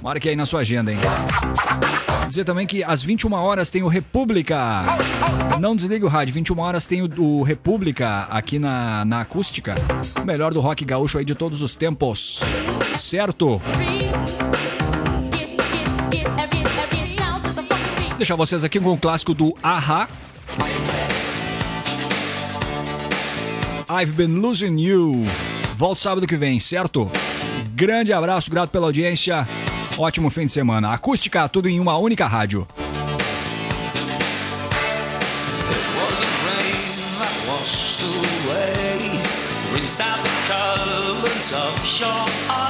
Marque 0.00 0.28
aí 0.28 0.36
na 0.36 0.46
sua 0.46 0.60
agenda, 0.60 0.92
hein? 0.92 0.98
Dizer 2.28 2.44
também 2.44 2.64
que 2.64 2.84
às 2.84 3.02
21 3.02 3.32
horas 3.32 3.70
tem 3.70 3.82
o 3.82 3.88
República. 3.88 4.84
Não 5.58 5.74
desligue 5.74 6.04
o 6.04 6.08
rádio, 6.08 6.32
21 6.32 6.60
horas 6.60 6.86
tem 6.86 7.02
o, 7.02 7.10
o 7.20 7.42
República 7.42 8.28
aqui 8.30 8.60
na, 8.60 9.04
na 9.04 9.22
Acústica. 9.22 9.74
O 10.22 10.24
melhor 10.24 10.54
do 10.54 10.60
rock 10.60 10.84
gaúcho 10.84 11.18
aí 11.18 11.24
de 11.24 11.34
todos 11.34 11.60
os 11.60 11.74
tempos. 11.74 12.40
Certo? 12.96 13.60
Deixar 18.16 18.36
vocês 18.36 18.62
aqui 18.62 18.78
com 18.78 18.92
o 18.92 18.96
clássico 18.96 19.34
do 19.34 19.56
Aha. 19.60 20.08
I've 23.88 24.14
been 24.16 24.40
losing 24.40 24.78
you. 24.78 25.24
Volto 25.76 26.00
sábado 26.00 26.26
que 26.26 26.36
vem, 26.36 26.58
certo? 26.58 27.10
Grande 27.74 28.12
abraço, 28.12 28.50
grato 28.50 28.70
pela 28.70 28.86
audiência. 28.86 29.46
Ótimo 29.98 30.30
fim 30.30 30.46
de 30.46 30.52
semana. 30.52 30.92
Acústica, 30.92 31.48
tudo 31.48 31.68
em 31.68 31.80
uma 31.80 31.96
única 31.96 32.26
rádio. 32.26 32.66
of 41.54 42.00
your 42.00 42.08
eyes. 42.50 42.63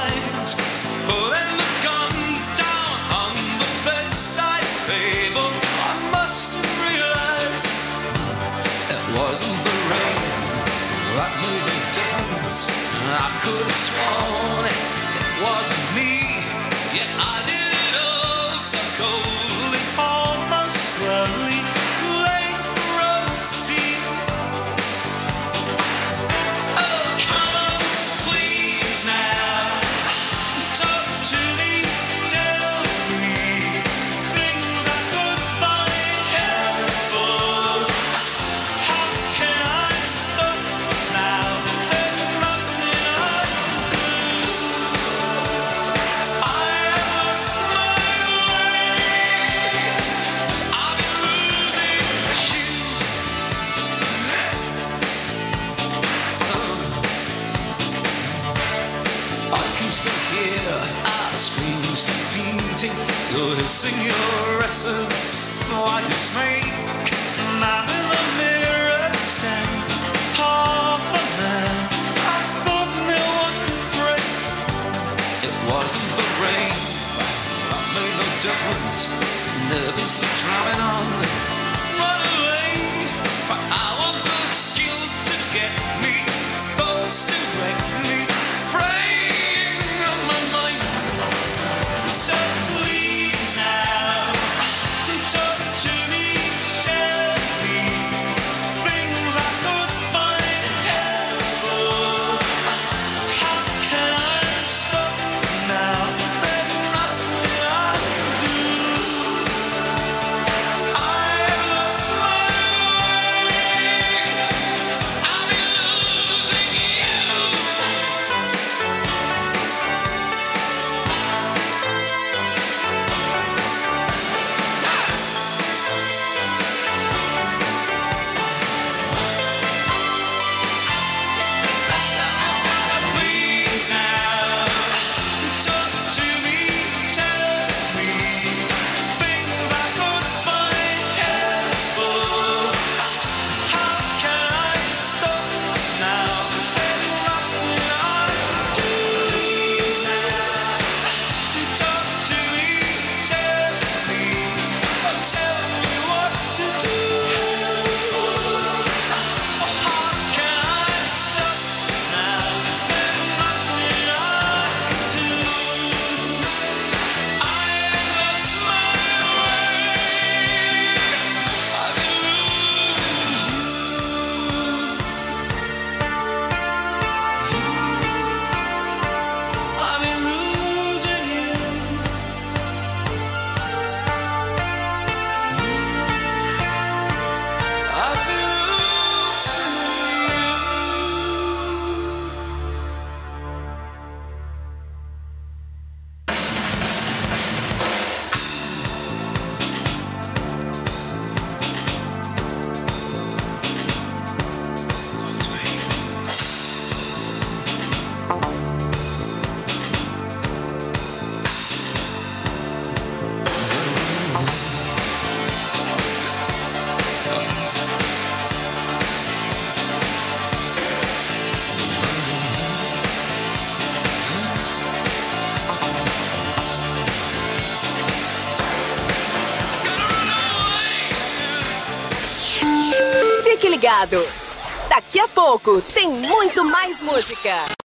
Daqui 234.87 235.19
a 235.19 235.27
pouco 235.27 235.81
tem 235.81 236.07
muito 236.07 236.63
mais 236.63 237.01
música. 237.01 237.74